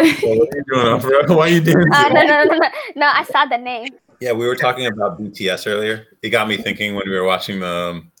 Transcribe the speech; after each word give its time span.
What 0.22 0.54
are 0.54 0.56
you 0.56 0.64
doing, 0.66 0.86
Afra? 0.86 1.26
Why 1.36 1.46
are 1.46 1.48
you 1.48 1.60
dancing? 1.60 1.92
Uh, 1.92 2.08
no, 2.08 2.22
no, 2.22 2.44
no, 2.44 2.56
no, 2.56 2.68
no. 2.96 3.06
I 3.06 3.24
saw 3.24 3.44
the 3.46 3.58
name. 3.58 3.88
Yeah, 4.20 4.32
we 4.32 4.46
were 4.46 4.56
talking 4.56 4.86
about 4.86 5.18
BTS 5.18 5.66
earlier. 5.66 6.06
It 6.22 6.30
got 6.30 6.48
me 6.48 6.56
thinking 6.56 6.94
when 6.94 7.08
we 7.08 7.16
were 7.16 7.24
watching 7.24 7.60
the 7.60 7.66
um, 7.66 8.12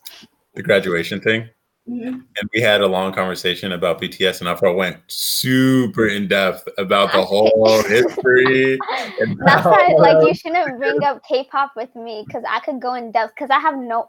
the 0.54 0.62
graduation 0.62 1.20
thing, 1.20 1.48
mhm. 1.88 2.24
and 2.36 2.50
we 2.54 2.60
had 2.60 2.80
a 2.80 2.86
long 2.86 3.12
conversation 3.12 3.72
about 3.72 4.00
BTS, 4.00 4.40
and 4.40 4.48
Afra 4.48 4.72
went 4.74 4.96
super 5.06 6.08
in 6.08 6.26
depth 6.28 6.68
about 6.78 7.12
the 7.12 7.22
whole 7.22 7.82
history. 7.88 8.78
And 9.20 9.38
That's 9.44 9.62
how- 9.62 9.70
why, 9.72 9.94
like, 9.98 10.26
you 10.26 10.34
shouldn't 10.34 10.78
bring 10.78 11.02
up 11.04 11.22
K-pop 11.28 11.72
with 11.76 11.94
me 11.94 12.24
because 12.26 12.44
I 12.48 12.60
could 12.60 12.80
go 12.80 12.94
in 12.94 13.12
depth 13.12 13.34
because 13.34 13.50
I 13.50 13.60
have 13.60 13.76
no, 13.76 14.08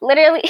literally, 0.00 0.44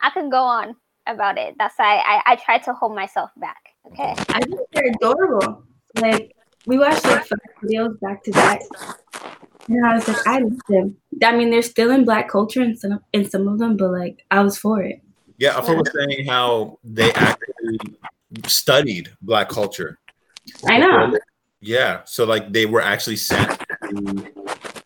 I 0.00 0.10
could 0.10 0.30
go 0.30 0.42
on 0.42 0.76
about 1.06 1.38
it. 1.38 1.54
That's 1.58 1.74
why 1.76 1.96
I, 1.98 2.22
I 2.32 2.36
try 2.36 2.58
to 2.58 2.72
hold 2.72 2.94
myself 2.94 3.30
back. 3.36 3.65
Okay. 3.92 4.14
I 4.28 4.40
think 4.40 4.60
they're 4.72 4.92
adorable. 4.94 5.64
Like 6.00 6.34
we 6.66 6.78
watched 6.78 7.04
like 7.04 7.24
five 7.24 7.38
videos 7.62 7.98
back 8.00 8.22
to 8.24 8.32
back, 8.32 8.60
and 9.68 9.86
I 9.86 9.94
was 9.94 10.08
like, 10.08 10.26
I 10.26 10.38
love 10.40 10.58
them. 10.68 10.96
I 11.24 11.36
mean, 11.36 11.50
they're 11.50 11.62
still 11.62 11.90
in 11.90 12.04
black 12.04 12.28
culture 12.28 12.62
in 12.62 12.76
some 12.76 13.00
in 13.12 13.28
some 13.28 13.48
of 13.48 13.58
them, 13.58 13.76
but 13.76 13.90
like 13.92 14.24
I 14.30 14.40
was 14.42 14.58
for 14.58 14.82
it. 14.82 15.00
Yeah, 15.38 15.56
Afra 15.56 15.76
was 15.76 15.90
saying 15.94 16.26
how 16.26 16.78
they 16.82 17.12
actually 17.12 17.78
studied 18.46 19.10
black 19.22 19.48
culture. 19.48 19.98
I 20.66 20.78
know. 20.78 21.16
Yeah, 21.60 22.02
so 22.04 22.24
like 22.24 22.52
they 22.52 22.66
were 22.66 22.82
actually 22.82 23.16
sent 23.16 23.58
to 23.58 24.32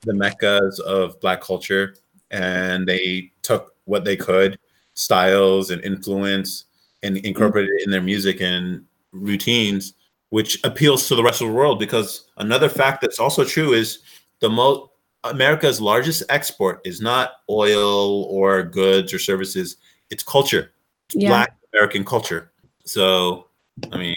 the 0.03 0.15
meccas 0.15 0.81
of 0.81 1.21
black 1.21 1.41
culture, 1.41 1.97
and 2.31 2.87
they 2.87 3.33
took 3.43 3.75
what 3.85 4.05
they 4.05 4.17
could, 4.17 4.59
styles 4.95 5.71
and 5.71 5.83
influence, 5.85 6.67
and 7.03 7.17
incorporated 7.19 7.71
it 7.79 7.85
in 7.85 7.91
their 7.91 8.03
music 8.03 8.41
and 8.41 8.85
routines, 9.13 9.95
which 10.31 10.59
appeals 10.65 11.09
to 11.09 11.15
the 11.15 11.23
rest 11.23 11.41
of 11.41 11.49
the 11.49 11.55
world. 11.55 11.79
Because 11.79 12.29
another 12.37 12.69
fact 12.69 13.01
that's 13.01 13.19
also 13.19 13.45
true 13.45 13.73
is 13.73 14.01
the 14.41 14.51
most 14.51 14.91
America's 15.25 15.81
largest 15.81 16.23
export 16.29 16.81
is 16.85 17.01
not 17.01 17.33
oil 17.49 18.25
or 18.25 18.63
goods 18.63 19.13
or 19.13 19.19
services; 19.19 19.77
it's 20.11 20.23
culture. 20.23 20.73
It's 21.09 21.17
Yeah. 21.17 21.29
Black 21.31 21.57
American 21.73 22.05
culture. 22.05 22.51
So, 22.85 23.47
I 23.93 23.99
mean, 23.99 24.17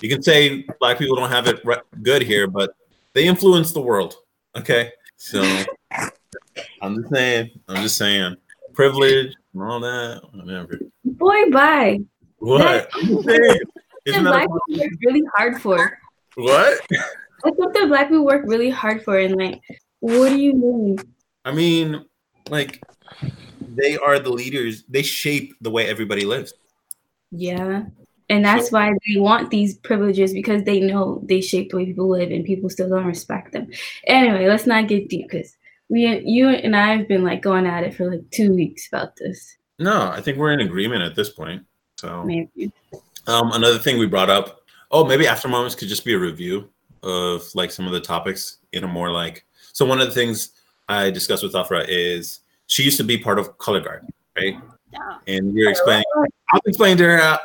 you 0.00 0.08
can 0.08 0.22
say 0.22 0.64
black 0.80 0.98
people 0.98 1.16
don't 1.16 1.30
have 1.30 1.46
it 1.48 1.60
re- 1.64 1.80
good 2.02 2.22
here, 2.22 2.46
but 2.46 2.74
they 3.14 3.26
influence 3.26 3.72
the 3.72 3.80
world. 3.80 4.16
Okay, 4.56 4.90
so 5.16 5.42
I'm 6.82 6.96
just 6.96 7.12
saying. 7.14 7.50
I'm 7.68 7.82
just 7.82 7.96
saying. 7.96 8.36
Privilege 8.74 9.34
and 9.54 9.62
all 9.62 9.80
that. 9.80 10.22
Whatever. 10.32 10.80
Boy, 11.04 11.50
bye. 11.50 12.00
What? 12.38 12.90
I'm 14.06 14.12
just 14.12 14.24
saying. 14.24 14.24
Isn't 14.24 14.24
that 14.24 14.48
black 14.48 14.48
people 14.68 14.84
work 14.84 14.92
really 15.04 15.22
hard 15.36 15.62
for. 15.62 15.98
what? 16.34 16.80
That's 16.90 17.56
what 17.56 17.74
the 17.74 17.86
black 17.86 18.08
people 18.08 18.24
work 18.24 18.42
really 18.46 18.70
hard 18.70 19.02
for. 19.02 19.18
And 19.18 19.36
like, 19.36 19.60
what 20.00 20.30
do 20.30 20.40
you 20.40 20.54
mean? 20.54 20.98
I 21.44 21.52
mean, 21.52 22.04
like 22.48 22.82
they 23.60 23.96
are 23.96 24.18
the 24.18 24.30
leaders. 24.30 24.84
They 24.88 25.02
shape 25.02 25.54
the 25.60 25.70
way 25.70 25.86
everybody 25.86 26.24
lives. 26.24 26.54
Yeah. 27.30 27.84
And 28.28 28.44
that's 28.44 28.72
why 28.72 28.90
they 29.06 29.20
want 29.20 29.50
these 29.50 29.76
privileges 29.78 30.32
because 30.32 30.62
they 30.62 30.80
know 30.80 31.20
they 31.24 31.40
shape 31.40 31.70
the 31.70 31.76
way 31.76 31.86
people 31.86 32.08
live 32.08 32.30
and 32.30 32.44
people 32.44 32.70
still 32.70 32.88
don't 32.88 33.04
respect 33.04 33.52
them. 33.52 33.70
Anyway, 34.06 34.48
let's 34.48 34.66
not 34.66 34.88
get 34.88 35.08
deep 35.08 35.28
because 35.28 35.56
we 35.88 36.20
you 36.24 36.48
and 36.48 36.74
I 36.74 36.96
have 36.96 37.08
been 37.08 37.24
like 37.24 37.42
going 37.42 37.66
at 37.66 37.84
it 37.84 37.94
for 37.94 38.10
like 38.10 38.22
two 38.30 38.54
weeks 38.54 38.88
about 38.88 39.16
this. 39.16 39.56
No, 39.78 40.10
I 40.10 40.20
think 40.20 40.38
we're 40.38 40.52
in 40.52 40.60
agreement 40.60 41.02
at 41.02 41.14
this 41.14 41.30
point. 41.30 41.66
So, 41.98 42.24
Maybe. 42.24 42.72
Um, 43.26 43.52
another 43.52 43.78
thing 43.78 43.98
we 43.98 44.06
brought 44.06 44.30
up. 44.30 44.60
Oh, 44.90 45.04
maybe 45.04 45.26
after 45.26 45.48
moments 45.48 45.74
could 45.74 45.88
just 45.88 46.04
be 46.04 46.14
a 46.14 46.18
review 46.18 46.68
of 47.02 47.42
like 47.54 47.70
some 47.70 47.86
of 47.86 47.92
the 47.92 48.00
topics 48.00 48.58
in 48.72 48.84
a 48.84 48.88
more 48.88 49.10
like. 49.10 49.44
So 49.72 49.84
one 49.86 50.00
of 50.00 50.06
the 50.08 50.14
things 50.14 50.50
I 50.88 51.10
discussed 51.10 51.42
with 51.42 51.54
Afra 51.56 51.84
is 51.88 52.40
she 52.66 52.82
used 52.82 52.98
to 52.98 53.04
be 53.04 53.16
part 53.18 53.38
of 53.38 53.56
Color 53.58 53.80
Guard, 53.80 54.06
right? 54.36 54.56
Yeah. 54.92 55.18
And 55.26 55.54
you're 55.54 55.70
explaining. 55.70 56.04
I'll 56.52 56.60
explain 56.66 56.96
to 56.98 57.04
her. 57.04 57.16
How, 57.18 57.38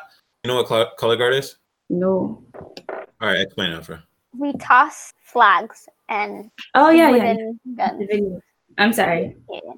you 0.44 0.50
know 0.50 0.56
what 0.58 0.68
color, 0.68 0.88
color 0.98 1.16
Guard 1.16 1.34
is? 1.34 1.56
No. 1.90 2.44
All 2.90 3.04
right, 3.22 3.40
explain 3.40 3.72
Afra. 3.72 4.04
We 4.38 4.54
toss 4.54 5.14
flags 5.24 5.88
and 6.10 6.52
Oh 6.76 6.90
yeah, 6.90 7.16
yeah. 7.16 7.36
guns. 7.76 8.42
I'm 8.78 8.94
sorry. 8.94 9.36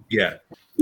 Yeah. 0.09 0.35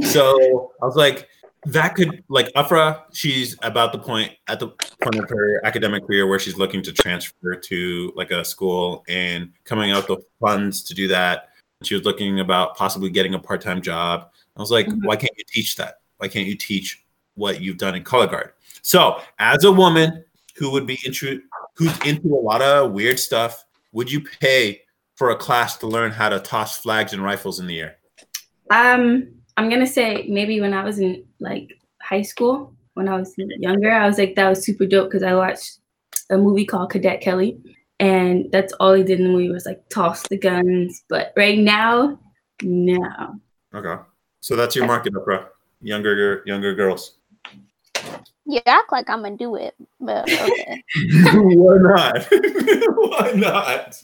So 0.04 0.72
I 0.82 0.86
was 0.86 0.96
like, 0.96 1.28
that 1.68 1.96
could 1.96 2.24
like 2.30 2.50
Afra, 2.56 3.04
she's 3.12 3.58
about 3.62 3.92
the 3.92 4.00
point 4.00 4.32
at 4.48 4.60
the 4.60 4.70
point 4.70 5.16
of 5.16 5.30
her 5.30 5.62
academic 5.66 6.06
career 6.08 6.26
where 6.26 6.40
she's 6.40 6.58
looking 6.58 6.82
to 6.84 6.94
transfer 6.94 7.56
to 7.56 8.14
like 8.16 8.32
a 8.32 8.46
school 8.46 9.04
and 9.10 9.52
coming 9.66 9.92
out 9.92 10.08
with 10.08 10.20
the 10.20 10.26
funds 10.40 10.82
to 10.84 10.94
do 10.94 11.08
that. 11.10 11.50
She 11.84 11.94
was 11.94 12.06
looking 12.06 12.40
about 12.40 12.76
possibly 12.78 13.10
getting 13.10 13.34
a 13.34 13.40
part-time 13.40 13.82
job. 13.82 14.30
I 14.56 14.62
was 14.62 14.72
like, 14.72 14.88
Mhm. 14.88 15.04
why 15.04 15.18
can't 15.18 15.38
you 15.38 15.44
teach 15.46 15.76
that? 15.76 16.00
Why 16.18 16.30
can't 16.30 16.48
you 16.48 16.56
teach 16.56 17.04
what 17.36 17.62
you've 17.62 17.78
done 17.78 17.96
in 17.96 18.04
color 18.04 18.28
guard? 18.28 18.54
So 18.82 19.22
as 19.38 19.66
a 19.66 19.72
woman 19.72 20.24
who 20.56 20.72
would 20.72 20.88
be 20.88 20.98
into 21.06 21.42
who's 21.76 21.96
into 22.06 22.34
a 22.34 22.42
lot 22.42 22.62
of 22.62 22.94
weird 22.94 23.20
stuff, 23.20 23.66
would 23.92 24.12
you 24.12 24.22
pay 24.40 24.82
for 25.16 25.32
a 25.32 25.36
class 25.36 25.78
to 25.78 25.88
learn 25.88 26.12
how 26.12 26.30
to 26.30 26.40
toss 26.40 26.78
flags 26.78 27.14
and 27.14 27.22
rifles 27.24 27.60
in 27.60 27.68
the 27.68 27.82
air? 27.82 27.98
Um, 28.72 29.28
I'm 29.58 29.70
gonna 29.70 29.86
say 29.86 30.26
maybe 30.30 30.62
when 30.62 30.74
I 30.74 30.84
was 30.84 31.00
in 31.00 31.27
like 31.40 31.80
high 32.02 32.22
school, 32.22 32.74
when 32.94 33.08
I 33.08 33.16
was 33.16 33.34
younger, 33.38 33.92
I 33.92 34.08
was 34.08 34.18
like 34.18 34.36
that 34.36 34.50
was 34.50 34.64
super 34.64 34.86
dope 34.86 35.10
because 35.10 35.24
I 35.24 35.36
watched 35.36 35.80
a 36.30 36.38
movie 36.38 36.66
called 36.66 36.90
Cadet 36.90 37.22
Kelly, 37.22 37.60
and 38.00 38.52
that's 38.52 38.74
all 38.74 38.94
he 38.94 39.04
did 39.04 39.20
in 39.20 39.28
the 39.28 39.32
movie 39.32 39.52
was 39.52 39.66
like 39.66 39.88
toss 39.90 40.28
the 40.28 40.38
guns. 40.38 41.04
But 41.08 41.32
right 41.36 41.60
now, 41.60 42.20
no. 42.64 43.36
Okay. 43.74 44.02
So 44.42 44.56
that's 44.56 44.76
your 44.76 44.88
market, 44.88 45.14
bro. 45.14 45.46
Younger, 45.82 46.42
younger 46.46 46.74
girls. 46.74 47.18
You 48.46 48.62
act 48.66 48.92
like 48.92 49.10
I'm 49.10 49.22
gonna 49.22 49.38
do 49.38 49.56
it, 49.56 49.76
but 50.00 50.24
okay. 50.32 50.84
Why 51.34 51.78
not? 51.80 52.28
Why 52.32 53.32
not? 53.36 54.02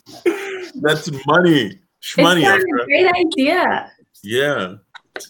That's 0.82 1.10
money. 1.26 1.80
Money. 2.18 2.44
it's 2.44 2.48
not 2.48 2.60
a 2.60 2.86
great 2.86 3.12
idea. 3.16 3.92
Yeah. 4.22 4.76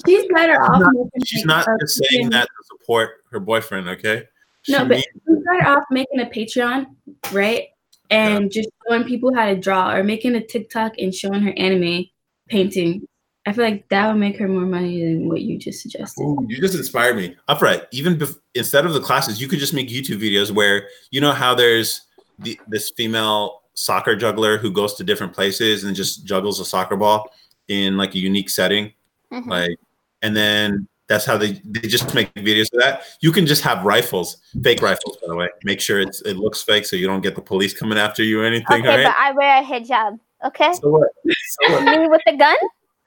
She's 0.05 0.25
better 0.33 0.61
off. 0.61 0.79
not- 0.79 0.93
making, 0.93 1.25
She's 1.25 1.45
not 1.45 1.67
just 1.81 2.01
saying 2.09 2.29
that 2.31 2.45
to 2.45 2.77
support 2.79 3.23
her 3.31 3.39
boyfriend, 3.39 3.87
okay? 3.89 4.23
No, 4.69 4.79
but 4.79 4.89
means- 4.89 5.05
she's 5.27 5.37
better 5.45 5.67
off 5.67 5.83
making 5.91 6.21
a 6.21 6.25
Patreon, 6.25 6.85
right? 7.31 7.67
And 8.09 8.51
just 8.51 8.69
showing 8.87 9.03
people 9.05 9.33
how 9.33 9.45
to 9.47 9.55
draw, 9.55 9.93
or 9.93 10.03
making 10.03 10.35
a 10.35 10.45
TikTok 10.45 10.93
and 10.99 11.13
showing 11.13 11.41
her 11.41 11.53
anime 11.57 12.05
painting. 12.47 13.07
I 13.45 13.51
feel 13.51 13.65
like 13.65 13.89
that 13.89 14.07
would 14.07 14.19
make 14.19 14.37
her 14.37 14.47
more 14.47 14.65
money 14.65 15.03
than 15.03 15.27
what 15.27 15.41
you 15.41 15.57
just 15.57 15.81
suggested. 15.81 16.21
Ooh, 16.21 16.45
you 16.47 16.61
just 16.61 16.75
inspired 16.75 17.17
me. 17.17 17.35
Upright. 17.49 17.83
Even 17.91 18.17
bef- 18.17 18.39
instead 18.55 18.85
of 18.85 18.93
the 18.93 19.01
classes, 19.01 19.41
you 19.41 19.47
could 19.49 19.59
just 19.59 19.73
make 19.73 19.89
YouTube 19.89 20.21
videos 20.21 20.51
where 20.51 20.87
you 21.11 21.19
know 21.19 21.31
how 21.33 21.53
there's 21.53 22.01
the, 22.39 22.57
this 22.67 22.91
female 22.95 23.63
soccer 23.73 24.15
juggler 24.15 24.57
who 24.57 24.71
goes 24.71 24.93
to 24.93 25.03
different 25.03 25.33
places 25.33 25.83
and 25.83 25.95
just 25.95 26.25
juggles 26.25 26.59
a 26.59 26.65
soccer 26.65 26.95
ball 26.95 27.29
in 27.67 27.97
like 27.97 28.15
a 28.15 28.19
unique 28.19 28.49
setting. 28.49 28.93
Mhm. 29.33 29.47
like 29.47 29.77
and 30.21 30.35
then 30.35 30.87
that's 31.07 31.25
how 31.25 31.37
they 31.37 31.53
they 31.65 31.87
just 31.87 32.13
make 32.13 32.33
videos 32.35 32.71
of 32.73 32.79
that 32.79 33.03
you 33.21 33.31
can 33.31 33.45
just 33.45 33.61
have 33.63 33.83
rifles 33.83 34.37
fake 34.63 34.81
rifles 34.81 35.17
by 35.17 35.27
the 35.27 35.35
way 35.35 35.49
make 35.63 35.81
sure 35.81 35.99
it's 35.99 36.21
it 36.21 36.37
looks 36.37 36.61
fake 36.61 36.85
so 36.85 36.95
you 36.95 37.07
don't 37.07 37.21
get 37.21 37.35
the 37.35 37.41
police 37.41 37.73
coming 37.73 37.97
after 37.97 38.23
you 38.23 38.41
or 38.41 38.45
anything 38.45 38.81
Okay, 38.81 38.87
right 38.87 39.03
but 39.03 39.15
I 39.19 39.31
wear 39.31 39.61
a 39.61 39.65
hijab. 39.65 40.19
Okay, 40.45 40.73
so 40.73 40.89
what 40.89 41.09
so 41.25 41.71
what 41.71 41.83
me 41.83 42.07
with 42.07 42.21
a 42.27 42.35
gun? 42.37 42.55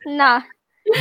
Nah. 0.07 0.41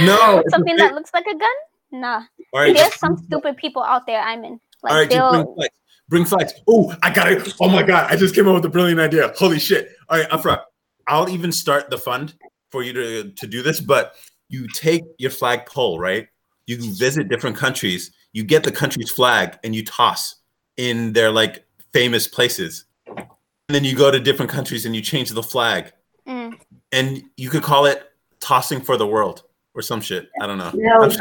no 0.02 0.44
Something 0.50 0.76
that 0.78 0.94
looks 0.94 1.12
like 1.14 1.26
a 1.28 1.36
gun? 1.36 1.58
Nah. 1.92 2.22
all 2.54 2.60
right 2.62 2.76
There's 2.76 2.96
some 2.96 3.18
stupid 3.18 3.56
people 3.58 3.84
out 3.84 4.06
there. 4.06 4.20
I'm 4.22 4.44
in. 4.44 4.60
Like 4.84 4.92
all 4.92 5.00
right 5.00 5.10
just 5.10 5.32
bring 5.32 5.56
flags 5.56 5.76
bring 6.08 6.26
flags 6.26 6.54
oh 6.68 6.94
i 7.02 7.10
got 7.12 7.32
it 7.32 7.54
oh 7.60 7.68
my 7.70 7.82
god 7.82 8.12
i 8.12 8.16
just 8.16 8.36
came 8.36 8.48
up 8.48 8.54
with 8.54 8.66
a 8.66 8.70
brilliant 8.70 9.00
idea 9.00 9.34
holy 9.36 9.58
shit 9.58 9.90
all 10.10 10.20
right 10.20 10.28
Afra, 10.32 10.62
i'll 11.08 11.30
even 11.30 11.52
start 11.52 11.90
the 11.90 11.98
fund 11.98 12.36
for 12.70 12.84
you 12.84 12.94
to 12.94 13.32
to 13.32 13.48
do 13.48 13.64
this 13.64 13.80
but 13.80 14.14
you 14.56 14.68
take 14.70 15.04
your 15.18 15.32
flag 15.32 15.66
pole 15.66 16.00
right? 16.00 16.28
You 16.68 16.78
visit 16.94 17.30
different 17.30 17.58
countries 17.58 18.12
you 18.36 18.44
get 18.44 18.64
the 18.66 18.72
country's 18.72 19.10
flag 19.10 19.58
and 19.64 19.74
you 19.74 19.86
toss 19.86 20.36
in 20.76 21.14
their 21.14 21.32
like 21.32 21.64
famous 21.94 22.28
places. 22.28 22.84
And 23.08 23.26
then 23.70 23.86
you 23.86 23.96
go 23.96 24.12
to 24.12 24.20
different 24.20 24.52
countries 24.52 24.86
and 24.86 24.94
you 24.94 25.02
change 25.02 25.30
the 25.30 25.42
flag. 25.42 25.94
Mm. 26.28 26.60
and 26.92 27.24
you 27.38 27.52
could 27.52 27.62
call 27.62 27.86
it 27.86 28.02
tossing 28.40 28.82
for 28.82 28.98
the 28.98 29.06
world 29.06 29.44
or 29.76 29.84
some 29.84 30.02
shit. 30.02 30.28
I 30.42 30.48
don't 30.48 30.58
know. 30.58 30.72
No. 30.74 31.04
I'm 31.04 31.12
sure- 31.12 31.20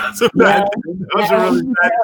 that's 0.00 0.20
a 0.20 0.28
bad 0.34 0.68
that 0.84 1.08
was 1.14 1.30
a 1.30 1.40
really 1.40 1.62
bad 1.80 1.92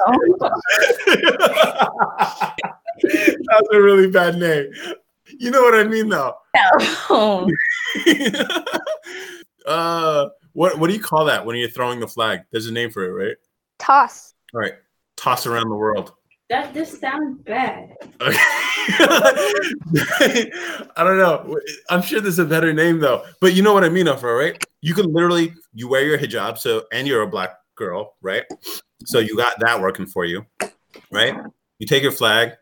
that 3.03 3.61
was 3.61 3.69
a 3.73 3.81
really 3.81 4.09
bad 4.09 4.37
name. 4.37 4.71
You 5.39 5.51
know 5.51 5.61
what 5.61 5.75
i 5.75 5.83
mean 5.83 6.09
though? 6.09 6.33
No. 7.09 7.47
uh 9.65 10.29
what 10.55 10.79
what 10.79 10.87
do 10.87 10.93
you 10.93 10.99
call 10.99 11.25
that 11.25 11.45
when 11.45 11.55
you're 11.55 11.69
throwing 11.69 11.99
the 11.99 12.07
flag 12.07 12.41
there's 12.51 12.65
a 12.65 12.73
name 12.73 12.89
for 12.89 13.05
it 13.05 13.11
right 13.11 13.37
Toss. 13.77 14.33
all 14.53 14.61
right 14.61 14.73
toss 15.15 15.45
around 15.45 15.69
the 15.69 15.75
world 15.75 16.13
That 16.49 16.75
just 16.75 17.01
sounds 17.01 17.41
bad. 17.41 17.95
Okay. 18.21 18.37
I 20.95 21.03
don't 21.03 21.17
know. 21.17 21.57
I'm 21.89 22.03
sure 22.03 22.21
there's 22.21 22.37
a 22.37 22.45
better 22.45 22.71
name 22.71 22.99
though. 22.99 23.25
But 23.41 23.55
you 23.55 23.63
know 23.63 23.73
what 23.73 23.83
I 23.83 23.89
mean, 23.89 24.07
Afra, 24.07 24.35
right? 24.35 24.63
You 24.81 24.93
can 24.93 25.11
literally 25.11 25.55
you 25.73 25.87
wear 25.87 26.05
your 26.05 26.19
hijab, 26.19 26.59
so 26.59 26.83
and 26.93 27.07
you're 27.07 27.23
a 27.23 27.27
black 27.27 27.49
girl, 27.73 28.13
right? 28.21 28.43
So 29.05 29.17
you 29.17 29.35
got 29.35 29.59
that 29.59 29.81
working 29.81 30.05
for 30.05 30.23
you, 30.23 30.45
right? 31.11 31.35
You 31.79 31.87
take 31.87 32.03
your 32.03 32.11
flag, 32.11 32.53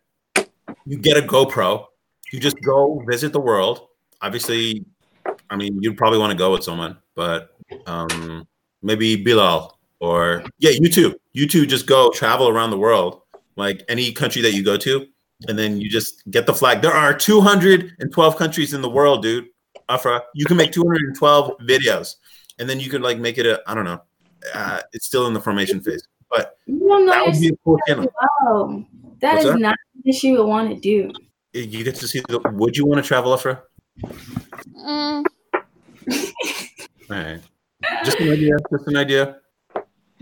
you 0.85 0.97
get 0.97 1.17
a 1.17 1.21
GoPro, 1.21 1.85
you 2.31 2.39
just 2.39 2.61
go 2.61 3.03
visit 3.05 3.33
the 3.33 3.41
world. 3.41 3.87
Obviously, 4.21 4.85
I 5.49 5.57
mean, 5.57 5.81
you'd 5.81 5.97
probably 5.97 6.19
want 6.19 6.31
to 6.31 6.37
go 6.37 6.53
with 6.53 6.63
someone, 6.63 6.97
but 7.15 7.52
um, 7.87 8.47
maybe 8.81 9.15
Bilal 9.15 9.77
or 9.99 10.43
yeah, 10.59 10.71
you 10.71 10.89
too. 10.89 11.15
You 11.33 11.47
two 11.47 11.65
just 11.65 11.87
go 11.87 12.11
travel 12.11 12.47
around 12.49 12.69
the 12.71 12.77
world, 12.77 13.21
like 13.55 13.83
any 13.89 14.11
country 14.11 14.41
that 14.43 14.53
you 14.53 14.63
go 14.63 14.77
to, 14.77 15.05
and 15.47 15.57
then 15.57 15.79
you 15.79 15.89
just 15.89 16.23
get 16.29 16.45
the 16.45 16.53
flag. 16.53 16.81
There 16.81 16.91
are 16.93 17.13
212 17.13 18.35
countries 18.35 18.73
in 18.73 18.81
the 18.81 18.89
world, 18.89 19.21
dude. 19.23 19.47
Afra, 19.89 20.21
you 20.33 20.45
can 20.45 20.57
make 20.57 20.71
212 20.71 21.57
videos, 21.61 22.15
and 22.59 22.69
then 22.69 22.79
you 22.79 22.89
can 22.89 23.01
like 23.01 23.17
make 23.19 23.37
it 23.37 23.45
a 23.45 23.61
I 23.67 23.73
don't 23.75 23.85
know. 23.85 24.01
Uh, 24.53 24.81
it's 24.91 25.05
still 25.05 25.25
in 25.27 25.33
the 25.33 25.39
formation 25.41 25.79
phase, 25.81 26.03
but 26.29 26.57
You 26.65 26.79
don't 26.79 27.05
know 27.05 27.11
that 27.13 27.25
would 27.27 27.39
be 27.39 27.47
a 27.49 27.55
cool 27.63 27.79
your 27.87 27.95
channel. 27.95 28.13
well. 28.45 28.85
That 29.21 29.35
What's 29.35 29.45
is 29.45 29.51
that? 29.53 29.59
not 29.59 29.77
what 30.03 30.23
you 30.23 30.37
would 30.37 30.47
want 30.47 30.69
to 30.69 30.79
do. 30.79 31.11
You 31.53 31.83
get 31.83 31.95
to 31.95 32.07
see 32.07 32.19
the. 32.27 32.39
Would 32.39 32.75
you 32.75 32.85
want 32.85 33.01
to 33.01 33.07
travel, 33.07 33.33
Afra? 33.33 33.63
Mm, 34.77 35.23
All 35.25 35.25
right, 37.09 37.39
just 38.03 38.19
an 38.19 38.31
idea. 38.31 38.55
Just 38.71 38.87
an 38.87 38.97
idea. 38.97 39.37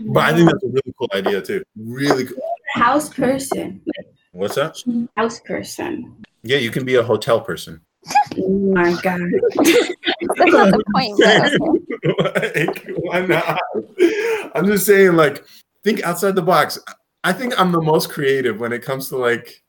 But 0.00 0.24
I 0.24 0.34
think 0.34 0.50
that's 0.50 0.64
a 0.64 0.68
really 0.68 0.94
cool 0.98 1.08
idea 1.14 1.42
too. 1.42 1.62
Really 1.76 2.24
cool. 2.24 2.36
house 2.74 3.08
person. 3.08 3.82
What's 4.32 4.54
that? 4.56 4.76
house 5.16 5.40
person. 5.40 6.22
Yeah, 6.42 6.58
you 6.58 6.70
can 6.70 6.84
be 6.84 6.96
a 6.96 7.02
hotel 7.02 7.40
person. 7.40 7.80
Oh 8.36 8.72
my 8.74 8.92
god. 9.02 9.20
that's 10.36 10.52
not 10.52 10.70
the 10.70 10.84
point. 10.94 11.18
Like, 12.18 12.84
why 12.96 13.20
not? 13.20 13.60
I'm 14.56 14.66
just 14.66 14.84
saying, 14.84 15.14
like, 15.14 15.44
think 15.84 16.02
outside 16.02 16.34
the 16.34 16.42
box. 16.42 16.78
I 17.22 17.32
think 17.32 17.58
I'm 17.60 17.70
the 17.70 17.80
most 17.80 18.10
creative 18.10 18.58
when 18.58 18.72
it 18.72 18.82
comes 18.82 19.08
to 19.10 19.16
like. 19.16 19.62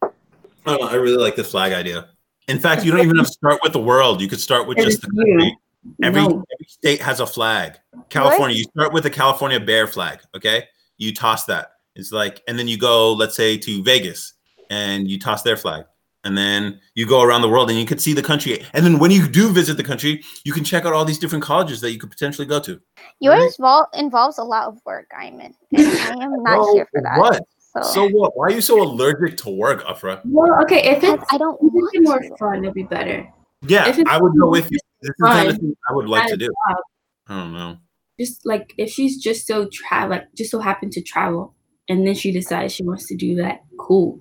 Oh, 0.65 0.87
I 0.87 0.95
really 0.95 1.17
like 1.17 1.35
this 1.35 1.51
flag 1.51 1.73
idea. 1.73 2.09
In 2.47 2.57
fact, 2.57 2.83
you 2.83 2.91
don't 2.91 3.01
even 3.01 3.17
have 3.17 3.27
to 3.27 3.31
start 3.31 3.59
with 3.61 3.73
the 3.73 3.81
world. 3.81 4.21
You 4.21 4.27
could 4.27 4.39
start 4.39 4.67
with 4.67 4.77
just 4.77 5.01
the 5.01 5.07
country. 5.07 5.57
Every, 6.01 6.21
No. 6.21 6.27
every 6.27 6.65
state 6.67 7.01
has 7.01 7.19
a 7.19 7.27
flag. 7.27 7.77
California, 8.09 8.55
you 8.57 8.63
start 8.65 8.93
with 8.93 9.03
the 9.03 9.09
California 9.09 9.59
bear 9.59 9.87
flag. 9.87 10.19
Okay, 10.35 10.65
you 10.97 11.13
toss 11.13 11.45
that. 11.45 11.71
It's 11.95 12.11
like, 12.11 12.41
and 12.47 12.57
then 12.57 12.67
you 12.67 12.77
go, 12.77 13.13
let's 13.13 13.35
say, 13.35 13.57
to 13.57 13.83
Vegas, 13.83 14.33
and 14.69 15.07
you 15.09 15.19
toss 15.19 15.43
their 15.43 15.57
flag, 15.57 15.85
and 16.23 16.37
then 16.37 16.79
you 16.95 17.05
go 17.05 17.21
around 17.21 17.41
the 17.41 17.49
world, 17.49 17.69
and 17.69 17.77
you 17.77 17.85
can 17.85 17.99
see 17.99 18.13
the 18.13 18.21
country. 18.23 18.65
And 18.73 18.85
then 18.85 18.97
when 18.97 19.11
you 19.11 19.27
do 19.27 19.49
visit 19.51 19.77
the 19.77 19.83
country, 19.83 20.23
you 20.43 20.53
can 20.53 20.63
check 20.63 20.85
out 20.85 20.93
all 20.93 21.05
these 21.05 21.19
different 21.19 21.43
colleges 21.43 21.81
that 21.81 21.91
you 21.91 21.99
could 21.99 22.09
potentially 22.09 22.47
go 22.47 22.59
to. 22.61 22.79
Yours 23.19 23.57
vol- 23.59 23.87
involves 23.93 24.37
a 24.39 24.43
lot 24.43 24.67
of 24.67 24.79
work, 24.85 25.11
Iman. 25.15 25.53
And 25.71 25.87
I 25.87 26.23
am 26.23 26.41
not 26.43 26.59
Well, 26.59 26.73
here 26.75 26.87
for 26.91 27.01
that. 27.01 27.19
What? 27.19 27.43
So, 27.75 27.81
So 27.81 28.07
what? 28.09 28.37
Why 28.37 28.45
are 28.47 28.51
you 28.51 28.61
so 28.61 28.81
allergic 28.81 29.35
to 29.37 29.49
work, 29.49 29.83
Afra? 29.87 30.21
Well, 30.25 30.61
okay, 30.63 30.83
if 30.83 31.03
it's 31.03 31.23
I 31.31 31.37
don't 31.37 31.55
if 31.61 31.73
want 31.73 31.89
it's 31.93 32.07
more 32.07 32.19
to. 32.19 32.37
fun, 32.37 32.63
it'd 32.63 32.73
be 32.73 32.83
better. 32.83 33.27
Yeah, 33.65 33.91
I 34.07 34.21
would 34.21 34.33
go 34.39 34.49
with 34.49 34.71
you. 34.71 34.77
This 35.03 35.09
is 35.09 35.15
the 35.19 35.27
kind 35.27 35.49
of 35.49 35.57
thing 35.57 35.75
I 35.89 35.93
would 35.93 36.07
like 36.07 36.29
to 36.29 36.37
do. 36.37 36.45
job, 36.47 36.77
I 37.27 37.39
don't 37.39 37.53
know. 37.53 37.77
Just 38.19 38.45
like 38.45 38.73
if 38.77 38.89
she's 38.89 39.21
just 39.21 39.45
so 39.45 39.67
travel, 39.71 40.11
like 40.11 40.33
just 40.35 40.51
so 40.51 40.59
happened 40.59 40.93
to 40.93 41.01
travel, 41.01 41.53
and 41.89 42.07
then 42.07 42.15
she 42.15 42.31
decides 42.31 42.73
she 42.73 42.83
wants 42.83 43.05
to 43.07 43.15
do 43.17 43.35
that, 43.35 43.63
cool. 43.77 44.19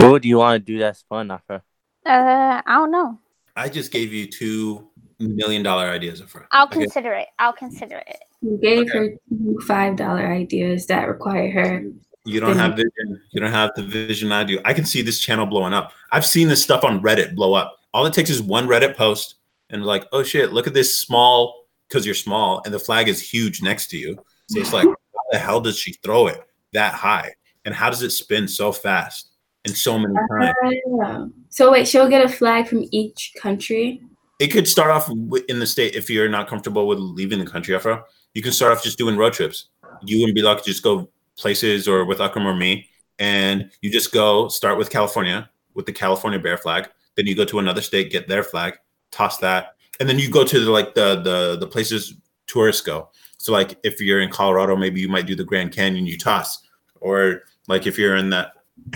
What 0.00 0.22
do 0.22 0.28
you 0.28 0.38
want 0.38 0.54
to 0.64 0.72
do 0.72 0.78
that's 0.78 1.02
fun, 1.02 1.30
Afra? 1.30 1.62
Uh, 2.04 2.60
I 2.66 2.74
don't 2.74 2.90
know. 2.90 3.18
I 3.54 3.68
just 3.68 3.92
gave 3.92 4.12
you 4.12 4.26
two 4.26 4.88
million 5.20 5.62
dollar 5.62 5.84
ideas, 5.84 6.20
Afra. 6.20 6.48
I'll 6.50 6.66
Okay? 6.66 6.80
consider 6.80 7.12
it. 7.12 7.28
I'll 7.38 7.52
consider 7.52 7.98
it. 7.98 8.18
You 8.40 8.58
gave 8.60 8.88
Okay. 8.88 8.98
her 8.98 9.08
two 9.28 9.60
five 9.66 9.94
dollar 9.96 10.26
ideas 10.32 10.86
that 10.86 11.06
require 11.06 11.50
her. 11.52 11.84
You 12.24 12.40
don't 12.40 12.56
have 12.56 12.72
vision. 12.76 13.20
You 13.32 13.40
don't 13.40 13.52
have 13.52 13.70
the 13.76 13.82
vision 13.82 14.32
I 14.32 14.44
do. 14.44 14.60
I 14.64 14.72
can 14.74 14.84
see 14.84 15.02
this 15.02 15.20
channel 15.20 15.44
blowing 15.46 15.72
up. 15.72 15.92
I've 16.10 16.24
seen 16.26 16.48
this 16.48 16.62
stuff 16.62 16.84
on 16.84 17.02
Reddit 17.02 17.34
blow 17.34 17.54
up. 17.54 17.76
All 17.92 18.06
it 18.06 18.12
takes 18.14 18.30
is 18.30 18.40
one 18.42 18.66
Reddit 18.66 18.96
post 18.96 19.36
and 19.72 19.84
like, 19.84 20.06
oh 20.12 20.22
shit, 20.22 20.52
look 20.52 20.66
at 20.66 20.74
this 20.74 20.98
small 20.98 21.66
because 21.88 22.06
you're 22.06 22.14
small 22.14 22.62
and 22.64 22.72
the 22.72 22.78
flag 22.78 23.08
is 23.08 23.20
huge 23.20 23.62
next 23.62 23.88
to 23.88 23.96
you. 23.96 24.16
So 24.48 24.60
it's 24.60 24.72
like, 24.72 24.86
how 24.86 25.22
the 25.32 25.38
hell 25.38 25.60
does 25.60 25.78
she 25.78 25.94
throw 25.94 26.28
it 26.28 26.40
that 26.72 26.94
high? 26.94 27.34
And 27.64 27.74
how 27.74 27.90
does 27.90 28.02
it 28.02 28.10
spin 28.10 28.46
so 28.48 28.72
fast 28.72 29.30
and 29.64 29.76
so 29.76 29.98
many 29.98 30.14
uh, 30.14 30.52
times? 30.52 31.32
So 31.48 31.72
wait, 31.72 31.88
she'll 31.88 32.08
get 32.08 32.24
a 32.24 32.28
flag 32.28 32.68
from 32.68 32.84
each 32.92 33.32
country. 33.38 34.02
It 34.38 34.48
could 34.48 34.66
start 34.66 34.90
off 34.90 35.08
in 35.48 35.58
the 35.58 35.66
state 35.66 35.94
if 35.94 36.10
you're 36.10 36.28
not 36.28 36.48
comfortable 36.48 36.86
with 36.86 36.98
leaving 36.98 37.38
the 37.38 37.46
country, 37.46 37.74
Afra. 37.74 38.04
You 38.34 38.42
can 38.42 38.52
start 38.52 38.72
off 38.72 38.82
just 38.82 38.98
doing 38.98 39.16
road 39.16 39.32
trips. 39.32 39.68
You 40.02 40.24
and 40.24 40.34
Bilal 40.34 40.56
could 40.56 40.64
just 40.64 40.82
go 40.82 41.10
places 41.36 41.86
or 41.86 42.04
with 42.04 42.20
Akram 42.20 42.46
or 42.46 42.56
me, 42.56 42.88
and 43.18 43.70
you 43.82 43.90
just 43.90 44.10
go 44.10 44.48
start 44.48 44.78
with 44.78 44.90
California 44.90 45.48
with 45.74 45.86
the 45.86 45.92
California 45.92 46.38
bear 46.38 46.56
flag. 46.56 46.88
Then 47.16 47.26
you 47.26 47.36
go 47.36 47.44
to 47.44 47.58
another 47.58 47.82
state, 47.82 48.10
get 48.10 48.26
their 48.26 48.42
flag, 48.42 48.74
toss 49.12 49.38
that, 49.38 49.76
and 50.00 50.08
then 50.08 50.18
you 50.18 50.28
go 50.28 50.42
to 50.44 50.58
the, 50.64 50.70
like 50.70 50.94
the 50.94 51.20
the 51.22 51.56
the 51.60 51.66
places 51.66 52.14
tourists 52.48 52.82
go. 52.82 53.10
So 53.38 53.52
like 53.52 53.78
if 53.84 54.00
you're 54.00 54.20
in 54.20 54.30
Colorado, 54.30 54.74
maybe 54.76 55.00
you 55.00 55.08
might 55.08 55.26
do 55.26 55.36
the 55.36 55.44
Grand 55.44 55.70
Canyon, 55.72 56.06
you 56.06 56.18
toss, 56.18 56.62
or 57.00 57.42
like 57.68 57.86
if 57.86 57.96
you're 57.98 58.16
in 58.16 58.30
that 58.30 58.52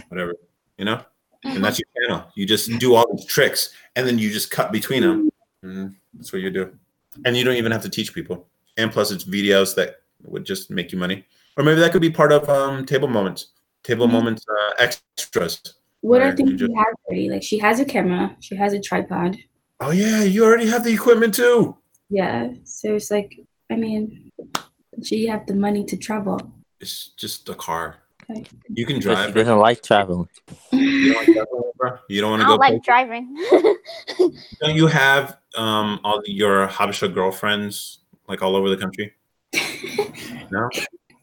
whatever, 0.09 0.35
you 0.79 0.85
know, 0.85 1.01
and 1.45 1.63
that's 1.65 1.79
your 1.79 1.89
channel. 2.09 2.27
You 2.35 2.47
just 2.47 2.69
do 2.81 2.95
all 2.95 3.07
these 3.15 3.25
tricks, 3.27 3.71
and 3.95 4.07
then 4.07 4.19
you 4.19 4.31
just 4.31 4.51
cut 4.51 4.73
between 4.73 5.03
them. 5.03 5.31
Mm, 5.65 5.95
that's 6.15 6.33
what 6.33 6.43
you 6.43 6.51
do. 6.51 6.77
And 7.25 7.37
you 7.37 7.45
don't 7.45 7.57
even 7.57 7.73
have 7.73 7.83
to 7.83 7.89
teach 7.89 8.13
people. 8.13 8.47
And 8.77 8.93
plus, 8.93 9.11
it's 9.11 9.25
videos 9.25 9.75
that 9.77 9.97
would 10.25 10.45
just 10.45 10.71
make 10.71 10.93
you 10.93 10.99
money. 10.99 11.25
Or 11.57 11.65
maybe 11.65 11.81
that 11.81 11.93
could 11.93 12.03
be 12.03 12.11
part 12.11 12.31
of 12.31 12.47
um, 12.51 12.85
table 12.85 13.09
moments, 13.09 13.49
table 13.83 14.07
Mhm. 14.07 14.13
moments 14.13 14.45
uh, 14.49 14.73
extras. 14.79 15.61
What 16.03 16.21
are 16.21 16.37
things 16.37 16.51
you 16.53 16.59
she 16.59 16.67
just- 16.67 16.77
has 16.77 16.95
already? 17.09 17.31
Like 17.31 17.43
she 17.43 17.59
has 17.59 17.81
a 17.81 17.85
camera, 17.85 18.37
she 18.41 18.55
has 18.55 18.75
a 18.75 18.81
tripod. 18.81 19.37
Oh 19.81 19.91
yeah, 19.91 20.23
you 20.23 20.45
already 20.45 20.67
have 20.69 20.85
the 20.85 20.93
equipment 20.93 21.35
too. 21.35 21.77
Yeah. 22.09 22.49
So 22.65 22.95
it's 22.97 23.11
like, 23.11 23.39
I 23.71 23.77
mean, 23.77 24.31
she 25.03 25.27
have 25.27 25.47
the 25.47 25.55
money 25.55 25.85
to 25.85 25.97
travel. 25.97 26.41
It's 26.81 27.09
just 27.17 27.49
a 27.49 27.55
car. 27.55 27.97
Okay. 28.31 28.45
You 28.69 28.87
can 28.87 28.97
But 28.97 29.03
she 29.03 29.09
drive. 29.09 29.35
doesn't 29.35 29.59
like 29.59 29.83
traveling. 29.83 30.29
You 30.73 31.13
don't, 31.13 31.17
like 31.17 31.27
traveling, 31.37 31.71
bro? 31.77 31.99
You 32.09 32.21
don't 32.21 32.31
want 32.31 32.43
to 32.43 32.47
don't 32.49 32.56
go. 32.59 32.61
like 32.75 32.83
driving. 32.83 33.37
Don't 34.61 34.75
you 34.75 34.87
have 34.89 35.37
um, 35.56 36.01
all 36.03 36.21
your 36.27 36.67
Habesha 36.67 37.13
girlfriends 37.13 38.01
like 38.29 38.43
all 38.43 38.56
over 38.56 38.69
the 38.69 38.77
country? 38.77 39.13
No, 40.51 40.69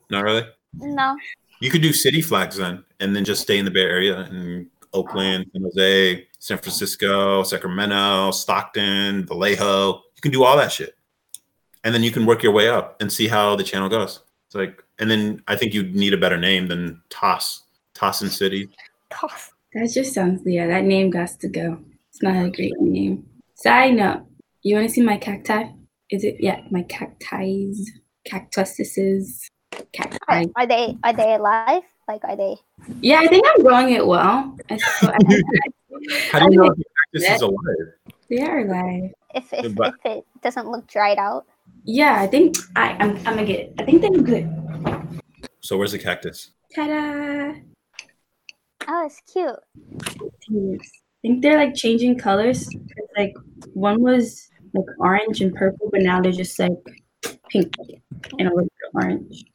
not 0.09 0.23
really. 0.25 0.43
no. 0.73 1.15
You 1.61 1.71
could 1.71 1.81
do 1.81 1.93
city 1.93 2.21
flags 2.21 2.57
then, 2.57 2.83
and 2.99 3.15
then 3.15 3.23
just 3.23 3.41
stay 3.41 3.57
in 3.57 3.63
the 3.63 3.71
Bay 3.71 3.83
Area 3.83 4.19
in 4.29 4.69
Oakland, 4.93 5.45
San 5.51 5.63
Jose, 5.63 6.27
San 6.39 6.57
Francisco, 6.57 7.43
Sacramento, 7.43 8.31
Stockton, 8.31 9.25
Vallejo. 9.25 9.93
You 10.15 10.21
can 10.21 10.31
do 10.31 10.43
all 10.43 10.57
that 10.57 10.71
shit, 10.71 10.95
and 11.83 11.93
then 11.93 12.03
you 12.03 12.11
can 12.11 12.25
work 12.25 12.43
your 12.43 12.51
way 12.51 12.69
up 12.69 13.01
and 13.01 13.11
see 13.11 13.27
how 13.27 13.55
the 13.55 13.63
channel 13.63 13.89
goes. 13.89 14.21
It's 14.47 14.55
like, 14.55 14.83
and 14.99 15.09
then 15.09 15.41
I 15.47 15.55
think 15.55 15.73
you 15.73 15.83
need 15.83 16.13
a 16.13 16.17
better 16.17 16.37
name 16.37 16.67
than 16.67 17.01
Toss, 17.09 17.63
Tossin 17.95 18.29
City. 18.29 18.69
Toss. 19.09 19.51
That 19.73 19.89
just 19.91 20.13
sounds 20.13 20.41
yeah. 20.45 20.67
That 20.67 20.83
name 20.83 21.09
got 21.09 21.29
to 21.39 21.47
go. 21.47 21.79
It's 22.09 22.21
not 22.21 22.45
a 22.45 22.51
great 22.51 22.79
name. 22.79 23.25
Side 23.55 23.95
note: 23.95 24.25
You 24.61 24.75
want 24.75 24.87
to 24.87 24.93
see 24.93 25.01
my 25.01 25.17
cacti? 25.17 25.63
Is 26.11 26.23
it 26.23 26.35
yeah? 26.39 26.61
My 26.69 26.83
cacti, 26.83 27.73
cactuses, 28.25 29.49
Are, 29.73 29.81
cacti. 29.93 30.45
are 30.55 30.67
they 30.67 30.95
are 31.03 31.13
they 31.13 31.33
alive? 31.33 31.81
Like 32.07 32.23
are 32.23 32.35
they? 32.35 32.55
Yeah, 33.01 33.19
I 33.21 33.27
think 33.27 33.45
I'm 33.47 33.63
growing 33.63 33.93
it 33.93 34.05
well. 34.05 34.57
I, 34.69 34.77
so 34.77 35.07
I, 35.11 35.17
How 36.31 36.39
do 36.39 36.53
you 36.53 36.59
know 36.59 36.65
if 36.71 36.77
the 36.77 36.83
cactus 37.13 37.35
is 37.35 37.41
alive? 37.41 38.13
they 38.29 38.41
are 38.41 38.59
alive. 38.59 39.11
If 39.35 39.53
if, 39.53 39.75
But- 39.75 39.95
if 40.03 40.17
it 40.17 40.25
doesn't 40.41 40.67
look 40.69 40.87
dried 40.87 41.17
out, 41.17 41.45
Yeah, 41.85 42.21
I 42.21 42.27
think 42.27 42.55
I 42.75 42.91
I'm, 42.99 43.15
I'm 43.17 43.35
gonna 43.35 43.45
get 43.45 43.59
it. 43.59 43.73
I 43.79 43.85
think 43.85 44.01
they're 44.01 44.11
good. 44.11 44.49
So 45.61 45.77
where's 45.77 45.93
the 45.93 45.99
cactus? 45.99 46.51
Ta-da! 46.75 47.53
oh, 48.87 49.05
it's 49.05 49.21
cute. 49.31 49.59
I 50.03 50.77
think 51.21 51.41
they're 51.41 51.57
like 51.57 51.73
changing 51.75 52.17
colors. 52.19 52.67
Like 53.17 53.33
one 53.73 54.01
was 54.01 54.49
like 54.73 54.85
orange 54.99 55.39
and 55.41 55.53
purple, 55.55 55.89
but 55.91 56.01
now 56.01 56.19
they're 56.21 56.31
just 56.33 56.59
like 56.59 56.73
pink 57.49 57.73
and 58.39 58.47
a 58.47 58.51
little 58.53 58.63
bit 58.63 58.91
orange. 58.93 59.45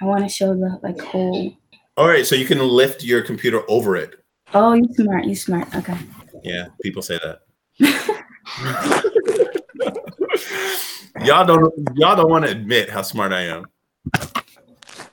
I 0.00 0.04
want 0.04 0.22
to 0.22 0.28
show 0.28 0.54
the 0.54 0.78
like 0.82 1.00
whole. 1.00 1.52
All 1.96 2.06
right, 2.06 2.26
so 2.26 2.34
you 2.34 2.44
can 2.44 2.58
lift 2.58 3.02
your 3.02 3.22
computer 3.22 3.62
over 3.68 3.96
it. 3.96 4.22
Oh, 4.52 4.74
you 4.74 4.86
smart. 4.94 5.24
You 5.24 5.34
smart. 5.34 5.74
Okay. 5.74 5.96
Yeah, 6.42 6.66
people 6.82 7.00
say 7.00 7.18
that. 7.22 7.40
y'all 11.24 11.44
don't 11.44 11.72
y'all 11.94 12.16
don't 12.16 12.30
want 12.30 12.44
to 12.44 12.50
admit 12.50 12.90
how 12.90 13.02
smart 13.02 13.32
I 13.32 13.42
am. 13.42 13.64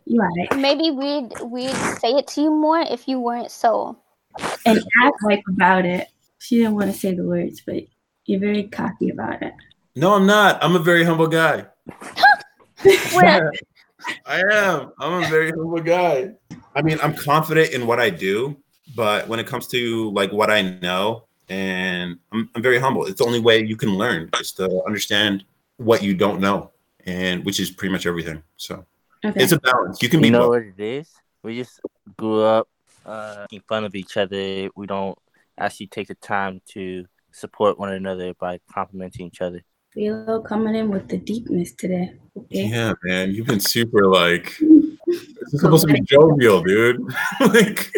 Right. 0.05 0.57
maybe 0.57 0.91
we'd 0.91 1.31
we'd 1.41 1.75
say 1.99 2.11
it 2.11 2.27
to 2.27 2.41
you 2.41 2.51
more 2.51 2.81
if 2.81 3.07
you 3.07 3.19
weren't 3.19 3.51
so. 3.51 3.97
And 4.65 4.79
act 5.03 5.15
like 5.23 5.41
about 5.49 5.85
it. 5.85 6.09
She 6.39 6.57
didn't 6.57 6.75
want 6.75 6.91
to 6.91 6.97
say 6.97 7.13
the 7.13 7.23
words, 7.23 7.61
but 7.65 7.83
you're 8.25 8.41
very 8.41 8.63
cocky 8.63 9.09
about 9.09 9.41
it. 9.41 9.53
No, 9.95 10.13
I'm 10.13 10.25
not. 10.25 10.61
I'm 10.61 10.75
a 10.75 10.79
very 10.79 11.03
humble 11.05 11.27
guy. 11.27 11.65
Well, 13.15 13.49
I 14.25 14.43
am. 14.51 14.91
I'm 14.99 15.23
a 15.23 15.27
very 15.27 15.51
humble 15.51 15.81
guy. 15.81 16.31
I 16.75 16.81
mean, 16.81 16.97
I'm 17.01 17.15
confident 17.15 17.71
in 17.71 17.87
what 17.87 17.99
I 17.99 18.09
do, 18.09 18.57
but 18.95 19.27
when 19.27 19.39
it 19.39 19.47
comes 19.47 19.67
to 19.67 20.11
like 20.11 20.31
what 20.31 20.49
I 20.49 20.61
know, 20.61 21.25
and 21.49 22.17
I'm, 22.31 22.49
I'm 22.55 22.61
very 22.61 22.79
humble. 22.79 23.05
It's 23.05 23.19
the 23.19 23.25
only 23.25 23.39
way 23.39 23.63
you 23.63 23.75
can 23.75 23.89
learn 23.97 24.29
is 24.39 24.51
to 24.53 24.83
understand 24.85 25.43
what 25.77 26.01
you 26.03 26.15
don't 26.15 26.39
know, 26.39 26.71
and 27.05 27.43
which 27.45 27.59
is 27.59 27.69
pretty 27.71 27.91
much 27.91 28.05
everything. 28.05 28.41
So 28.57 28.85
Okay. 29.25 29.41
it's 29.41 29.53
a 29.53 29.59
balance. 29.59 30.01
You 30.03 30.09
can 30.09 30.19
be 30.19 30.27
You 30.27 30.31
know 30.33 30.39
both. 30.41 30.49
what 30.49 30.63
it 30.63 30.79
is? 30.79 31.09
We 31.43 31.57
just 31.57 31.79
grew 32.17 32.41
up 32.41 32.67
uh, 33.05 33.45
making 33.49 33.63
fun 33.67 33.85
of 33.85 33.95
each 33.95 34.17
other. 34.17 34.69
We 34.75 34.85
don't 34.87 35.17
actually 35.57 35.87
take 35.87 36.07
the 36.09 36.15
time 36.15 36.61
to 36.73 37.05
support 37.31 37.79
one 37.79 37.93
another 37.93 38.33
by 38.33 38.59
complimenting 38.73 39.27
each 39.27 39.41
other. 39.41 39.61
Philo 39.93 40.41
coming 40.41 40.75
in 40.75 40.89
with 40.89 41.07
the 41.07 41.17
deepness 41.17 41.71
today. 41.73 42.15
Okay. 42.35 42.65
Yeah, 42.67 42.93
man, 43.03 43.31
you've 43.31 43.47
been 43.47 43.59
super 43.59 44.07
like. 44.07 44.57
This 45.19 45.53
is 45.53 45.61
supposed 45.61 45.87
to 45.87 45.93
be 45.93 46.01
jovial, 46.01 46.61
dude. 46.63 47.01
like, 47.39 47.93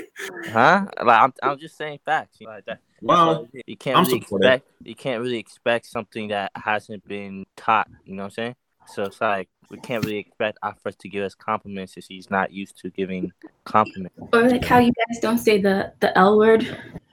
Huh? 0.51 0.85
Like 1.03 1.21
I'm, 1.21 1.33
I'm 1.43 1.57
just 1.59 1.77
saying 1.77 1.99
facts. 2.05 2.37
You 2.39 2.47
know, 2.47 2.53
like 2.53 2.65
that. 2.65 2.79
That's 2.93 3.03
wow. 3.03 3.27
what 3.27 3.49
it 3.53 3.57
is. 3.57 3.63
you 3.67 3.77
can't 3.77 3.97
I'm 3.97 4.05
really 4.05 4.21
supportive. 4.21 4.51
expect 4.51 4.71
you 4.83 4.95
can't 4.95 5.21
really 5.21 5.37
expect 5.37 5.85
something 5.85 6.29
that 6.29 6.51
hasn't 6.55 7.05
been 7.07 7.45
taught. 7.55 7.87
You 8.05 8.15
know 8.15 8.23
what 8.23 8.27
I'm 8.27 8.31
saying? 8.31 8.55
So 8.87 9.03
it's 9.03 9.19
like 9.19 9.49
we 9.69 9.77
can't 9.79 10.05
really 10.05 10.17
expect 10.17 10.57
Afra 10.63 10.93
to 10.93 11.09
give 11.09 11.23
us 11.23 11.35
compliments 11.35 11.97
if 11.97 12.05
she's 12.05 12.29
not 12.29 12.51
used 12.51 12.77
to 12.77 12.89
giving 12.91 13.31
compliments. 13.63 14.15
Or 14.31 14.47
like 14.47 14.63
how 14.63 14.79
you 14.79 14.91
guys 15.07 15.19
don't 15.19 15.39
say 15.39 15.59
the 15.61 15.93
the 15.99 16.17
L 16.17 16.37
word 16.37 16.65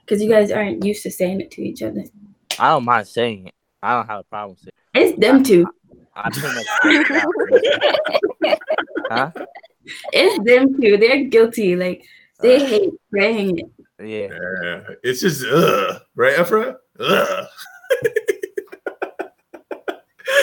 because 0.05 0.21
you 0.21 0.29
guys 0.29 0.51
aren't 0.51 0.83
used 0.83 1.03
to 1.03 1.11
saying 1.11 1.41
it 1.41 1.51
to 1.51 1.61
each 1.61 1.81
other. 1.81 2.03
I 2.59 2.69
don't 2.69 2.85
mind 2.85 3.07
saying 3.07 3.47
it. 3.47 3.53
I 3.81 3.95
don't 3.95 4.07
have 4.07 4.19
a 4.21 4.23
problem 4.23 4.57
saying. 4.57 4.71
It. 4.93 5.09
It's 5.09 5.19
them 5.19 5.43
two. 5.43 5.65
I 6.15 6.29
pretty 6.29 6.55
much 6.55 6.67
expect 6.85 8.61
huh? 9.09 9.31
It's 10.11 10.43
them 10.45 10.79
too. 10.81 10.97
They're 10.97 11.23
guilty. 11.25 11.75
Like 11.75 12.03
they 12.41 12.57
uh, 12.63 12.65
hate 12.67 12.93
saying 13.13 13.59
it. 13.59 13.65
Yeah. 13.99 14.29
Yeah, 14.63 14.81
it's 15.03 15.21
just 15.21 15.45
ugh, 15.45 16.01
right, 16.15 16.37
Afra? 16.37 16.77
Ugh. 16.99 17.45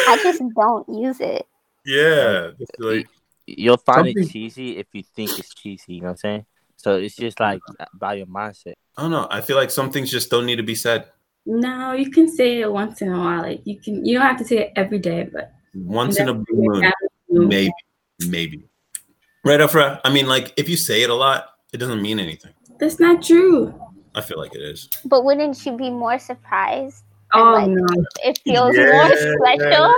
I 0.09 0.19
just 0.23 0.43
don't 0.57 0.89
use 0.89 1.21
it. 1.21 1.47
Yeah, 1.87 2.51
like 2.79 3.07
You'll 3.47 3.79
find 3.79 4.07
Something- 4.07 4.23
it 4.25 4.31
cheesy 4.31 4.77
if 4.79 4.87
you 4.93 5.03
think 5.17 5.37
it's 5.39 5.53
cheesy. 5.55 5.95
You 5.95 6.01
know 6.03 6.07
what 6.09 6.11
I'm 6.13 6.17
saying? 6.19 6.47
So 6.77 6.97
it's 6.97 7.17
just 7.17 7.41
like 7.41 7.61
uh, 7.81 7.85
about 7.95 8.17
your 8.17 8.27
mindset. 8.27 8.75
I 8.97 9.03
don't 9.03 9.11
know. 9.11 9.27
I 9.31 9.41
feel 9.41 9.57
like 9.57 9.71
some 9.71 9.91
things 9.91 10.11
just 10.11 10.31
don't 10.31 10.47
need 10.47 10.57
to 10.57 10.63
be 10.63 10.75
said. 10.75 11.09
No, 11.47 11.93
you 11.93 12.11
can 12.11 12.29
say 12.29 12.61
it 12.61 12.71
once 12.73 13.03
in 13.03 13.13
a 13.13 13.19
while. 13.19 13.43
Like 13.43 13.63
you 13.65 13.79
can. 13.81 14.05
You 14.05 14.19
don't 14.19 14.27
have 14.27 14.39
to 14.39 14.45
say 14.45 14.59
it 14.59 14.73
every 14.77 14.99
day, 14.99 15.29
but 15.33 15.53
Once 15.75 16.19
in 16.19 16.29
a 16.29 16.35
blue 16.35 16.45
moon, 16.55 16.93
moon. 17.29 17.49
maybe, 17.49 17.73
maybe. 18.29 18.65
Right, 19.45 19.61
Afra? 19.61 20.01
I 20.05 20.13
mean, 20.13 20.27
like 20.27 20.53
if 20.57 20.69
you 20.69 20.77
say 20.77 21.03
it 21.03 21.11
a 21.11 21.15
lot, 21.15 21.55
it 21.73 21.79
doesn't 21.79 22.03
mean 22.03 22.19
anything. 22.19 22.53
That's 22.79 23.01
not 23.01 23.23
true. 23.23 23.75
I 24.15 24.21
feel 24.21 24.39
like 24.39 24.55
it 24.55 24.63
is. 24.63 24.89
But 25.05 25.25
wouldn't 25.25 25.65
you 25.65 25.77
be 25.77 25.91
more 25.91 26.19
surprised? 26.19 27.05
Oh 27.33 27.53
like- 27.53 27.69
no. 27.69 27.87
It 28.25 28.41
feels 28.45 28.77
more 28.77 29.09
special. 29.17 29.95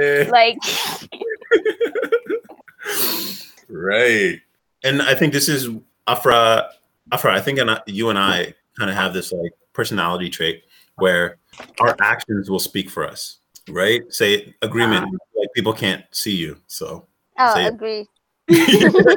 Yeah. 0.00 0.30
Like 0.30 0.58
right. 3.68 4.40
And 4.82 5.02
I 5.02 5.14
think 5.14 5.32
this 5.32 5.48
is 5.48 5.68
Afra. 6.06 6.70
Afra, 7.12 7.34
I 7.34 7.40
think 7.40 7.60
you 7.86 8.10
and 8.10 8.18
I 8.18 8.54
kind 8.78 8.90
of 8.90 8.96
have 8.96 9.12
this 9.14 9.32
like 9.32 9.52
personality 9.72 10.30
trait 10.30 10.64
where 10.96 11.38
our 11.80 11.94
actions 12.00 12.50
will 12.50 12.58
speak 12.58 12.90
for 12.90 13.06
us, 13.06 13.38
right? 13.68 14.02
Say 14.10 14.54
agreement, 14.62 15.06
like 15.38 15.48
people 15.54 15.72
can't 15.72 16.04
see 16.10 16.34
you, 16.34 16.58
so. 16.66 17.06
oh, 17.38 17.66
agree. 17.66 18.00
it. 18.00 18.08
But 18.48 19.16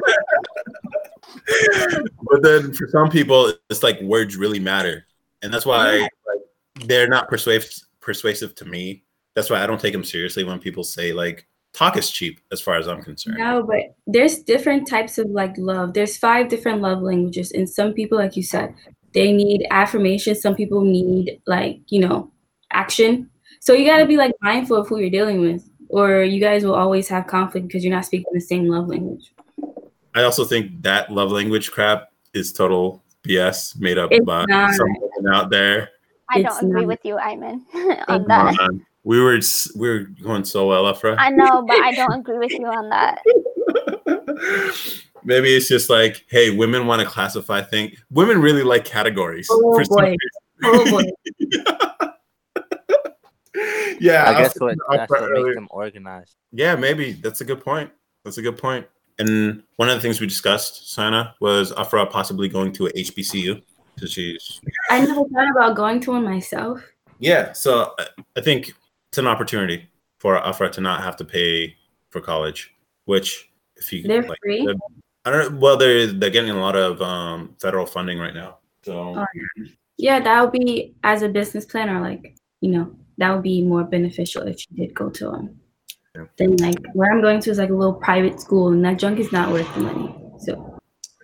then 2.42 2.74
for 2.74 2.88
some 2.88 3.10
people, 3.10 3.54
it's 3.70 3.84
like 3.84 4.00
words 4.02 4.38
really 4.38 4.60
matter, 4.60 5.06
and 5.42 5.54
that's 5.54 5.66
why 5.66 6.08
like 6.28 6.42
they're 6.86 7.08
not 7.08 7.28
persuasive 7.30 7.88
persuasive 8.00 8.56
to 8.56 8.66
me. 8.66 9.04
That's 9.36 9.50
why 9.50 9.64
I 9.64 9.68
don't 9.68 9.80
take 9.80 9.94
them 9.94 10.04
seriously 10.04 10.44
when 10.44 10.60
people 10.60 10.84
say 10.84 11.14
like 11.14 11.48
talk 11.74 11.98
is 11.98 12.10
cheap, 12.10 12.40
as 12.52 12.62
far 12.62 12.76
as 12.76 12.88
I'm 12.88 13.04
concerned. 13.04 13.38
No, 13.38 13.64
but 13.64 13.96
there's 14.08 14.40
different 14.40 14.88
types 14.88 15.18
of 15.18 15.28
like 15.28 15.58
love. 15.58 15.94
There's 15.94 16.18
five 16.18 16.50
different 16.50 16.82
love 16.82 17.02
languages, 17.02 17.52
and 17.52 17.70
some 17.70 17.94
people, 17.94 18.18
like 18.18 18.36
you 18.36 18.44
said, 18.44 18.74
they 19.14 19.32
need 19.32 19.68
affirmation. 19.72 20.36
Some 20.36 20.56
people 20.56 20.84
need 20.84 21.40
like 21.46 21.80
you 21.88 22.00
know 22.00 22.32
action. 22.72 23.30
So 23.60 23.74
you 23.74 23.86
got 23.86 23.98
to 23.98 24.06
be 24.06 24.18
like 24.18 24.34
mindful 24.42 24.78
of 24.78 24.88
who 24.88 25.00
you're 25.00 25.10
dealing 25.10 25.42
with, 25.42 25.68
or 25.90 26.24
you 26.24 26.40
guys 26.40 26.64
will 26.64 26.76
always 26.76 27.08
have 27.10 27.28
conflict 27.28 27.68
because 27.68 27.84
you're 27.84 27.94
not 27.94 28.06
speaking 28.06 28.26
the 28.34 28.40
same 28.42 28.68
love 28.68 28.88
language. 28.88 29.34
I 30.16 30.24
also 30.24 30.46
think 30.46 30.82
that 30.82 31.12
love 31.12 31.32
language 31.32 31.72
crap 31.72 32.12
is 32.34 32.52
total 32.54 33.04
BS 33.28 33.80
made 33.80 33.98
up 33.98 34.12
It's 34.12 34.26
by 34.26 34.46
not. 34.48 34.74
someone 34.74 35.34
out 35.34 35.50
there. 35.50 35.90
I 36.30 36.40
It's 36.40 36.56
don't 36.60 36.70
agree 36.72 36.82
not- 36.82 36.88
with 36.88 37.00
you, 37.04 37.18
Iman, 37.18 37.66
Come 37.72 37.90
on 37.90 38.06
Come 38.06 38.26
that. 38.28 38.60
on. 38.60 38.86
We 39.04 39.22
were 39.22 39.40
we 39.78 39.88
were 39.90 40.00
going 40.22 40.44
so 40.44 40.68
well, 40.68 40.86
Afra. 40.88 41.16
I 41.18 41.30
know, 41.30 41.64
but 41.66 41.80
I 41.80 41.94
don't 41.94 42.20
agree 42.20 42.40
with 42.40 42.52
you 42.52 42.66
on 42.66 42.90
that. 42.90 43.22
Maybe 45.24 45.56
it's 45.56 45.68
just 45.70 45.90
like, 45.90 46.26
hey, 46.30 46.50
women 46.52 46.88
want 46.88 47.02
to 47.02 47.08
classify 47.08 47.62
things. 47.62 47.98
Women 48.12 48.42
really 48.42 48.64
like 48.64 48.84
categories. 48.86 49.48
Oh, 49.50 49.74
for 49.76 49.84
some 49.86 49.96
boy. 49.98 50.16
Oh 50.64 50.92
boy. 50.92 51.04
reason. 53.58 53.98
yeah, 54.02 54.24
I 54.24 54.32
was 54.32 54.40
guess 54.54 54.60
what 54.62 54.70
thinking 54.70 54.86
that's 54.92 55.12
what 55.12 55.32
makes 55.32 55.56
them 55.56 55.68
organized. 55.72 56.36
Yeah, 56.52 56.76
maybe 56.76 57.14
that's 57.14 57.42
a 57.42 57.46
good 57.46 57.62
point. 57.64 57.92
That's 58.24 58.38
a 58.38 58.42
good 58.42 58.58
point. 58.58 58.86
And 59.20 59.64
one 59.78 59.90
of 59.90 59.96
the 59.96 60.02
things 60.02 60.22
we 60.22 60.28
discussed, 60.28 60.92
Sana, 60.94 61.34
was 61.42 61.72
Afra 61.72 62.06
possibly 62.06 62.48
going 62.48 62.72
to 62.74 62.88
a 62.88 62.92
HBCU. 62.94 63.62
So 63.98 64.06
she's 64.06 64.62
I 64.92 65.00
never 65.02 65.16
thought 65.28 65.52
about 65.52 65.76
going 65.76 66.00
to 66.02 66.12
one 66.12 66.24
myself. 66.24 66.82
yeah. 67.20 67.52
So 67.54 67.94
I- 67.98 68.08
I 68.38 68.42
think 68.42 68.74
it's 69.10 69.18
an 69.18 69.26
opportunity 69.28 69.90
for 70.20 70.38
Afra 70.38 70.70
to 70.70 70.82
not 70.82 71.02
have 71.04 71.16
to 71.18 71.26
pay 71.26 71.76
for 72.12 72.22
college, 72.22 72.74
which 73.06 73.50
if 73.78 73.92
you 73.92 74.04
They're 74.04 74.22
like, 74.22 74.38
free. 74.44 74.68
I 75.26 75.32
don't. 75.32 75.60
Well, 75.60 75.78
they're 75.78 76.08
they're 76.08 76.30
getting 76.30 76.52
a 76.52 76.60
lot 76.60 76.76
of 76.76 77.02
um, 77.02 77.56
federal 77.60 77.86
funding 77.88 78.20
right 78.20 78.34
now. 78.36 78.60
So 78.84 79.16
Oh. 79.18 79.26
Yeah, 79.98 80.20
that 80.20 80.42
would 80.44 80.52
be 80.52 80.94
as 81.04 81.24
a 81.24 81.28
business 81.30 81.66
planner, 81.66 82.00
like, 82.00 82.36
you 82.62 82.70
know, 82.70 82.96
that 83.18 83.34
would 83.34 83.44
be 83.44 83.64
more 83.64 83.84
beneficial 83.84 84.44
if 84.44 84.66
you 84.70 84.86
did 84.86 84.96
go 84.96 85.10
to 85.10 85.26
them. 85.32 85.60
Yeah. 86.16 86.26
Then 86.38 86.56
like 86.58 86.78
where 86.94 87.12
I'm 87.12 87.22
going 87.22 87.42
to 87.42 87.50
is 87.52 87.58
like 87.58 87.70
a 87.70 87.74
little 87.74 87.94
private 87.94 88.40
school 88.40 88.70
and 88.70 88.84
that 88.86 89.00
junk 89.00 89.20
is 89.20 89.32
not 89.32 89.52
worth 89.52 89.72
the 89.74 89.82
money. 89.82 90.16
So 90.40 90.80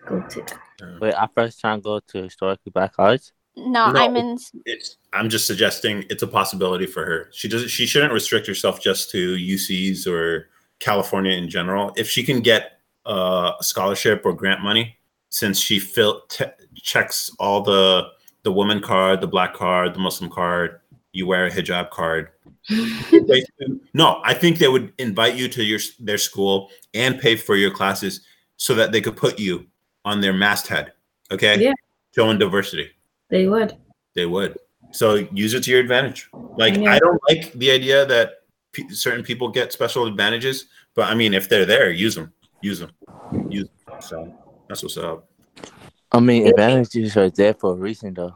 go 0.08 0.22
to 0.22 0.42
that. 0.42 1.00
Wait, 1.02 1.14
I 1.14 1.28
first 1.34 1.60
trying 1.60 1.80
to 1.80 1.84
go 1.84 2.00
to 2.00 2.24
historically 2.24 2.72
black 2.72 2.94
college. 2.94 3.32
No, 3.56 3.92
No. 3.92 4.02
Iman's 4.02 4.52
it's. 4.66 4.98
I'm 5.14 5.30
just 5.30 5.46
suggesting 5.46 6.06
it's 6.10 6.24
a 6.24 6.28
possibility 6.28 6.88
for 6.88 7.06
her. 7.06 7.30
She 7.32 7.48
doesn't. 7.48 7.70
She 7.70 7.86
shouldn't 7.86 8.12
restrict 8.12 8.48
herself 8.48 8.82
just 8.82 9.12
to 9.12 9.36
UCs 9.36 10.08
or 10.08 10.50
California 10.80 11.34
in 11.34 11.50
general. 11.50 11.94
If 11.96 12.10
she 12.10 12.24
can 12.24 12.42
get 12.42 12.80
uh, 13.06 13.52
a 13.60 13.64
scholarship 13.64 14.24
or 14.26 14.34
grant 14.34 14.62
money, 14.62 14.98
since 15.30 15.60
she 15.60 15.80
fill, 15.80 16.22
t- 16.30 16.46
checks 16.76 17.30
all 17.40 17.62
the 17.62 18.08
the 18.42 18.52
woman 18.52 18.82
card, 18.82 19.22
the 19.22 19.28
black 19.28 19.54
card, 19.54 19.94
the 19.94 20.00
Muslim 20.00 20.30
card, 20.30 20.80
you 21.14 21.26
wear 21.28 21.46
a 21.46 21.52
hijab 21.52 21.90
card. 21.92 22.30
No, 23.96 24.22
I 24.24 24.34
think 24.34 24.58
they 24.58 24.68
would 24.68 24.92
invite 24.98 25.36
you 25.36 25.48
to 25.50 25.64
your 25.64 25.80
their 26.00 26.18
school 26.18 26.72
and 26.96 27.20
pay 27.20 27.36
for 27.36 27.56
your 27.56 27.70
classes 27.72 28.22
so 28.58 28.74
that 28.76 28.92
they 28.92 29.02
could 29.02 29.16
put 29.16 29.38
you 29.40 29.68
on 30.04 30.20
their 30.20 30.34
masthead. 30.34 30.94
Okay, 31.32 31.60
Yeah. 31.62 31.74
showing 32.16 32.40
diversity. 32.40 32.90
They 33.30 33.48
would. 33.48 33.78
They 34.16 34.26
would. 34.26 34.58
So 34.92 35.28
use 35.32 35.54
it 35.54 35.64
to 35.66 35.72
your 35.72 35.80
advantage. 35.80 36.28
Like 36.58 36.76
Yeah. 36.78 36.94
I 36.94 37.00
don't 37.00 37.22
like 37.30 37.54
the 37.54 37.70
idea 37.72 38.06
that 38.08 38.42
pe 38.72 38.88
certain 38.90 39.24
people 39.24 39.48
get 39.50 39.72
special 39.72 40.08
advantages, 40.08 40.66
but 40.96 41.08
I 41.12 41.14
mean, 41.16 41.34
if 41.36 41.48
they're 41.50 41.66
there, 41.66 41.92
use 41.92 42.16
them. 42.16 42.34
Use 42.62 42.80
them. 42.80 42.92
Use. 43.50 43.70
Them. 43.86 44.02
So 44.02 44.34
that's 44.68 44.82
what's 44.82 44.98
up. 44.98 45.30
I 46.12 46.20
mean, 46.20 46.48
advantages 46.48 47.16
are 47.18 47.30
there 47.30 47.54
for 47.54 47.72
a 47.74 47.76
reason, 47.76 48.14
though. 48.14 48.36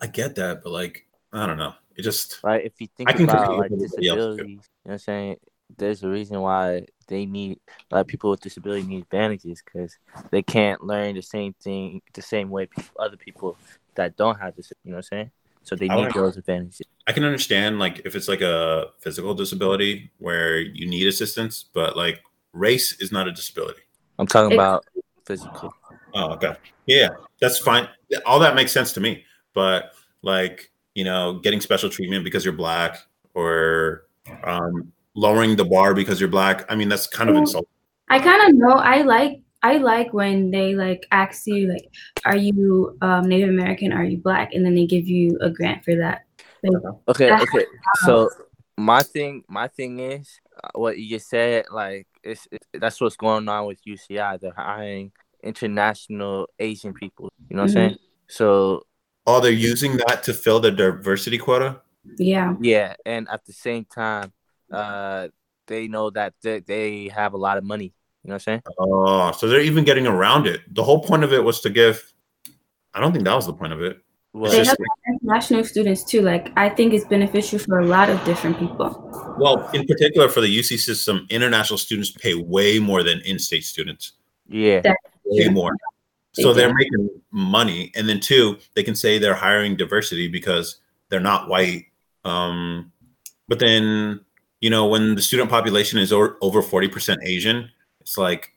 I 0.00 0.06
get 0.06 0.34
that, 0.36 0.62
but 0.62 0.72
like, 0.72 1.06
I 1.32 1.46
don't 1.46 1.58
know. 1.58 1.74
It 1.96 2.02
just 2.02 2.42
Right? 2.42 2.64
If 2.64 2.80
you 2.80 2.88
think 2.96 3.08
I 3.10 3.12
can 3.12 3.24
about 3.24 3.58
like 3.58 3.70
with 3.70 3.82
everybody 3.82 4.08
else, 4.08 4.16
too. 4.16 4.16
disabilities, 4.16 4.46
you 4.48 4.54
know 4.56 4.60
what 4.82 4.92
I'm 4.92 4.98
saying? 4.98 5.36
There's 5.76 6.02
a 6.04 6.08
reason 6.08 6.40
why 6.40 6.86
they 7.08 7.26
need 7.26 7.58
like 7.90 8.06
people 8.06 8.30
with 8.30 8.40
disability 8.40 8.82
need 8.86 9.02
advantages 9.02 9.62
because 9.64 9.96
they 10.30 10.42
can't 10.42 10.82
learn 10.84 11.14
the 11.14 11.22
same 11.22 11.54
thing 11.54 12.02
the 12.12 12.22
same 12.22 12.50
way 12.50 12.66
people, 12.66 12.94
other 13.00 13.16
people 13.16 13.56
that 13.94 14.16
don't 14.16 14.38
have 14.40 14.56
this. 14.56 14.72
You 14.84 14.90
know 14.92 14.96
what 14.96 15.06
I'm 15.12 15.16
saying? 15.18 15.30
So 15.62 15.74
they 15.76 15.88
need 15.88 16.04
would- 16.06 16.14
those 16.14 16.36
advantages. 16.36 16.82
I 17.06 17.12
can 17.12 17.24
understand 17.24 17.78
like 17.78 18.00
if 18.06 18.14
it's 18.16 18.28
like 18.28 18.40
a 18.40 18.88
physical 19.00 19.34
disability 19.34 20.10
where 20.18 20.58
you 20.58 20.86
need 20.86 21.06
assistance, 21.06 21.64
but 21.72 21.96
like 21.96 22.22
race 22.52 22.98
is 23.00 23.12
not 23.12 23.28
a 23.28 23.32
disability. 23.32 23.80
I'm 24.18 24.26
talking 24.26 24.52
It- 24.52 24.54
about 24.54 24.84
physical. 25.26 25.74
Oh, 26.14 26.32
okay. 26.34 26.56
Yeah, 26.86 27.08
that's 27.40 27.58
fine. 27.58 27.88
All 28.24 28.38
that 28.40 28.54
makes 28.54 28.72
sense 28.72 28.92
to 28.92 29.00
me. 29.00 29.24
But 29.54 29.92
like, 30.22 30.70
you 30.94 31.04
know, 31.04 31.40
getting 31.40 31.60
special 31.60 31.90
treatment 31.90 32.24
because 32.24 32.44
you're 32.44 32.54
black 32.54 32.98
or 33.34 34.06
um, 34.44 34.92
lowering 35.14 35.56
the 35.56 35.64
bar 35.64 35.94
because 35.94 36.20
you're 36.20 36.28
black. 36.28 36.64
I 36.70 36.76
mean, 36.76 36.88
that's 36.88 37.06
kind 37.06 37.30
of 37.30 37.36
insulting. 37.36 37.68
I 38.08 38.18
kind 38.18 38.48
of 38.48 38.56
know. 38.56 38.74
I 38.74 39.02
like. 39.02 39.40
I 39.62 39.78
like 39.78 40.12
when 40.12 40.50
they 40.50 40.74
like 40.74 41.06
ask 41.10 41.46
you 41.46 41.68
like, 41.68 41.88
"Are 42.26 42.36
you 42.36 42.98
um, 43.00 43.28
Native 43.28 43.48
American? 43.48 43.92
Are 43.92 44.04
you 44.04 44.18
black?" 44.18 44.52
And 44.52 44.64
then 44.64 44.74
they 44.74 44.86
give 44.86 45.08
you 45.08 45.38
a 45.40 45.48
grant 45.48 45.84
for 45.84 45.96
that. 45.96 46.26
Like, 46.62 46.82
Okay, 47.08 47.28
That's 47.28 47.42
okay. 47.42 47.64
So 48.04 48.28
my 48.76 49.02
thing, 49.02 49.42
my 49.48 49.68
thing 49.68 50.00
is 50.00 50.38
uh, 50.62 50.68
what 50.74 50.98
you 50.98 51.08
just 51.08 51.30
said. 51.30 51.64
Like, 51.72 52.06
it's, 52.22 52.46
it, 52.52 52.62
that's 52.74 53.00
what's 53.00 53.16
going 53.16 53.48
on 53.48 53.66
with 53.66 53.82
UCI. 53.86 54.38
They're 54.38 54.52
hiring 54.54 55.12
international 55.42 56.48
Asian 56.58 56.92
people. 56.92 57.32
You 57.48 57.56
know 57.56 57.62
what 57.62 57.70
I'm 57.70 57.74
saying? 57.74 57.96
So 58.28 58.84
Oh, 59.26 59.40
they're 59.40 59.50
using 59.52 59.96
that 60.06 60.22
to 60.24 60.34
fill 60.34 60.60
the 60.60 60.70
diversity 60.70 61.38
quota. 61.38 61.80
yeah, 62.18 62.54
yeah, 62.60 62.94
and 63.06 63.26
at 63.30 63.44
the 63.46 63.52
same 63.52 63.84
time, 63.86 64.32
uh, 64.70 65.28
they 65.66 65.88
know 65.88 66.10
that 66.10 66.34
they, 66.42 66.60
they 66.60 67.08
have 67.08 67.32
a 67.32 67.38
lot 67.38 67.56
of 67.56 67.64
money. 67.64 67.94
You 68.22 68.28
know 68.28 68.34
what 68.34 68.42
I'm 68.48 68.60
saying? 68.60 68.62
Oh, 68.78 69.32
so 69.32 69.48
they're 69.48 69.60
even 69.60 69.84
getting 69.84 70.06
around 70.06 70.46
it. 70.46 70.60
The 70.74 70.82
whole 70.82 71.02
point 71.02 71.24
of 71.24 71.32
it 71.32 71.42
was 71.42 71.60
to 71.62 71.70
give. 71.70 72.12
I 72.92 73.00
don't 73.00 73.12
think 73.12 73.24
that 73.24 73.34
was 73.34 73.46
the 73.46 73.52
point 73.54 73.72
of 73.72 73.80
it. 73.82 73.98
Well, 74.34 74.50
they 74.50 74.58
just- 74.58 74.70
have 74.70 74.78
international 75.22 75.64
students 75.64 76.04
too. 76.04 76.20
Like, 76.22 76.52
I 76.56 76.68
think 76.68 76.92
it's 76.92 77.04
beneficial 77.06 77.58
for 77.60 77.80
a 77.80 77.86
lot 77.86 78.10
of 78.10 78.22
different 78.24 78.58
people. 78.58 78.88
Well, 79.38 79.68
in 79.70 79.86
particular 79.86 80.28
for 80.28 80.40
the 80.40 80.48
UC 80.58 80.76
system, 80.78 81.26
international 81.30 81.78
students 81.78 82.10
pay 82.10 82.34
way 82.34 82.78
more 82.78 83.02
than 83.02 83.20
in-state 83.20 83.64
students. 83.64 84.12
yeah, 84.48 84.80
That- 84.80 84.96
Way 85.26 85.44
Yeah. 85.44 85.50
more. 85.50 85.72
They 86.36 86.42
So 86.42 86.48
do. 86.50 86.54
they're 86.60 86.74
making 86.74 87.08
money, 87.30 87.92
and 87.94 88.08
then 88.08 88.20
two, 88.20 88.58
they 88.74 88.82
can 88.82 88.94
say 88.94 89.18
they're 89.18 89.34
hiring 89.34 89.76
diversity 89.76 90.28
because 90.28 90.80
they're 91.08 91.20
not 91.20 91.48
white. 91.48 91.86
Um, 92.24 92.92
but 93.48 93.58
then, 93.58 94.20
you 94.60 94.70
know, 94.70 94.86
when 94.86 95.14
the 95.14 95.22
student 95.22 95.50
population 95.50 95.98
is 95.98 96.12
o- 96.12 96.36
over 96.40 96.62
forty 96.62 96.88
percent 96.88 97.20
Asian, 97.24 97.70
it's 98.00 98.16
like 98.18 98.50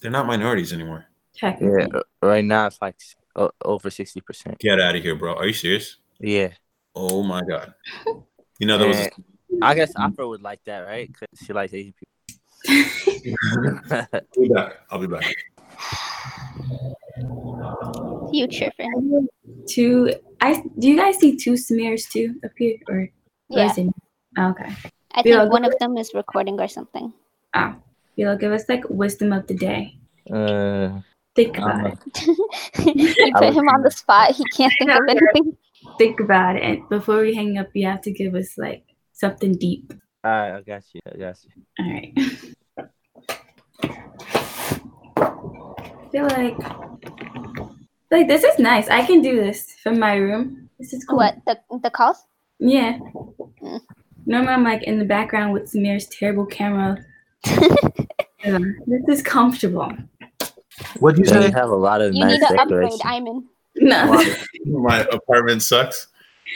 they're 0.00 0.10
not 0.10 0.26
minorities 0.26 0.72
anymore. 0.72 1.06
Yeah. 1.42 1.86
Right 2.22 2.44
now 2.44 2.66
it's 2.66 2.78
like 2.80 2.96
o- 3.34 3.50
over 3.64 3.90
sixty 3.90 4.20
percent. 4.20 4.58
Get 4.58 4.80
out 4.80 4.94
of 4.96 5.02
here, 5.02 5.16
bro. 5.16 5.34
Are 5.34 5.46
you 5.46 5.52
serious? 5.52 5.96
Yeah, 6.20 6.50
Oh 6.94 7.22
my 7.22 7.42
god. 7.42 7.74
You 8.58 8.66
know 8.66 8.78
there 8.78 8.88
was. 8.88 8.96
And 8.98 9.10
I 9.62 9.74
guess 9.74 9.92
Afra 9.96 10.26
would 10.28 10.42
like 10.42 10.60
that, 10.64 10.80
right? 10.80 11.06
Because 11.08 11.28
she 11.46 11.52
likes 11.52 11.72
Asian 11.74 11.92
people. 11.92 12.12
I'll 13.90 14.42
be 14.42 14.48
back. 14.48 14.72
I'll 14.90 14.98
be 14.98 15.06
back. 15.06 15.24
You 18.32 18.46
tripping? 18.48 19.28
two. 19.68 20.14
I 20.40 20.62
do 20.78 20.88
you 20.88 20.96
guys 20.96 21.18
see 21.18 21.36
two 21.36 21.52
Samirs 21.52 22.08
too 22.10 22.34
up 22.44 22.50
here 22.58 22.76
or? 22.88 22.96
or 22.96 23.10
Yeah, 23.48 23.70
is 23.72 23.78
oh, 24.38 24.50
okay. 24.50 24.72
I 25.14 25.22
Yeah, 25.24 25.40
think 25.40 25.52
one 25.52 25.64
of 25.64 25.74
them 25.78 25.96
is 25.96 26.12
recording 26.14 26.60
or 26.60 26.68
something. 26.68 27.12
Oh, 27.54 27.74
you'll 28.16 28.36
give 28.36 28.52
us 28.52 28.68
like 28.68 28.84
wisdom 28.90 29.32
of 29.32 29.46
the 29.46 29.54
day. 29.54 29.96
uh, 30.30 31.00
Think 31.34 31.58
about 31.58 31.86
it. 31.86 31.98
you 32.96 33.32
put 33.34 33.52
him 33.54 33.68
on 33.68 33.82
the 33.82 33.90
spot. 33.90 34.32
He 34.32 34.44
can't 34.56 34.72
think 34.78 34.90
of 34.90 35.00
anything. 35.08 35.56
Think 35.98 36.20
about 36.20 36.56
it. 36.56 36.62
And 36.62 36.88
before 36.88 37.20
we 37.20 37.34
hang 37.34 37.58
up, 37.58 37.68
you 37.74 37.86
have 37.86 38.00
to 38.02 38.10
give 38.10 38.34
us 38.34 38.58
like 38.58 38.84
something 39.12 39.56
deep. 39.56 39.92
all 40.24 40.30
right, 40.30 40.56
I 40.56 40.62
got 40.62 40.82
you. 40.92 41.00
I 41.12 41.16
got 41.16 41.36
you. 41.44 41.50
All 41.78 41.92
right. 41.92 42.12
I 46.16 46.28
feel 46.28 46.38
like 46.38 46.56
like 48.10 48.28
this 48.28 48.42
is 48.44 48.58
nice. 48.58 48.88
I 48.88 49.04
can 49.04 49.20
do 49.20 49.36
this 49.36 49.72
from 49.82 49.98
my 49.98 50.14
room. 50.14 50.70
This 50.78 50.92
is 50.94 51.04
cool. 51.04 51.18
What 51.18 51.36
the 51.44 51.58
the 51.82 51.90
calls? 51.90 52.24
Yeah. 52.58 52.98
Mm. 53.62 53.80
Normally 54.24 54.52
I'm 54.54 54.64
like 54.64 54.84
in 54.84 54.98
the 54.98 55.04
background 55.04 55.52
with 55.52 55.70
Samir's 55.70 56.06
terrible 56.06 56.46
camera. 56.46 57.04
Yeah, 58.44 58.58
this 58.86 59.02
is 59.08 59.22
comfortable. 59.22 59.90
What 61.00 61.16
do 61.16 61.22
you. 61.22 61.26
Say? 61.26 61.50
have 61.50 61.70
a 61.70 61.74
lot 61.74 62.00
of 62.00 62.14
You 62.14 62.20
nice 62.20 62.32
need 62.38 62.46
to 62.46 62.60
upgrade, 62.60 62.90
decorations. 62.90 63.00
Iman. 63.04 63.48
No. 63.76 64.24
My 64.66 65.00
apartment 65.10 65.62
sucks. 65.64 66.08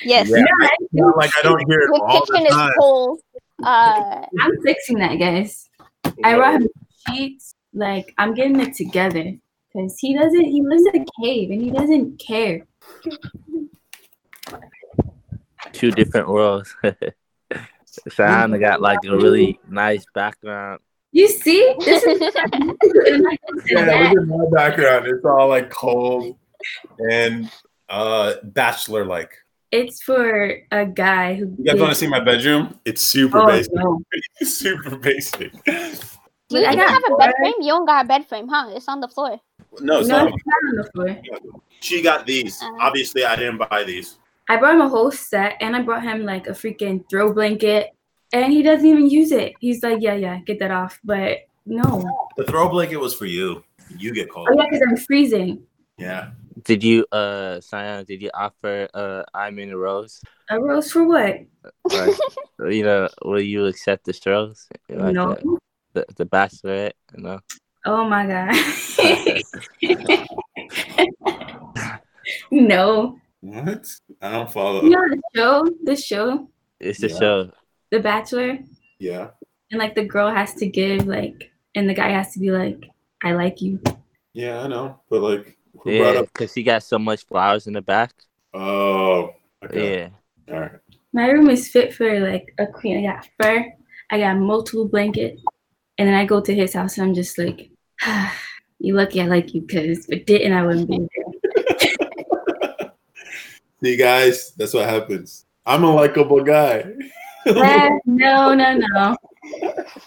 Yes. 0.04 0.28
Yeah. 0.28 0.44
Yeah, 0.92 1.04
like 1.16 1.32
I 1.36 1.42
don't 1.42 1.58
hear 1.68 1.80
it 1.80 1.90
Your 1.92 2.06
all 2.06 2.20
kitchen 2.20 2.44
the 2.44 2.48
is 2.50 2.54
time. 2.54 2.72
cold. 2.78 3.20
Uh, 3.64 4.24
I'm 4.40 4.62
fixing 4.62 4.98
that, 4.98 5.16
guys. 5.16 5.68
I 6.22 6.36
brought 6.36 6.62
sheets. 7.08 7.54
Like 7.72 8.14
I'm 8.18 8.34
getting 8.34 8.60
it 8.60 8.74
together 8.74 9.34
because 9.72 9.96
he 9.98 10.16
doesn't. 10.16 10.44
He 10.44 10.62
lives 10.62 10.84
in 10.92 11.02
a 11.02 11.06
cave 11.22 11.50
and 11.50 11.60
he 11.62 11.70
doesn't 11.70 12.18
care. 12.18 12.66
Two 15.72 15.90
different 15.90 16.28
worlds. 16.28 16.74
Sana 18.08 18.58
got 18.58 18.80
like 18.80 19.00
a 19.06 19.16
really 19.16 19.58
nice 19.68 20.04
background. 20.14 20.80
You 21.12 21.28
see, 21.28 21.74
this 21.84 22.02
is 22.04 22.20
Yeah, 23.66 24.10
look 24.12 24.22
at 24.22 24.26
my 24.26 24.44
background. 24.52 25.06
It's 25.06 25.24
all 25.24 25.48
like 25.48 25.70
cold 25.70 26.36
and 27.10 27.50
uh 27.88 28.34
bachelor 28.44 29.04
like. 29.04 29.32
it's 29.72 30.02
for 30.02 30.56
a 30.70 30.86
guy 30.86 31.34
who. 31.34 31.54
You 31.58 31.64
guys 31.64 31.80
want 31.80 31.90
to 31.92 31.98
see 31.98 32.06
my 32.06 32.20
bedroom? 32.20 32.78
It's 32.84 33.02
super 33.02 33.40
Oh, 33.40 33.46
basic. 33.46 33.72
no. 33.74 34.00
Super 34.42 34.96
basic. 34.96 35.52
do 35.64 36.58
you 36.58 36.64
I 36.64 36.72
even 36.72 36.78
got 36.78 36.90
have 36.90 37.02
a 37.06 37.08
bored. 37.10 37.20
bed 37.20 37.32
frame? 37.38 37.54
You 37.60 37.68
don't 37.68 37.86
got 37.86 38.04
a 38.04 38.08
bed 38.08 38.28
frame, 38.28 38.48
huh? 38.48 38.70
It's 38.74 38.88
on 38.88 39.00
the 39.00 39.08
floor. 39.08 39.38
No, 39.78 40.00
it's 40.00 40.08
No, 40.08 40.24
not. 40.24 40.34
it's 40.34 40.46
not 40.46 40.70
on 40.70 40.76
the 40.76 40.90
floor. 40.92 41.52
She 41.80 42.02
got 42.02 42.26
these. 42.26 42.60
Uh-huh. 42.60 42.78
Obviously, 42.80 43.24
I 43.24 43.36
didn't 43.36 43.58
buy 43.58 43.84
these. 43.84 44.18
I 44.48 44.56
brought 44.56 44.74
him 44.74 44.80
a 44.80 44.88
whole 44.88 45.12
set 45.12 45.56
and 45.60 45.76
I 45.76 45.82
brought 45.82 46.02
him 46.02 46.24
like 46.24 46.48
a 46.48 46.50
freaking 46.50 47.08
throw 47.08 47.32
blanket 47.32 47.90
and 48.32 48.52
he 48.52 48.62
doesn't 48.62 48.86
even 48.86 49.08
use 49.08 49.30
it. 49.32 49.52
He's 49.60 49.82
like, 49.82 49.98
yeah, 50.00 50.14
yeah, 50.14 50.40
get 50.40 50.58
that 50.58 50.70
off. 50.72 50.98
But 51.04 51.46
no. 51.66 52.04
The 52.36 52.44
throw 52.44 52.68
blanket 52.68 52.96
was 52.96 53.14
for 53.14 53.26
you. 53.26 53.62
You 53.96 54.12
get 54.12 54.30
cold. 54.30 54.48
Oh, 54.50 54.56
yeah, 54.56 54.66
because 54.68 54.86
I'm 54.88 54.96
freezing. 54.96 55.62
Yeah. 55.98 56.30
Did 56.64 56.82
you, 56.82 57.06
uh, 57.12 57.60
Sion, 57.60 58.04
did 58.04 58.20
you 58.20 58.30
offer 58.34 58.88
uh, 58.92 59.22
I'm 59.32 59.58
in 59.58 59.70
a 59.70 59.76
rose? 59.76 60.20
A 60.50 60.60
rose 60.60 60.90
for 60.90 61.04
what? 61.04 61.40
Like, 61.84 62.16
you 62.58 62.84
know, 62.84 63.08
will 63.24 63.40
you 63.40 63.66
accept 63.66 64.04
the 64.04 64.18
rose? 64.26 64.68
Like 64.88 65.14
no. 65.14 65.34
the, 65.34 65.58
the, 65.92 66.06
the 66.16 66.26
bachelorette, 66.26 66.92
you 67.16 67.22
know? 67.22 67.40
Oh 67.86 68.04
my 68.04 68.26
God. 68.26 68.54
no. 72.50 73.18
What? 73.40 73.86
I 74.20 74.32
don't 74.32 74.50
follow. 74.52 74.82
You 74.82 74.90
know 74.90 75.08
the 75.08 75.22
show? 75.34 75.68
The 75.84 75.96
show? 75.96 76.48
It's 76.78 77.00
the 77.00 77.08
Yeah. 77.08 77.18
show. 77.18 77.50
The 77.90 78.00
Bachelor? 78.00 78.58
Yeah. 78.98 79.30
And 79.70 79.78
like 79.78 79.94
the 79.94 80.04
girl 80.04 80.30
has 80.30 80.54
to 80.54 80.66
give 80.66 81.06
like 81.06 81.50
and 81.74 81.88
the 81.88 81.94
guy 81.94 82.10
has 82.10 82.32
to 82.34 82.40
be 82.40 82.50
like, 82.50 82.90
I 83.22 83.32
like 83.32 83.60
you. 83.62 83.80
Yeah, 84.32 84.62
I 84.62 84.66
know. 84.66 85.00
But 85.08 85.20
like, 85.22 85.56
who 85.78 85.96
brought 85.98 86.14
Yeah, 86.14 86.20
up? 86.20 86.32
because 86.32 86.52
he 86.54 86.62
got 86.62 86.82
so 86.82 86.98
much 86.98 87.24
flowers 87.26 87.66
in 87.66 87.72
the 87.74 87.82
back. 87.82 88.12
Oh. 88.52 89.30
Okay. 89.64 90.10
Yeah. 90.48 90.54
All 90.54 90.60
right. 90.60 90.72
My 91.12 91.28
room 91.28 91.48
is 91.50 91.68
fit 91.68 91.94
for 91.94 92.20
like 92.20 92.52
a 92.58 92.66
queen. 92.66 92.98
I 93.06 93.12
got 93.12 93.28
fur, 93.40 93.64
I 94.10 94.18
got 94.18 94.38
multiple 94.38 94.88
blankets, 94.88 95.42
and 96.00 96.08
then 96.08 96.14
I 96.14 96.24
go 96.24 96.40
to 96.40 96.54
his 96.54 96.72
house 96.72 96.96
and 96.96 97.06
I'm 97.06 97.14
just 97.14 97.36
like, 97.36 97.70
you 98.78 98.94
lucky 98.94 99.20
I 99.20 99.26
like 99.26 99.52
you, 99.52 99.60
cause 99.66 100.08
if 100.08 100.10
it 100.10 100.26
didn't, 100.26 100.54
I 100.54 100.64
wouldn't 100.64 100.88
be 100.88 101.06
here. 101.12 102.90
See, 103.84 103.96
guys, 103.98 104.52
that's 104.56 104.72
what 104.72 104.88
happens. 104.88 105.44
I'm 105.66 105.84
a 105.84 105.94
likable 105.94 106.42
guy. 106.42 106.86
Eh, 107.46 107.88
no, 108.06 108.54
no, 108.54 108.78
no. 108.78 109.16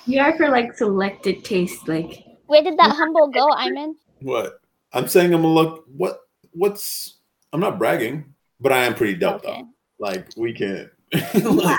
You 0.08 0.20
are 0.22 0.36
for 0.36 0.50
like 0.50 0.76
selected 0.76 1.46
taste, 1.46 1.88
like 1.88 2.24
Where 2.48 2.64
did 2.64 2.78
that 2.80 2.96
humble 2.96 3.28
go, 3.30 3.52
Iman? 3.56 3.96
what? 4.22 4.60
I'm 4.94 5.08
saying 5.08 5.32
I'm 5.32 5.44
a 5.46 5.48
look. 5.48 5.86
What? 5.96 6.22
What's? 6.54 7.20
I'm 7.52 7.60
not 7.60 7.78
bragging, 7.78 8.34
but 8.60 8.72
I 8.72 8.86
am 8.86 8.96
pretty 8.96 9.14
dope 9.14 9.44
Okay. 9.46 9.62
though. 9.62 9.68
Like 10.00 10.28
we 10.36 10.54
can't. 10.54 10.90
like, 11.36 11.78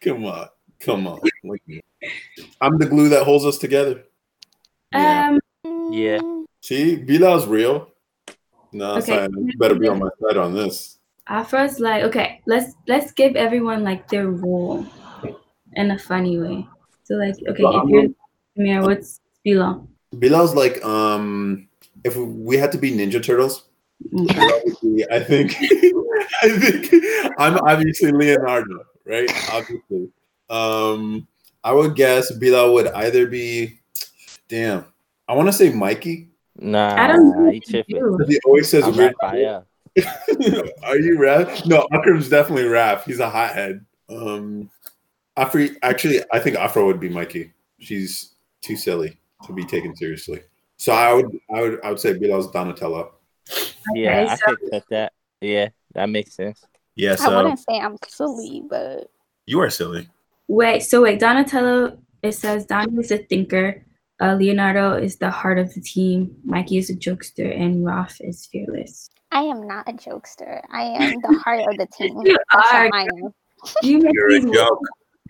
come 0.00 0.24
on, 0.24 0.48
come 0.84 1.06
on. 1.06 1.20
I'm 2.60 2.78
the 2.78 2.86
glue 2.86 3.08
that 3.10 3.24
holds 3.24 3.44
us 3.44 3.58
together. 3.58 4.04
Yeah. 4.92 5.28
um 5.30 5.92
Yeah. 5.92 6.18
Mm, 6.18 6.44
See, 6.62 6.96
Bilal's 6.96 7.46
real. 7.46 7.90
No, 8.72 8.96
Okay. 8.96 9.18
okay. 9.20 9.32
you 9.38 9.58
better 9.58 9.76
be 9.78 9.88
on 9.88 9.98
my 9.98 10.08
side 10.20 10.36
on 10.36 10.54
this. 10.54 10.98
Afra's 11.26 11.80
like, 11.80 12.02
okay, 12.04 12.40
let's 12.46 12.74
let's 12.86 13.12
give 13.12 13.36
everyone 13.36 13.82
like 13.84 14.08
their 14.08 14.28
role 14.28 14.84
in 15.74 15.90
a 15.90 15.98
funny 15.98 16.38
way. 16.38 16.66
So 17.04 17.14
like, 17.14 17.36
okay, 17.48 17.62
if 17.62 17.88
you're 17.88 18.08
Samir, 18.58 18.82
what's 18.84 19.20
below? 19.42 19.86
Bilal's 20.14 20.54
like, 20.54 20.84
um, 20.84 21.68
if 22.04 22.16
we 22.16 22.56
had 22.56 22.72
to 22.72 22.78
be 22.78 22.92
Ninja 22.92 23.22
Turtles, 23.22 23.68
obviously, 24.14 25.04
I 25.10 25.20
think, 25.20 25.54
I 26.42 26.48
think 26.58 27.04
I'm 27.38 27.58
obviously 27.58 28.12
Leonardo, 28.12 28.84
right? 29.06 29.28
Obviously, 29.52 30.10
um, 30.50 31.26
I 31.62 31.72
would 31.72 31.94
guess 31.96 32.30
Bilal 32.32 32.74
would 32.74 32.88
either 32.88 33.26
be, 33.26 33.80
damn, 34.48 34.84
I 35.28 35.34
want 35.34 35.48
to 35.48 35.52
say 35.52 35.70
Mikey. 35.72 36.28
Nah, 36.56 36.94
I 37.02 37.06
don't 37.08 37.30
know. 37.44 37.50
he 37.50 37.62
He 37.86 38.40
always 38.44 38.68
says 38.68 38.84
I'm 38.84 38.96
weird. 38.96 39.14
Raphael. 39.22 39.66
Are 40.84 40.98
you 40.98 41.18
Raph? 41.18 41.66
No, 41.66 41.86
Akram's 41.92 42.28
definitely 42.28 42.64
Raph. 42.64 43.04
He's 43.04 43.20
a 43.20 43.28
hothead. 43.30 43.84
Um, 44.08 44.70
Afra, 45.36 45.68
actually, 45.82 46.20
I 46.32 46.38
think 46.38 46.56
Afra 46.56 46.84
would 46.84 47.00
be 47.00 47.08
Mikey. 47.08 47.52
She's 47.78 48.34
too 48.60 48.76
silly 48.76 49.18
to 49.46 49.52
be 49.52 49.64
taken 49.64 49.94
seriously. 49.96 50.42
So 50.76 50.92
I 50.92 51.12
would, 51.12 51.26
I 51.54 51.60
would, 51.60 51.80
I 51.84 51.88
would 51.90 52.00
say 52.00 52.12
Bilal's 52.18 52.50
Donatello. 52.50 53.14
Yeah, 53.94 54.20
Okay, 54.22 54.26
I 54.30 54.34
so- 54.36 54.56
could 54.56 54.70
cut 54.70 54.84
that. 54.90 55.12
Yeah, 55.40 55.68
that 55.94 56.08
makes 56.08 56.34
sense. 56.34 56.64
Yeah, 56.96 57.16
I 57.20 57.36
wouldn't 57.36 57.58
say 57.58 57.78
I'm 57.80 57.96
silly, 58.06 58.62
but 58.68 59.10
you 59.46 59.58
are 59.60 59.68
silly. 59.70 60.08
Wait, 60.48 60.82
so 60.82 61.02
wait, 61.02 61.20
Donatello, 61.20 61.98
it 62.22 62.32
says 62.32 62.66
Donnie 62.66 62.98
is 63.00 63.10
a 63.10 63.18
thinker, 63.18 63.84
uh, 64.20 64.34
Leonardo 64.34 64.94
is 64.94 65.16
the 65.16 65.30
heart 65.30 65.58
of 65.58 65.72
the 65.74 65.80
team, 65.80 66.34
Mikey 66.44 66.78
is 66.78 66.90
a 66.90 66.94
jokester, 66.94 67.58
and 67.58 67.84
Raph 67.84 68.16
is 68.20 68.46
fearless. 68.46 69.10
I 69.32 69.40
am 69.42 69.66
not 69.66 69.88
a 69.88 69.92
jokester. 69.92 70.60
I 70.70 70.82
am 70.82 71.20
the 71.20 71.38
heart 71.44 71.60
of 71.68 71.76
the 71.76 71.86
team. 71.86 72.20
You 72.24 72.36
That's 72.52 72.72
are. 72.72 72.90
I 72.92 73.02
am. 73.02 73.34
You 73.82 73.98
make 74.02 74.14
You're 74.14 74.36
a 74.36 74.52
joke. 74.52 74.80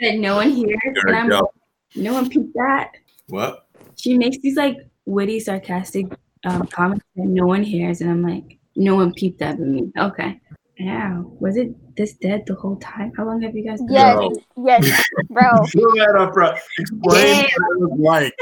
that 0.01 0.17
no 0.19 0.37
one 0.37 0.51
hears, 0.51 0.79
You're 0.85 1.09
and 1.09 1.17
a 1.17 1.21
I'm 1.21 1.31
joke. 1.31 1.55
no 1.97 2.13
one 2.13 2.29
peeped 2.29 2.53
that. 2.55 2.91
What? 3.29 3.67
She 3.97 4.19
makes 4.19 4.39
these 4.39 4.57
like 4.57 4.77
witty, 5.07 5.41
sarcastic 5.41 6.07
um, 6.45 6.67
comments 6.67 7.05
that 7.17 7.25
no 7.27 7.47
one 7.47 7.63
hears, 7.63 8.01
and 8.03 8.11
I'm 8.11 8.23
like, 8.23 8.59
no 8.77 8.97
one 8.97 9.15
peeped 9.15 9.39
that 9.39 9.57
but 9.57 9.67
me. 9.67 9.91
Okay. 9.97 10.39
Yeah. 10.85 11.23
Was 11.41 11.57
it 11.57 11.71
this 11.97 12.13
dead 12.15 12.45
the 12.47 12.55
whole 12.55 12.77
time? 12.77 13.13
How 13.17 13.25
long 13.25 13.41
have 13.41 13.57
you 13.57 13.65
guys 13.67 13.81
been? 13.81 13.95
Yes, 13.95 14.17
No. 14.19 14.67
yes, 14.67 15.03
bro. 15.31 15.65
Fill 15.69 15.95
that 15.97 16.15
up, 16.19 16.35
bro. 16.35 16.53
Explain 16.79 17.45
what 17.45 17.49
it 17.49 17.81
was 17.81 17.99
like. 17.99 18.35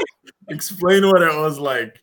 Explain 0.49 1.07
what 1.07 1.21
it 1.21 1.33
was 1.37 1.57
like. 1.57 2.01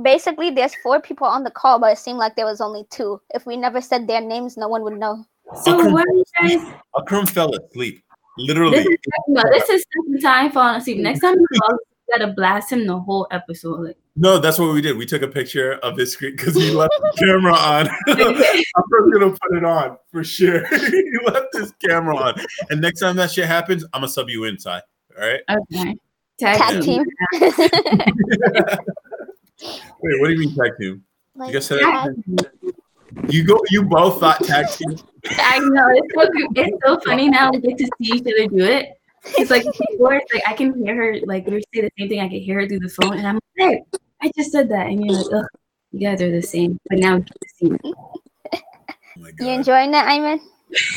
Basically, 0.00 0.48
there's 0.50 0.74
four 0.82 0.98
people 1.02 1.26
on 1.26 1.44
the 1.44 1.50
call, 1.50 1.78
but 1.78 1.92
it 1.92 1.98
seemed 1.98 2.18
like 2.18 2.36
there 2.36 2.46
was 2.46 2.62
only 2.62 2.84
two. 2.90 3.20
If 3.34 3.44
we 3.44 3.58
never 3.58 3.82
said 3.82 4.06
their 4.06 4.22
names, 4.22 4.56
no 4.56 4.66
one 4.66 4.82
would 4.82 4.98
know. 4.98 5.24
So 5.62 5.78
Akram, 5.78 5.92
what 5.92 6.06
you 6.08 6.24
guys? 6.40 6.72
Akram 6.96 7.26
fell 7.26 7.54
asleep. 7.54 8.02
Literally. 8.38 8.78
This 8.78 8.86
is 8.86 8.98
no, 9.28 9.42
this 9.52 9.68
is 9.68 9.84
second 9.92 10.20
time 10.22 10.50
falling 10.52 10.76
asleep. 10.80 10.98
Next 11.00 11.20
time 11.20 11.34
you 11.38 11.46
fall, 11.60 11.72
you 11.72 11.91
gotta 12.12 12.32
blast 12.32 12.70
him 12.72 12.86
the 12.86 12.98
whole 12.98 13.26
episode. 13.30 13.80
Like, 13.80 13.96
No, 14.16 14.38
that's 14.38 14.58
what 14.58 14.72
we 14.72 14.80
did. 14.80 14.96
We 14.96 15.06
took 15.06 15.22
a 15.22 15.28
picture 15.28 15.74
of 15.74 15.96
his 15.96 16.12
screen 16.12 16.36
because 16.36 16.54
he 16.54 16.70
left 16.70 16.92
the 17.00 17.12
camera 17.18 17.54
on. 17.54 17.88
I'm 18.08 19.12
gonna 19.12 19.30
put 19.30 19.56
it 19.56 19.64
on 19.64 19.96
for 20.10 20.22
sure. 20.24 20.66
he 20.68 21.10
left 21.24 21.48
his 21.54 21.72
camera 21.84 22.16
on. 22.16 22.34
And 22.70 22.80
next 22.80 23.00
time 23.00 23.16
that 23.16 23.30
shit 23.30 23.46
happens, 23.46 23.84
I'm 23.92 24.02
gonna 24.02 24.08
sub 24.08 24.28
you 24.28 24.44
in, 24.44 24.56
Ty. 24.56 24.82
All 25.18 25.28
right. 25.28 25.40
okay. 25.50 25.96
Tag 26.38 26.58
Tag 26.58 26.82
team. 26.82 27.04
team. 27.32 27.40
Wait, 30.02 30.20
what 30.20 30.26
do 30.28 30.32
you 30.32 30.38
mean 30.40 30.54
tag 30.56 30.72
team? 30.78 31.04
Like, 31.36 31.48
You 31.48 31.54
guys 31.54 31.66
said 31.66 31.80
Tag 31.80 32.14
You 33.28 33.44
go. 33.44 33.60
You 33.70 33.84
both 33.84 34.18
thought 34.20 34.42
tag 34.44 34.68
team. 34.68 34.98
I 35.30 35.58
know 35.60 35.88
it's 35.94 36.14
so, 36.14 36.28
it's 36.56 36.78
so 36.84 37.00
funny 37.00 37.28
now 37.28 37.50
we 37.52 37.60
get 37.60 37.78
to 37.78 37.84
see 37.84 38.16
each 38.16 38.22
other 38.22 38.48
do 38.48 38.64
it. 38.64 38.98
It's 39.24 39.50
like 39.50 39.64
before, 39.64 40.20
like 40.32 40.42
I 40.46 40.54
can 40.54 40.84
hear 40.84 40.94
her 40.94 41.16
like 41.24 41.46
we 41.46 41.62
say 41.74 41.82
the 41.82 41.90
same 41.98 42.08
thing. 42.08 42.20
I 42.20 42.28
can 42.28 42.40
hear 42.40 42.60
her 42.60 42.68
through 42.68 42.80
the 42.80 42.88
phone, 42.88 43.18
and 43.18 43.26
I'm 43.26 43.34
like, 43.34 43.42
hey, 43.56 43.82
I 44.20 44.32
just 44.36 44.52
said 44.52 44.68
that, 44.70 44.88
and 44.88 45.04
you're 45.04 45.16
like, 45.16 45.32
ugh, 45.32 45.46
you 45.92 46.08
guys 46.08 46.20
are 46.22 46.30
the 46.30 46.42
same. 46.42 46.78
But 46.88 46.98
now 46.98 47.16
we 47.16 47.22
get 47.22 47.40
to 47.40 47.48
see. 47.54 47.78
Oh 47.84 48.22
you 49.38 49.48
enjoying 49.48 49.90
that, 49.92 50.08
Iman? 50.08 50.40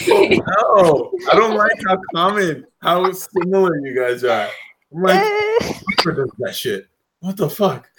No, 0.08 1.12
I 1.30 1.36
don't 1.36 1.58
like 1.58 1.72
how 1.86 1.98
common, 2.14 2.66
how 2.82 3.12
similar 3.12 3.78
you 3.86 3.94
guys 3.94 4.24
are. 4.24 4.48
I'm 4.94 5.02
like, 5.02 5.20
Piper 5.98 6.14
does 6.14 6.32
that 6.40 6.56
shit. 6.56 6.88
What 7.20 7.36
the 7.36 7.50
fuck? 7.50 7.90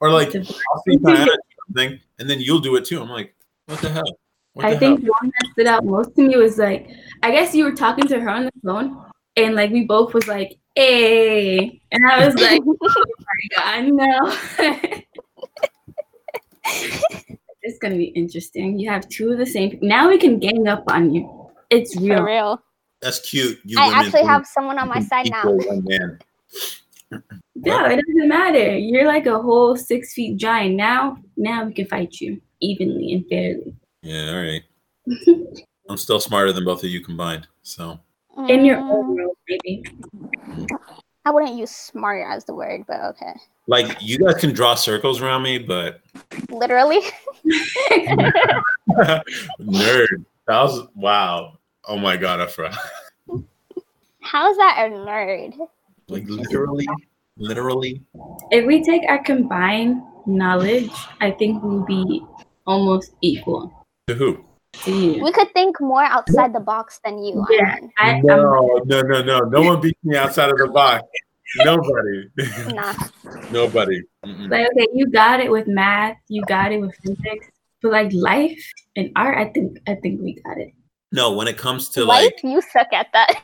or 0.00 0.10
like, 0.10 0.34
I'll 0.34 0.82
see 0.88 0.96
Diana 0.96 1.30
something, 1.66 2.00
and 2.18 2.30
then 2.30 2.40
you'll 2.40 2.60
do 2.60 2.76
it 2.76 2.86
too. 2.86 3.00
I'm 3.00 3.10
like, 3.10 3.34
what 3.66 3.80
the 3.80 3.90
hell? 3.90 4.18
What 4.56 4.64
I 4.64 4.72
the 4.72 4.78
think 4.78 5.02
the 5.02 5.10
one 5.20 5.30
that 5.38 5.50
stood 5.52 5.66
out 5.66 5.84
most 5.84 6.16
to 6.16 6.22
me 6.22 6.34
was 6.38 6.56
like, 6.56 6.88
I 7.22 7.30
guess 7.30 7.54
you 7.54 7.64
were 7.64 7.74
talking 7.74 8.06
to 8.08 8.18
her 8.18 8.30
on 8.30 8.44
the 8.46 8.52
phone, 8.64 9.04
and 9.36 9.54
like 9.54 9.70
we 9.70 9.84
both 9.84 10.14
was 10.14 10.26
like, 10.26 10.56
"Hey," 10.74 11.82
and 11.92 12.06
I 12.10 12.24
was 12.24 12.34
like, 12.36 12.62
"Oh 12.66 12.76
my 12.80 13.84
god, 13.84 13.84
no!" 13.92 14.34
it's 17.62 17.78
gonna 17.80 17.96
be 17.96 18.06
interesting. 18.16 18.78
You 18.78 18.88
have 18.88 19.06
two 19.10 19.30
of 19.30 19.36
the 19.36 19.44
same. 19.44 19.78
Now 19.82 20.08
we 20.08 20.16
can 20.16 20.38
gang 20.38 20.66
up 20.68 20.84
on 20.88 21.12
you. 21.12 21.50
It's 21.68 21.94
For 21.94 22.00
real. 22.00 22.22
real. 22.22 22.62
That's 23.02 23.20
cute. 23.28 23.60
You 23.62 23.78
I 23.78 23.88
actually 23.88 24.20
think 24.20 24.28
have 24.30 24.46
someone 24.46 24.78
on 24.78 24.88
my 24.88 25.00
side 25.00 25.28
now. 25.30 25.40
equal 25.40 25.58
one 25.58 25.84
man. 25.84 26.18
No, 27.56 27.84
it 27.84 28.00
doesn't 28.06 28.26
matter. 28.26 28.78
You're 28.78 29.06
like 29.06 29.26
a 29.26 29.38
whole 29.38 29.76
six 29.76 30.14
feet 30.14 30.38
giant. 30.38 30.76
Now, 30.76 31.18
now 31.36 31.64
we 31.66 31.74
can 31.74 31.84
fight 31.86 32.22
you 32.22 32.40
evenly 32.62 33.12
and 33.12 33.26
fairly. 33.28 33.76
Yeah, 34.06 34.30
all 34.30 34.40
right. 34.40 34.62
I'm 35.88 35.96
still 35.96 36.20
smarter 36.20 36.52
than 36.52 36.64
both 36.64 36.84
of 36.84 36.90
you 36.90 37.00
combined. 37.00 37.48
So 37.62 37.98
In 38.48 38.64
your 38.64 38.78
own 38.78 39.16
world, 39.16 39.36
maybe. 39.48 39.84
I 41.24 41.30
wouldn't 41.30 41.56
use 41.56 41.72
smart 41.72 42.24
as 42.28 42.44
the 42.44 42.54
word, 42.54 42.84
but 42.86 43.00
okay. 43.00 43.32
like 43.66 44.00
you 44.00 44.18
guys 44.18 44.36
can 44.36 44.52
draw 44.52 44.76
circles 44.76 45.20
around 45.20 45.42
me, 45.42 45.58
but 45.58 46.02
Literally. 46.50 47.00
nerd. 49.60 50.24
That 50.46 50.62
was 50.62 50.86
wow. 50.94 51.58
Oh 51.88 51.98
my 51.98 52.16
god, 52.16 52.40
Afra. 52.40 52.72
How 54.20 54.48
is 54.50 54.56
that 54.56 54.86
a 54.86 54.90
nerd? 54.94 55.56
Like 56.08 56.28
literally, 56.28 56.86
literally. 57.36 58.02
if 58.52 58.64
we 58.66 58.84
take 58.84 59.02
our 59.08 59.20
combined 59.24 60.00
knowledge, 60.26 60.92
I 61.20 61.32
think 61.32 61.60
we'll 61.64 61.84
be 61.84 62.24
almost 62.66 63.14
equal 63.20 63.75
To 64.08 64.14
who? 64.14 64.44
We 64.86 65.32
could 65.32 65.52
think 65.52 65.80
more 65.80 66.04
outside 66.04 66.54
the 66.54 66.60
box 66.60 67.00
than 67.04 67.24
you. 67.24 67.44
Yeah, 67.50 67.76
I, 67.98 68.10
I'm, 68.10 68.22
No, 68.22 68.80
no, 68.84 69.02
no, 69.02 69.22
no. 69.22 69.40
No 69.40 69.62
one 69.62 69.80
beats 69.80 69.98
me 70.04 70.16
outside 70.16 70.48
of 70.48 70.58
the 70.58 70.68
box. 70.68 71.02
Nobody. 71.56 72.28
Nah. 72.74 72.94
Nobody. 73.50 74.02
Mm-mm. 74.24 74.48
like, 74.48 74.68
okay, 74.70 74.86
you 74.94 75.10
got 75.10 75.40
it 75.40 75.50
with 75.50 75.66
math, 75.66 76.16
you 76.28 76.42
got 76.46 76.70
it 76.70 76.80
with 76.80 76.94
physics, 77.02 77.48
but 77.82 77.90
like 77.90 78.12
life 78.12 78.64
and 78.94 79.10
art, 79.16 79.38
I 79.38 79.50
think, 79.50 79.78
I 79.88 79.94
think 79.96 80.20
we 80.20 80.40
got 80.42 80.58
it. 80.58 80.72
No, 81.10 81.32
when 81.32 81.48
it 81.48 81.58
comes 81.58 81.88
to 81.90 82.04
Life, 82.04 82.24
like 82.24 82.42
you 82.44 82.60
suck 82.60 82.92
at 82.92 83.08
that. 83.12 83.42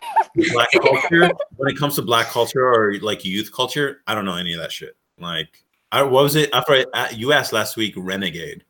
black 0.52 0.68
culture, 0.80 1.30
when 1.56 1.70
it 1.70 1.76
comes 1.76 1.96
to 1.96 2.02
black 2.02 2.26
culture 2.26 2.64
or 2.64 2.94
like 3.00 3.24
youth 3.24 3.52
culture, 3.52 4.02
I 4.06 4.14
don't 4.14 4.24
know 4.24 4.36
any 4.36 4.52
of 4.52 4.60
that 4.60 4.70
shit. 4.70 4.96
Like, 5.18 5.64
I 5.90 6.02
what 6.02 6.22
was 6.22 6.36
it? 6.36 6.50
After 6.52 6.72
I, 6.72 6.84
uh, 6.92 7.08
you 7.12 7.32
asked 7.32 7.52
last 7.52 7.76
week, 7.76 7.94
renegade. 7.96 8.64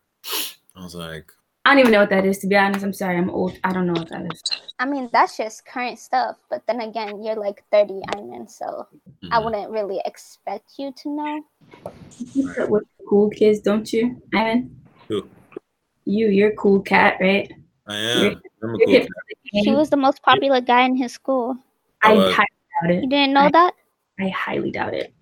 I 0.76 0.82
was 0.82 0.94
like, 0.94 1.32
I 1.64 1.70
don't 1.70 1.78
even 1.80 1.92
know 1.92 2.00
what 2.00 2.10
that 2.10 2.26
is. 2.26 2.38
To 2.38 2.48
be 2.48 2.56
honest, 2.56 2.84
I'm 2.84 2.92
sorry, 2.92 3.16
I'm 3.18 3.30
old. 3.30 3.58
I 3.62 3.72
don't 3.72 3.86
know 3.86 3.92
what 3.92 4.08
that 4.08 4.32
is. 4.32 4.42
I 4.78 4.84
mean, 4.84 5.08
that's 5.12 5.36
just 5.36 5.64
current 5.64 5.98
stuff. 5.98 6.36
But 6.50 6.66
then 6.66 6.80
again, 6.80 7.22
you're 7.22 7.36
like 7.36 7.62
30, 7.70 8.02
Iman, 8.16 8.48
so 8.48 8.88
I 9.30 9.38
mhm. 9.38 9.44
wouldn't 9.44 9.70
really 9.70 10.00
expect 10.04 10.72
you 10.78 10.92
to 11.02 11.08
know. 11.08 11.44
You 12.34 12.52
put 12.56 12.68
with 12.68 12.84
cool 13.08 13.30
kids, 13.30 13.60
don't 13.60 13.90
you, 13.92 14.20
Iman? 14.34 14.76
Who? 15.08 15.28
You, 16.04 16.28
you're 16.28 16.50
a 16.50 16.56
cool 16.56 16.80
cat, 16.82 17.18
right? 17.20 17.52
I 17.86 17.96
am. 17.96 18.42
I'm 18.62 18.74
a 18.74 18.78
cool. 18.78 18.92
hip 18.92 19.08
kid. 19.52 19.64
He 19.64 19.70
was 19.72 19.88
the 19.90 19.96
most 19.96 20.20
popular 20.22 20.60
guy 20.60 20.82
in 20.84 20.96
his 20.96 21.12
school. 21.12 21.56
I 22.02 22.14
Uh, 22.16 22.30
highly 22.32 22.46
doubt 22.82 22.90
it. 22.90 23.02
You 23.04 23.08
didn't 23.08 23.34
know 23.34 23.48
that? 23.52 23.74
I 24.18 24.28
highly 24.30 24.72
doubt 24.72 24.94
it. 24.94 25.14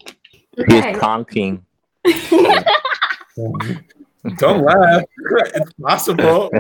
He's 0.57 0.85
Okay. 0.85 0.95
prom 0.95 1.27
king. 1.27 1.67
Don't 4.37 4.63
laugh. 4.65 5.03
It's 5.55 5.73
possible. 5.75 6.51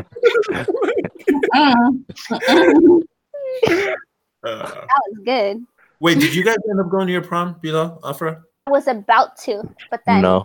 Mm. 1.54 2.04
Uh, 4.42 4.62
That 4.62 4.86
was 5.10 5.18
good. 5.24 5.66
wait, 6.00 6.18
did 6.18 6.34
you 6.34 6.42
guys 6.42 6.56
end 6.70 6.80
up 6.80 6.88
going 6.88 7.06
to 7.06 7.12
your 7.12 7.20
prom, 7.22 7.56
Bilal, 7.60 8.00
Afra? 8.02 8.42
I 8.66 8.70
was 8.70 8.86
about 8.88 9.36
to, 9.40 9.62
but 9.90 10.00
then 10.06 10.22
No. 10.22 10.44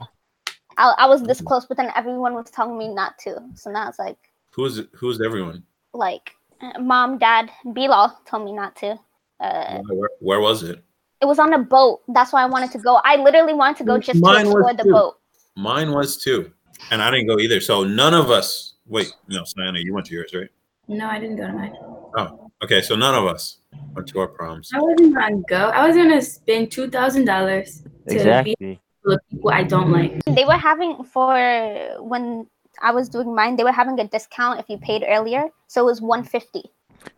I, 0.77 0.93
I 0.97 1.05
was 1.07 1.23
this 1.23 1.39
close, 1.39 1.65
but 1.65 1.77
then 1.77 1.89
everyone 1.95 2.33
was 2.33 2.51
telling 2.51 2.77
me 2.77 2.93
not 2.93 3.17
to. 3.19 3.41
So 3.53 3.71
now 3.71 3.87
it's 3.87 3.97
like, 3.99 4.17
Who's 4.51 4.81
who's 4.93 5.21
everyone? 5.21 5.63
like, 5.93 6.31
uh, 6.59 6.77
mom, 6.79 7.17
dad, 7.19 7.49
Bilal 7.73 8.19
told 8.25 8.43
me 8.43 8.51
not 8.51 8.75
to. 8.77 8.99
Uh, 9.39 9.79
Where, 9.87 10.09
where 10.19 10.39
was 10.41 10.63
it? 10.63 10.83
it 11.21 11.25
was 11.25 11.39
on 11.39 11.53
a 11.53 11.59
boat. 11.59 12.01
That's 12.09 12.33
why 12.33 12.43
I 12.43 12.47
wanted 12.47 12.71
to 12.71 12.77
go. 12.79 12.99
I 13.05 13.15
literally 13.15 13.53
wanted 13.53 13.77
to 13.77 13.83
go 13.85 13.97
just 13.97 14.19
Mine 14.21 14.43
to 14.45 14.49
was 14.49 14.55
explore 14.55 14.73
the 14.73 14.83
too. 14.83 14.91
boat. 14.91 15.15
Mine 15.55 15.91
was 15.93 16.17
too, 16.17 16.51
and 16.91 17.01
I 17.01 17.11
didn't 17.11 17.27
go 17.27 17.39
either. 17.39 17.59
So 17.59 17.83
none 17.83 18.13
of 18.13 18.29
us. 18.31 18.73
Wait, 18.87 19.11
no, 19.27 19.41
Sayana, 19.43 19.83
you 19.83 19.93
went 19.93 20.05
to 20.07 20.13
yours, 20.13 20.31
right? 20.33 20.49
No, 20.87 21.07
I 21.07 21.19
didn't 21.19 21.37
go 21.37 21.47
to 21.47 21.53
mine. 21.53 21.73
Oh, 22.17 22.51
okay, 22.63 22.81
so 22.81 22.95
none 22.95 23.15
of 23.15 23.25
us 23.25 23.57
went 23.95 24.07
to 24.09 24.19
our 24.19 24.27
proms. 24.27 24.69
I 24.73 24.79
wasn't 24.79 25.15
gonna 25.15 25.41
go. 25.49 25.69
I 25.69 25.87
was 25.87 25.95
gonna 25.95 26.21
spend 26.21 26.71
two 26.71 26.89
thousand 26.89 27.25
dollars 27.25 27.81
to 27.81 27.89
be 28.09 28.15
Exactly. 28.15 28.79
with 29.03 29.19
people 29.31 29.49
I 29.51 29.63
don't 29.63 29.91
like. 29.91 30.21
They 30.27 30.45
were 30.45 30.53
having 30.69 31.03
for 31.03 31.33
when 31.99 32.47
I 32.81 32.91
was 32.91 33.09
doing 33.09 33.33
mine. 33.33 33.55
They 33.55 33.63
were 33.63 33.71
having 33.71 33.99
a 33.99 34.07
discount 34.07 34.59
if 34.59 34.69
you 34.69 34.77
paid 34.77 35.03
earlier, 35.07 35.49
so 35.67 35.81
it 35.81 35.85
was 35.85 36.01
one 36.01 36.23
fifty 36.23 36.63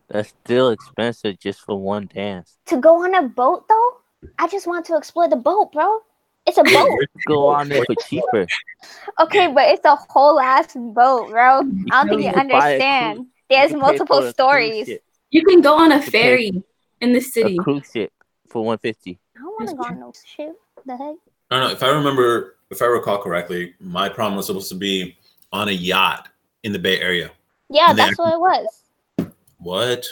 That's 0.08 0.30
still 0.30 0.70
expensive 0.70 1.38
just 1.40 1.60
for 1.62 1.76
one 1.80 2.10
dance. 2.14 2.58
to 2.68 2.78
go 2.78 3.04
on 3.04 3.14
a 3.16 3.28
boat. 3.28 3.68
Though 3.68 3.98
I 4.40 4.48
just 4.48 4.66
want 4.66 4.86
to 4.86 4.96
explore 4.96 5.28
the 5.28 5.36
boat, 5.36 5.74
bro. 5.74 6.00
It's 6.48 6.58
a 6.58 6.64
boat. 6.74 7.00
Go 7.28 7.48
on 7.48 7.68
there 7.70 7.84
for 7.86 7.96
cheaper. 8.08 8.48
Okay, 9.20 9.52
but 9.52 9.68
it's 9.68 9.86
a 9.86 9.96
whole 9.96 10.40
ass 10.40 10.74
boat, 10.76 11.30
bro. 11.30 11.60
I 11.92 12.06
don't 12.06 12.10
think 12.10 12.22
you 12.22 12.28
You 12.28 12.34
can 12.34 12.48
buy 12.48 12.70
a 12.70 12.74
understand. 12.74 13.26
There's 13.50 13.72
You 13.72 13.80
can 13.80 13.90
pay 13.92 13.98
for 13.98 14.04
a 14.04 14.08
multiple 14.08 14.32
stories. 14.32 14.90
You 15.30 15.44
can 15.44 15.62
go 15.62 15.76
on 15.76 15.92
a 15.92 16.02
ferry 16.02 16.64
in 17.02 17.14
the 17.14 17.20
city. 17.22 17.58
A 17.60 17.64
cruise 17.64 17.90
ship 17.94 18.12
for 18.48 18.64
one 18.64 18.78
fifty. 18.78 19.20
I 19.36 19.42
don't 19.42 19.52
want 19.60 19.70
to 19.70 19.76
go 19.76 19.84
on 19.84 20.00
no 20.00 20.14
ship. 20.26 20.56
The 20.86 20.96
heck? 20.96 21.16
I 21.52 21.60
don't 21.60 21.68
know 21.68 21.72
if 21.72 21.84
I 21.84 21.90
remember, 21.90 22.56
if 22.70 22.82
I 22.82 22.86
recall 22.86 23.22
correctly, 23.22 23.74
my 23.80 24.08
prom 24.10 24.36
was 24.36 24.48
supposed 24.48 24.70
to 24.70 24.76
be 24.76 25.18
on 25.52 25.68
a 25.68 25.72
yacht 25.72 26.30
in 26.64 26.72
the 26.72 26.80
Bay 26.80 27.00
Area. 27.02 27.32
Yeah, 27.70 27.90
And 27.90 28.00
then- 28.00 28.08
that's 28.08 28.18
what 28.20 28.34
it 28.34 28.40
was. 28.40 29.32
What? 29.60 30.06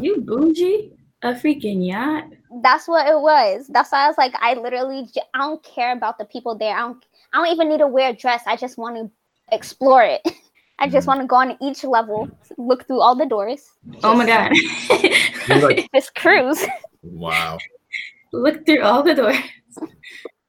You 0.00 0.20
bougie? 0.20 0.92
A 1.22 1.32
freaking 1.32 1.86
yacht? 1.86 2.24
That's 2.62 2.86
what 2.86 3.06
it 3.08 3.18
was. 3.18 3.66
That's 3.68 3.90
why 3.90 4.04
I 4.04 4.08
was 4.08 4.18
like, 4.18 4.34
I 4.40 4.54
literally, 4.54 5.08
j- 5.12 5.22
I 5.34 5.38
don't 5.38 5.62
care 5.62 5.92
about 5.92 6.18
the 6.18 6.24
people 6.24 6.56
there. 6.56 6.76
I 6.76 6.80
don't, 6.80 7.04
I 7.32 7.38
don't 7.38 7.52
even 7.52 7.68
need 7.68 7.78
to 7.78 7.88
wear 7.88 8.10
a 8.10 8.12
dress. 8.12 8.42
I 8.46 8.56
just 8.56 8.78
want 8.78 8.96
to 8.96 9.10
explore 9.54 10.02
it. 10.04 10.20
I 10.78 10.88
just 10.88 11.04
Mhm. 11.04 11.08
want 11.08 11.20
to 11.22 11.26
go 11.26 11.36
on 11.36 11.56
each 11.62 11.84
level, 11.84 12.28
look 12.58 12.86
through 12.86 13.00
all 13.00 13.14
the 13.16 13.26
doors. 13.26 13.70
Oh 14.02 14.14
my 14.14 14.26
god. 14.26 14.52
You're 15.48 15.60
like, 15.60 15.88
This 15.92 16.10
cruise. 16.10 16.64
wow. 17.02 17.58
Look 18.32 18.66
through 18.66 18.82
all 18.82 19.02
the 19.02 19.14
doors. 19.14 19.36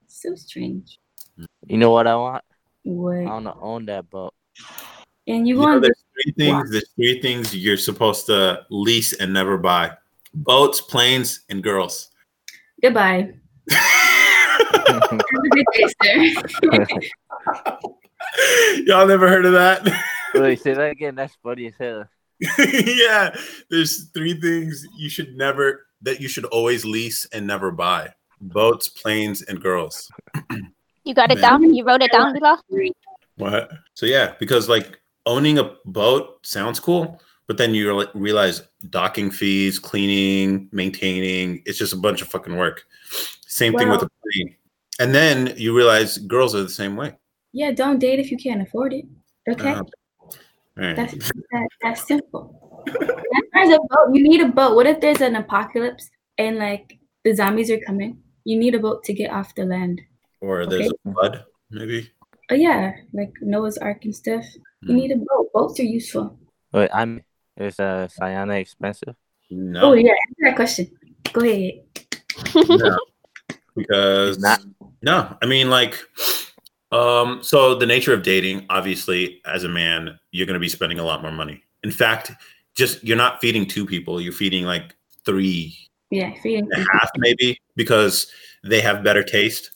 so 0.07 0.35
strange. 0.35 0.97
You 1.67 1.77
know 1.77 1.91
what 1.91 2.07
I 2.07 2.15
want? 2.15 2.43
What? 2.83 3.17
I 3.17 3.25
want 3.25 3.45
to 3.45 3.55
own 3.59 3.85
that 3.87 4.09
boat. 4.09 4.33
And 5.27 5.47
you 5.47 5.55
You 5.55 5.61
know, 5.61 5.67
want 5.67 5.81
there's 5.83 6.03
three 6.13 6.33
things. 6.37 6.71
There's 6.71 6.89
three 6.95 7.21
things 7.21 7.55
you're 7.55 7.77
supposed 7.77 8.25
to 8.27 8.61
lease 8.69 9.13
and 9.13 9.33
never 9.33 9.57
buy: 9.57 9.91
boats, 10.35 10.81
planes, 10.81 11.41
and 11.49 11.63
girls. 11.63 12.09
goodbye. 12.81 13.33
Have 13.71 15.11
a 15.11 15.17
good 15.49 15.65
day, 15.73 15.85
sir. 16.03 16.41
Y'all 18.85 19.07
never 19.07 19.27
heard 19.27 19.45
of 19.45 19.53
that? 19.53 19.81
Wait, 20.33 20.61
say 20.61 20.73
that 20.73 20.91
again. 20.91 21.15
That's 21.15 21.35
funny 21.41 21.67
as 21.67 21.73
hell. 21.79 22.05
yeah, 22.59 23.35
there's 23.69 24.09
three 24.09 24.39
things 24.39 24.85
you 24.97 25.09
should 25.09 25.35
never 25.35 25.87
that 26.01 26.19
you 26.19 26.27
should 26.27 26.45
always 26.45 26.83
lease 26.83 27.25
and 27.31 27.47
never 27.47 27.71
buy: 27.71 28.13
boats, 28.41 28.89
planes, 28.89 29.41
and 29.43 29.61
girls. 29.61 30.11
You 31.05 31.13
got 31.13 31.31
it 31.31 31.35
Man. 31.35 31.61
down? 31.61 31.73
You 31.73 31.85
wrote 31.85 32.01
it 32.01 32.11
down, 32.11 32.33
Bilal? 32.33 32.61
What? 33.37 33.71
So 33.93 34.05
yeah, 34.05 34.33
because 34.39 34.67
like 34.67 34.99
owning 35.25 35.59
a 35.59 35.75
boat 35.85 36.45
sounds 36.45 36.79
cool, 36.79 37.21
but 37.47 37.57
then 37.57 37.73
you 37.73 37.99
re- 37.99 38.07
realize 38.13 38.63
docking 38.89 39.31
fees, 39.31 39.79
cleaning, 39.79 40.67
maintaining, 40.71 41.61
it's 41.65 41.77
just 41.77 41.93
a 41.93 41.97
bunch 41.97 42.21
of 42.21 42.27
fucking 42.27 42.55
work. 42.57 42.83
Same 43.47 43.73
thing 43.77 43.89
with 43.89 44.01
a 44.03 44.09
plane. 44.21 44.55
And 44.99 45.13
then 45.13 45.53
you 45.57 45.75
realize 45.75 46.17
girls 46.19 46.55
are 46.55 46.63
the 46.63 46.69
same 46.69 46.95
way. 46.95 47.15
Yeah, 47.53 47.71
don't 47.71 47.99
date 47.99 48.19
if 48.19 48.31
you 48.31 48.37
can't 48.37 48.61
afford 48.61 48.93
it. 48.93 49.05
Okay? 49.49 49.71
Uh, 49.71 49.83
right. 50.75 50.95
That's 50.95 51.13
that, 51.13 51.67
that's 51.81 52.07
simple. 52.07 52.83
There's 53.53 53.69
a 53.69 53.79
boat. 53.79 54.13
You 54.13 54.23
need 54.23 54.41
a 54.41 54.47
boat. 54.49 54.75
What 54.75 54.87
if 54.87 54.99
there's 55.01 55.21
an 55.21 55.35
apocalypse 55.35 56.09
and 56.37 56.57
like 56.57 56.97
the 57.23 57.33
zombies 57.33 57.69
are 57.71 57.79
coming? 57.79 58.17
You 58.43 58.57
need 58.59 58.75
a 58.75 58.79
boat 58.79 59.03
to 59.05 59.13
get 59.13 59.31
off 59.31 59.55
the 59.55 59.65
land. 59.65 60.01
or 60.41 60.65
there's 60.65 60.91
a 60.91 61.11
flood, 61.11 61.43
maybe. 61.71 62.11
Oh 62.51 62.55
yeah, 62.55 62.93
like 63.13 63.33
Noah's 63.41 63.77
Ark 63.79 64.05
and 64.05 64.15
stuff. 64.15 64.45
You 64.81 64.93
Hmm. 64.93 64.95
need 64.95 65.11
a 65.11 65.17
boat. 65.17 65.51
Boats 65.53 65.79
are 65.79 65.83
useful. 65.83 66.37
Wait, 66.73 66.89
I'm. 66.93 67.23
Is 67.57 67.79
uh 67.79 68.07
Sayana 68.07 68.59
expensive? 68.59 69.15
No, 69.49 69.91
Oh 69.91 69.93
yeah, 69.93 70.11
answer 70.11 70.41
that 70.43 70.55
question. 70.55 70.91
Go 71.33 71.41
ahead. 71.41 71.81
no. 72.69 72.97
because 73.75 74.39
not. 74.39 74.61
no 75.01 75.35
i 75.41 75.45
mean 75.45 75.69
like 75.69 75.97
um 76.91 77.39
so 77.41 77.75
the 77.75 77.85
nature 77.85 78.13
of 78.13 78.23
dating 78.23 78.65
obviously 78.69 79.41
as 79.45 79.63
a 79.63 79.69
man 79.69 80.17
you're 80.31 80.45
going 80.45 80.53
to 80.53 80.59
be 80.59 80.69
spending 80.69 80.99
a 80.99 81.03
lot 81.03 81.21
more 81.21 81.31
money 81.31 81.61
in 81.83 81.91
fact 81.91 82.31
just 82.75 83.03
you're 83.03 83.17
not 83.17 83.39
feeding 83.41 83.65
two 83.65 83.85
people 83.85 84.19
you're 84.21 84.33
feeding 84.33 84.65
like 84.65 84.95
three 85.25 85.77
Yeah, 86.09 86.33
feeding 86.41 86.67
and 86.71 86.83
a 86.83 86.85
half 86.93 87.09
maybe 87.17 87.57
because 87.75 88.31
they 88.63 88.81
have 88.81 89.03
better 89.03 89.23
taste 89.23 89.71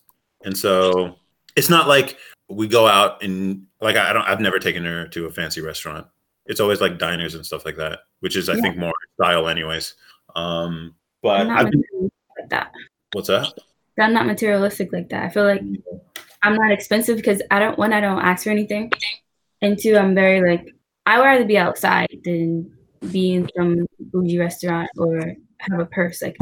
and 0.45 0.57
so 0.57 1.15
it's 1.55 1.69
not 1.69 1.87
like 1.87 2.17
we 2.49 2.67
go 2.67 2.87
out 2.87 3.21
and 3.23 3.65
like 3.81 3.97
i 3.97 4.13
don't 4.13 4.27
i've 4.27 4.41
never 4.41 4.59
taken 4.59 4.85
her 4.85 5.07
to 5.09 5.25
a 5.25 5.31
fancy 5.31 5.61
restaurant 5.61 6.07
it's 6.49 6.59
always 6.59 6.81
like 6.81 6.97
diners 6.99 7.33
and 7.35 7.45
stuff 7.45 7.63
like 7.65 7.77
that 7.77 7.99
which 8.19 8.35
is 8.35 8.49
i 8.49 8.55
Yeah. 8.55 8.61
think 8.61 8.77
more 8.77 8.91
style 9.15 9.47
anyways 9.47 9.95
um 10.35 10.93
but 11.23 11.39
I'm 11.41 11.47
not 11.47 11.59
I've 11.65 11.71
been, 11.71 11.79
materialistic 11.81 12.11
like 12.39 12.49
that. 12.49 12.71
what's 13.13 13.27
that 13.29 13.53
I'm 13.99 14.13
not 14.13 14.25
materialistic 14.27 14.93
like 14.93 15.09
that. 15.09 15.23
I 15.25 15.29
feel 15.29 15.43
like 15.43 15.61
I'm 16.41 16.55
not 16.55 16.71
expensive 16.71 17.17
because 17.17 17.41
I 17.51 17.59
don't 17.59 17.77
one 17.77 17.91
I 17.91 17.99
don't 17.99 18.21
ask 18.21 18.45
for 18.45 18.49
anything, 18.49 18.93
and 19.61 19.77
two 19.77 19.97
I'm 19.97 20.15
very 20.15 20.39
like 20.39 20.73
I 21.05 21.17
would 21.17 21.25
rather 21.25 21.43
be 21.43 21.57
outside 21.57 22.07
than 22.23 22.71
be 23.11 23.33
in 23.33 23.49
some 23.57 23.85
bougie 23.99 24.39
restaurant 24.39 24.89
or 24.97 25.35
have 25.59 25.79
a 25.81 25.85
purse. 25.87 26.21
Like 26.21 26.37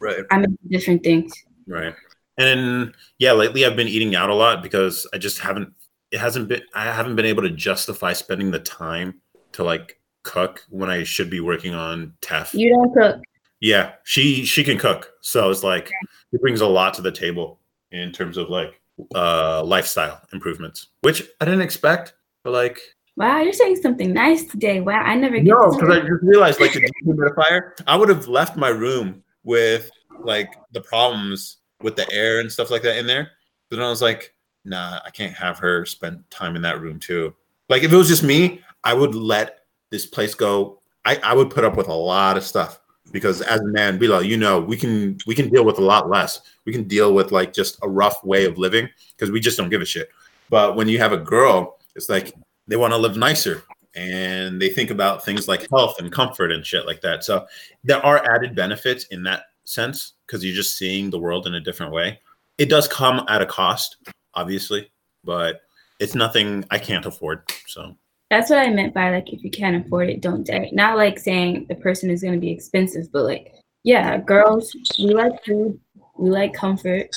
right 0.00 0.24
I'm 0.32 0.42
into 0.42 0.58
different 0.68 1.04
things. 1.04 1.32
Right. 1.68 1.94
And 2.38 2.92
yeah, 3.20 3.32
lately 3.32 3.64
I've 3.64 3.76
been 3.76 3.86
eating 3.86 4.16
out 4.16 4.28
a 4.30 4.34
lot 4.34 4.60
because 4.64 5.06
I 5.14 5.18
just 5.18 5.38
haven't 5.38 5.72
it 6.10 6.18
hasn't 6.18 6.48
been 6.48 6.62
I 6.74 6.86
haven't 6.86 7.14
been 7.14 7.24
able 7.26 7.42
to 7.44 7.50
justify 7.50 8.14
spending 8.14 8.50
the 8.50 8.58
time 8.58 9.20
to 9.56 9.64
like 9.64 9.98
cook 10.22 10.64
when 10.68 10.90
I 10.90 11.02
should 11.02 11.30
be 11.30 11.40
working 11.40 11.74
on 11.74 12.12
TEF. 12.20 12.52
You 12.52 12.70
don't 12.70 12.92
cook. 12.92 13.22
Yeah, 13.60 13.92
she 14.04 14.44
she 14.44 14.62
can 14.62 14.78
cook. 14.78 15.12
So 15.22 15.50
it's 15.50 15.62
like 15.62 15.90
it 16.32 16.40
brings 16.40 16.60
a 16.60 16.66
lot 16.66 16.94
to 16.94 17.02
the 17.02 17.12
table 17.12 17.58
in 17.90 18.12
terms 18.12 18.36
of 18.36 18.50
like 18.50 18.80
uh 19.14 19.62
lifestyle 19.64 20.20
improvements, 20.32 20.88
which 21.00 21.22
I 21.40 21.46
didn't 21.46 21.62
expect, 21.62 22.14
but 22.44 22.52
like 22.52 22.80
Wow, 23.16 23.40
you're 23.40 23.54
saying 23.54 23.76
something 23.76 24.12
nice 24.12 24.44
today. 24.44 24.80
Wow, 24.82 25.00
I 25.00 25.14
never 25.14 25.36
get 25.36 25.46
no, 25.46 25.72
because 25.72 25.88
I 25.88 26.00
just 26.00 26.22
realized 26.22 26.60
like 26.60 26.74
the 26.74 26.90
dehumidifier, 27.06 27.72
I 27.86 27.96
would 27.96 28.10
have 28.10 28.28
left 28.28 28.58
my 28.58 28.68
room 28.68 29.22
with 29.42 29.90
like 30.20 30.54
the 30.72 30.82
problems 30.82 31.56
with 31.80 31.96
the 31.96 32.10
air 32.12 32.40
and 32.40 32.52
stuff 32.52 32.70
like 32.70 32.82
that 32.82 32.98
in 32.98 33.06
there. 33.06 33.30
But 33.70 33.76
then 33.76 33.86
I 33.86 33.88
was 33.88 34.02
like, 34.02 34.34
nah, 34.66 35.00
I 35.02 35.08
can't 35.08 35.32
have 35.32 35.58
her 35.60 35.86
spend 35.86 36.30
time 36.30 36.56
in 36.56 36.62
that 36.62 36.82
room 36.82 36.98
too. 36.98 37.34
Like 37.70 37.82
if 37.82 37.92
it 37.92 37.96
was 37.96 38.08
just 38.08 38.22
me, 38.22 38.60
I 38.86 38.94
would 38.94 39.16
let 39.16 39.62
this 39.90 40.06
place 40.06 40.36
go. 40.36 40.80
I, 41.04 41.16
I 41.16 41.34
would 41.34 41.50
put 41.50 41.64
up 41.64 41.76
with 41.76 41.88
a 41.88 41.92
lot 41.92 42.36
of 42.36 42.44
stuff 42.44 42.78
because 43.10 43.42
as 43.42 43.58
a 43.60 43.66
man, 43.66 43.98
Bilal, 43.98 44.22
you 44.22 44.36
know, 44.36 44.60
we 44.60 44.76
can 44.76 45.18
we 45.26 45.34
can 45.34 45.50
deal 45.50 45.64
with 45.64 45.78
a 45.78 45.82
lot 45.82 46.08
less. 46.08 46.40
We 46.66 46.72
can 46.72 46.84
deal 46.84 47.12
with 47.12 47.32
like 47.32 47.52
just 47.52 47.80
a 47.82 47.88
rough 47.88 48.22
way 48.22 48.44
of 48.44 48.58
living 48.58 48.88
because 49.10 49.32
we 49.32 49.40
just 49.40 49.58
don't 49.58 49.70
give 49.70 49.82
a 49.82 49.84
shit. 49.84 50.08
But 50.50 50.76
when 50.76 50.88
you 50.88 50.98
have 50.98 51.12
a 51.12 51.16
girl, 51.16 51.80
it's 51.96 52.08
like 52.08 52.32
they 52.68 52.76
want 52.76 52.92
to 52.92 52.96
live 52.96 53.16
nicer 53.16 53.64
and 53.96 54.62
they 54.62 54.68
think 54.68 54.90
about 54.90 55.24
things 55.24 55.48
like 55.48 55.68
health 55.68 55.96
and 55.98 56.12
comfort 56.12 56.52
and 56.52 56.64
shit 56.64 56.86
like 56.86 57.00
that. 57.00 57.24
So 57.24 57.44
there 57.82 58.04
are 58.06 58.24
added 58.32 58.54
benefits 58.54 59.06
in 59.06 59.24
that 59.24 59.46
sense 59.64 60.12
because 60.26 60.44
you're 60.44 60.54
just 60.54 60.78
seeing 60.78 61.10
the 61.10 61.18
world 61.18 61.48
in 61.48 61.56
a 61.56 61.60
different 61.60 61.92
way. 61.92 62.20
It 62.56 62.68
does 62.68 62.86
come 62.86 63.26
at 63.28 63.42
a 63.42 63.46
cost, 63.46 63.96
obviously, 64.34 64.92
but 65.24 65.62
it's 65.98 66.14
nothing 66.14 66.64
I 66.70 66.78
can't 66.78 67.04
afford. 67.04 67.50
So 67.66 67.96
That's 68.30 68.50
what 68.50 68.58
I 68.58 68.70
meant 68.70 68.92
by 68.92 69.10
like 69.10 69.32
if 69.32 69.44
you 69.44 69.50
can't 69.50 69.86
afford 69.86 70.10
it, 70.10 70.20
don't 70.20 70.44
date. 70.44 70.72
Not 70.72 70.96
like 70.96 71.18
saying 71.18 71.66
the 71.68 71.76
person 71.76 72.10
is 72.10 72.22
gonna 72.22 72.38
be 72.38 72.50
expensive, 72.50 73.10
but 73.12 73.24
like 73.24 73.52
yeah, 73.84 74.18
girls, 74.18 74.74
we 74.98 75.14
like 75.14 75.44
food, 75.44 75.78
we 76.18 76.28
like 76.28 76.52
comfort, 76.52 77.08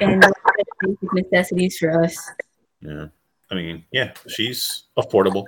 and 0.00 0.22
those 0.22 0.32
are 0.44 0.54
the 0.58 0.96
basic 1.00 1.30
necessities 1.32 1.78
for 1.78 2.04
us. 2.04 2.30
yeah, 2.82 3.06
I 3.50 3.54
mean, 3.54 3.84
yeah, 3.90 4.12
she's 4.28 4.84
affordable. 4.98 5.46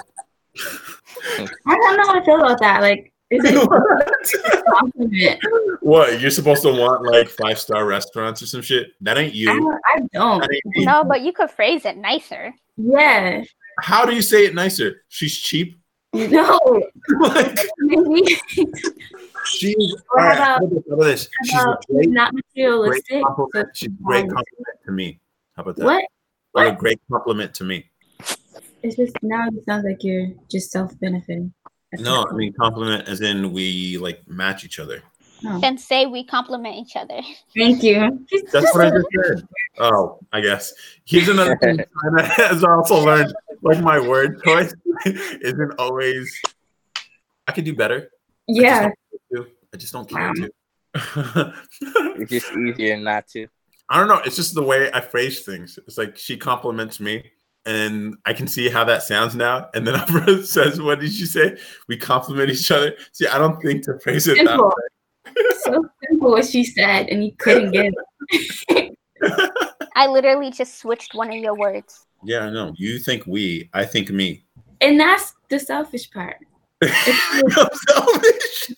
I 1.37 1.47
don't 1.67 1.97
know 1.99 2.05
how 2.05 2.21
I 2.21 2.25
feel 2.25 2.41
about 2.41 2.59
that. 2.61 2.81
Like, 2.81 3.13
is 3.29 3.45
it 3.45 3.55
a 4.55 4.63
compliment? 4.73 5.41
what 5.83 6.21
you're 6.21 6.31
supposed 6.31 6.63
to 6.63 6.71
want 6.71 7.05
like 7.05 7.29
five 7.29 7.59
star 7.59 7.85
restaurants 7.85 8.41
or 8.41 8.47
some 8.47 8.63
shit? 8.63 8.93
That 9.03 9.19
ain't 9.19 9.35
I 9.35 9.37
you. 9.37 9.47
don't. 9.47 9.81
I 9.95 10.01
don't. 10.15 10.41
That. 10.41 10.61
No, 10.77 11.05
but 11.05 11.21
you 11.21 11.35
could 11.35 11.51
phrase 11.51 11.85
it 11.85 11.99
nicer. 11.99 12.55
Yeah. 12.79 13.45
How 13.81 14.05
do 14.05 14.15
you 14.15 14.23
say 14.23 14.47
it 14.47 14.55
nicer? 14.55 15.03
She's 15.09 15.37
cheap. 15.37 15.77
No. 16.15 16.59
like 17.21 17.59
Maybe 17.79 18.37
she's 19.45 19.95
all 20.15 20.17
right, 20.25 20.39
how 20.39 20.59
how 20.59 20.65
about 20.65 20.71
this? 20.71 20.83
How 20.89 20.95
about 20.95 21.05
this? 21.05 21.29
She's 21.45 21.55
a 21.55 21.63
about 21.63 21.85
great, 21.91 22.09
not 22.11 22.33
great 22.33 22.45
materialistic. 22.55 23.23
compliment. 23.25 23.69
She's 23.77 23.89
a 23.89 24.03
great 24.03 24.21
compliment 24.23 24.79
to 24.87 24.93
me. 24.93 25.21
How 25.57 25.63
about 25.63 25.77
that? 25.77 25.85
What? 25.85 26.05
What 26.53 26.67
a 26.69 26.73
great 26.73 27.01
compliment 27.11 27.55
to 27.55 27.65
me. 27.65 27.91
It's 28.83 28.97
just 28.97 29.15
now 29.23 29.47
it 29.49 29.65
sounds 29.67 29.85
like 29.85 30.03
you're 30.05 30.29
just 30.51 30.71
self 30.71 30.99
benefiting. 31.01 31.53
No, 31.99 32.27
I 32.31 32.35
mean 32.35 32.55
compliment 32.59 33.09
as 33.09 33.21
in 33.21 33.53
we 33.53 33.99
like 33.99 34.27
match 34.29 34.65
each 34.65 34.79
other. 34.79 35.03
Oh, 35.45 35.61
Then 35.61 35.77
say 35.77 36.07
we 36.07 36.25
compliment 36.25 36.77
each 36.77 36.97
other. 36.97 37.21
thank 37.55 37.83
you. 37.83 38.27
That's 38.53 38.75
what 38.75 38.87
I 38.87 38.91
just 38.91 39.07
said. 39.23 39.49
Oh, 39.79 40.19
I 40.33 40.41
guess. 40.41 40.73
Here's 41.05 41.29
another 41.29 41.59
thing 41.59 41.77
China 42.03 42.23
has 42.27 42.65
also 42.65 43.05
learned. 43.05 43.35
Like 43.67 43.83
my 43.83 43.99
word 43.99 44.41
choice 44.45 44.73
isn't 45.07 45.73
always. 45.79 46.41
I 47.49 47.53
could 47.53 47.65
do 47.65 47.75
better. 47.75 48.11
Yeah. 48.47 48.91
I 49.35 49.77
just 49.77 49.93
don't 49.93 50.09
care 50.09 50.33
to. 50.33 50.51
It's 52.19 52.31
just 52.31 52.53
easier 52.57 52.97
not 52.97 53.27
to. 53.29 53.47
I 53.91 53.99
don't 53.99 54.09
know. 54.09 54.21
It's 54.25 54.37
just 54.37 54.55
the 54.55 54.63
way 54.63 54.91
I 54.93 55.01
phrase 55.01 55.41
things. 55.45 55.79
It's 55.87 55.99
like 55.99 56.17
she 56.17 56.37
compliments 56.37 56.99
me, 56.99 57.31
and 57.67 58.17
I 58.25 58.33
can 58.33 58.47
see 58.47 58.69
how 58.69 58.85
that 58.85 59.03
sounds 59.03 59.35
now. 59.35 59.69
And 59.75 59.87
then 59.87 59.95
Alfred 60.01 60.47
says, 60.47 60.81
"What 60.81 61.01
did 61.01 61.13
she 61.13 61.27
say? 61.27 61.59
We 61.89 61.97
compliment 61.97 62.51
each 62.51 62.71
other." 62.71 62.95
See, 63.13 63.27
I 63.27 63.37
don't 63.37 63.61
think 63.61 63.85
to 63.85 63.99
phrase 63.99 64.29
it 64.29 64.43
that 64.45 64.59
way. 64.59 65.33
so 65.65 65.85
simple 66.09 66.31
what 66.31 66.47
she 66.47 66.65
said, 66.65 67.09
and 67.09 67.25
you 67.25 67.33
couldn't 67.37 67.73
get 67.73 67.93
it. 68.71 68.97
I 69.95 70.07
literally 70.07 70.51
just 70.51 70.79
switched 70.79 71.15
one 71.15 71.29
of 71.29 71.37
your 71.37 71.55
words. 71.55 72.06
Yeah, 72.25 72.41
I 72.41 72.51
know. 72.51 72.73
You 72.77 72.99
think 72.99 73.27
we, 73.27 73.69
I 73.73 73.85
think 73.85 74.11
me. 74.11 74.45
And 74.81 74.99
that's 75.01 75.35
the 75.49 75.59
selfish 75.59 76.11
part. 76.11 76.37
I'm 76.83 77.43
selfish. 77.89 78.73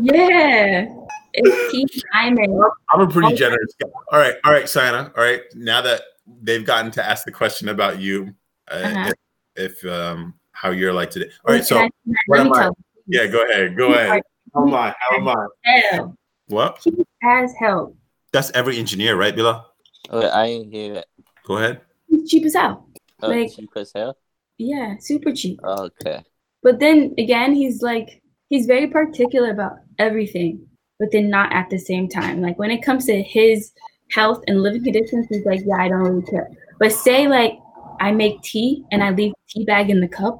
Yeah. 0.00 0.86
It's 1.32 1.72
team 1.72 1.86
timing. 2.12 2.60
I'm 2.92 3.00
a 3.00 3.08
pretty 3.08 3.34
generous 3.34 3.72
guy. 3.80 3.88
All 4.12 4.18
right, 4.18 4.34
all 4.44 4.52
right, 4.52 4.68
Sienna. 4.68 5.12
All 5.16 5.22
right, 5.22 5.42
now 5.54 5.80
that 5.82 6.02
they've 6.42 6.64
gotten 6.64 6.90
to 6.92 7.04
ask 7.06 7.24
the 7.24 7.32
question 7.32 7.68
about 7.68 8.00
you, 8.00 8.34
uh, 8.70 8.74
Uh-huh. 8.74 9.12
if, 9.56 9.84
if 9.84 9.90
um 9.92 10.34
how 10.52 10.70
you're 10.70 10.92
like 10.92 11.10
today. 11.10 11.30
All 11.46 11.54
right, 11.54 11.64
so 11.64 11.88
what 12.26 12.38
let 12.38 12.44
me 12.44 12.50
am 12.50 12.52
I? 12.52 12.58
tell 12.62 12.76
you. 13.06 13.20
yeah, 13.20 13.26
go 13.28 13.42
ahead, 13.48 13.76
go 13.76 13.92
ahead. 13.94 14.22
How 14.54 14.66
am 14.66 14.74
I? 14.74 14.94
How 14.98 15.16
am 15.16 15.28
I? 15.28 15.46
Hell. 15.64 16.16
What? 16.48 16.80
Cheap 16.80 17.06
as 17.22 17.52
hell. 17.58 17.94
That's 18.32 18.50
every 18.52 18.76
engineer, 18.78 19.16
right, 19.16 19.34
Bilal? 19.34 19.64
Oh, 20.10 20.28
I 20.30 20.46
didn't 20.48 20.72
hear 20.72 20.94
that. 20.94 21.06
Go 21.46 21.56
ahead. 21.58 21.80
Cheap 22.26 22.46
as 22.46 22.54
hell. 22.54 22.88
Oh, 23.22 23.28
Like- 23.28 23.54
cheap 23.54 23.70
as 23.76 23.92
hell. 23.94 24.16
Yeah, 24.58 24.96
super 25.00 25.32
cheap. 25.32 25.58
Okay. 25.64 26.22
But 26.62 26.80
then 26.80 27.14
again, 27.16 27.54
he's 27.54 27.80
like 27.80 28.22
he's 28.50 28.66
very 28.66 28.86
particular 28.88 29.50
about 29.50 29.72
everything, 29.98 30.66
but 30.98 31.10
then 31.12 31.30
not 31.30 31.52
at 31.52 31.70
the 31.70 31.78
same 31.78 32.08
time. 32.08 32.42
Like 32.42 32.58
when 32.58 32.70
it 32.70 32.82
comes 32.82 33.06
to 33.06 33.22
his 33.22 33.72
health 34.10 34.42
and 34.46 34.62
living 34.62 34.84
conditions, 34.84 35.26
he's 35.30 35.46
like, 35.46 35.60
yeah, 35.64 35.76
I 35.76 35.88
don't 35.88 36.00
really 36.00 36.26
care. 36.26 36.50
But 36.78 36.92
say 36.92 37.26
like 37.26 37.58
I 38.00 38.12
make 38.12 38.42
tea 38.42 38.84
and 38.92 39.02
I 39.02 39.10
leave 39.10 39.32
the 39.32 39.60
tea 39.60 39.64
bag 39.64 39.88
in 39.88 40.00
the 40.00 40.08
cup, 40.08 40.38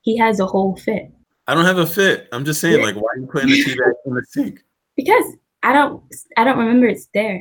he 0.00 0.16
has 0.16 0.40
a 0.40 0.46
whole 0.46 0.76
fit 0.76 1.10
I 1.48 1.54
don't 1.54 1.64
have 1.64 1.78
a 1.78 1.86
fit. 1.86 2.28
I'm 2.32 2.44
just 2.44 2.60
saying, 2.60 2.82
like, 2.82 2.96
why 2.96 3.02
are 3.14 3.18
you 3.18 3.26
putting 3.26 3.50
the 3.50 3.62
tea 3.62 3.76
bag 3.76 3.92
in 4.04 4.14
the 4.14 4.24
sink? 4.28 4.64
because 4.96 5.24
I 5.62 5.72
don't 5.72 6.02
I 6.36 6.44
don't 6.44 6.58
remember 6.58 6.86
it's 6.86 7.08
there. 7.14 7.40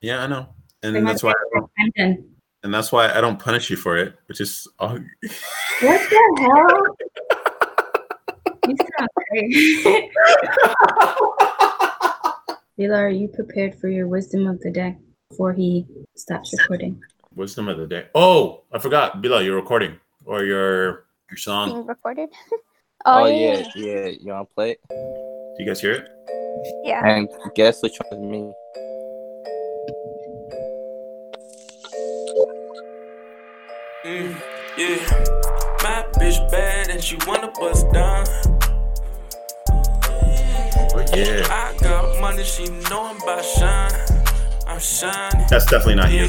Yeah, 0.00 0.22
I 0.24 0.26
know, 0.26 0.48
and 0.82 0.94
Like, 0.94 1.04
that's 1.04 1.22
why, 1.22 1.30
I 1.32 1.44
don't, 1.54 1.70
I'm 1.78 1.90
done. 1.96 2.35
And 2.66 2.74
that's 2.74 2.90
why 2.90 3.08
I 3.12 3.20
don't 3.20 3.38
punish 3.38 3.70
you 3.70 3.76
for 3.76 3.96
it, 3.96 4.18
which 4.26 4.40
is 4.40 4.66
all. 4.80 4.98
What 5.80 6.00
the 6.10 6.22
hell? 6.42 6.96
you 8.66 8.76
sound 8.98 9.08
crazy. 9.28 10.10
Bilal, 12.76 12.98
are 12.98 13.08
you 13.08 13.28
prepared 13.28 13.78
for 13.78 13.88
your 13.88 14.08
wisdom 14.08 14.48
of 14.48 14.58
the 14.62 14.72
day 14.72 14.96
before 15.30 15.52
he 15.52 15.86
stops 16.16 16.52
recording? 16.58 17.00
Wisdom 17.36 17.68
of 17.68 17.78
the 17.78 17.86
day. 17.86 18.08
Oh, 18.16 18.64
I 18.72 18.80
forgot, 18.80 19.22
Bilal, 19.22 19.42
you're 19.42 19.54
recording 19.54 20.00
or 20.24 20.42
your 20.42 21.06
your 21.30 21.38
song. 21.38 21.70
Being 21.70 21.86
recorded. 21.86 22.30
Oh, 23.08 23.22
oh, 23.22 23.26
yeah, 23.26 23.62
yeah. 23.76 23.86
yeah. 23.86 24.06
You 24.18 24.32
want 24.32 24.48
to 24.48 24.54
play 24.56 24.70
it? 24.72 24.80
Do 24.88 25.62
you 25.62 25.66
guys 25.66 25.80
hear 25.80 25.92
it? 25.92 26.08
Yeah. 26.82 27.06
And 27.06 27.28
guess 27.54 27.80
which 27.80 27.92
one 28.08 28.20
is 28.20 28.28
me? 28.28 28.52
Mm, 34.06 34.40
yeah, 34.78 34.96
my 35.82 36.04
bitch 36.14 36.38
bad 36.52 36.90
and 36.90 37.02
she 37.02 37.16
wanna 37.26 37.50
bust 37.58 37.90
down. 37.92 38.24
Yeah, 41.12 41.42
I 41.50 41.76
got 41.80 42.20
money, 42.20 42.44
she 42.44 42.66
know 42.88 43.06
I'm 43.06 43.20
about 43.20 43.44
shine. 43.44 43.90
I'm 44.68 44.78
shining. 44.78 45.46
that's 45.50 45.66
definitely 45.66 45.96
not 45.96 46.12
you. 46.12 46.28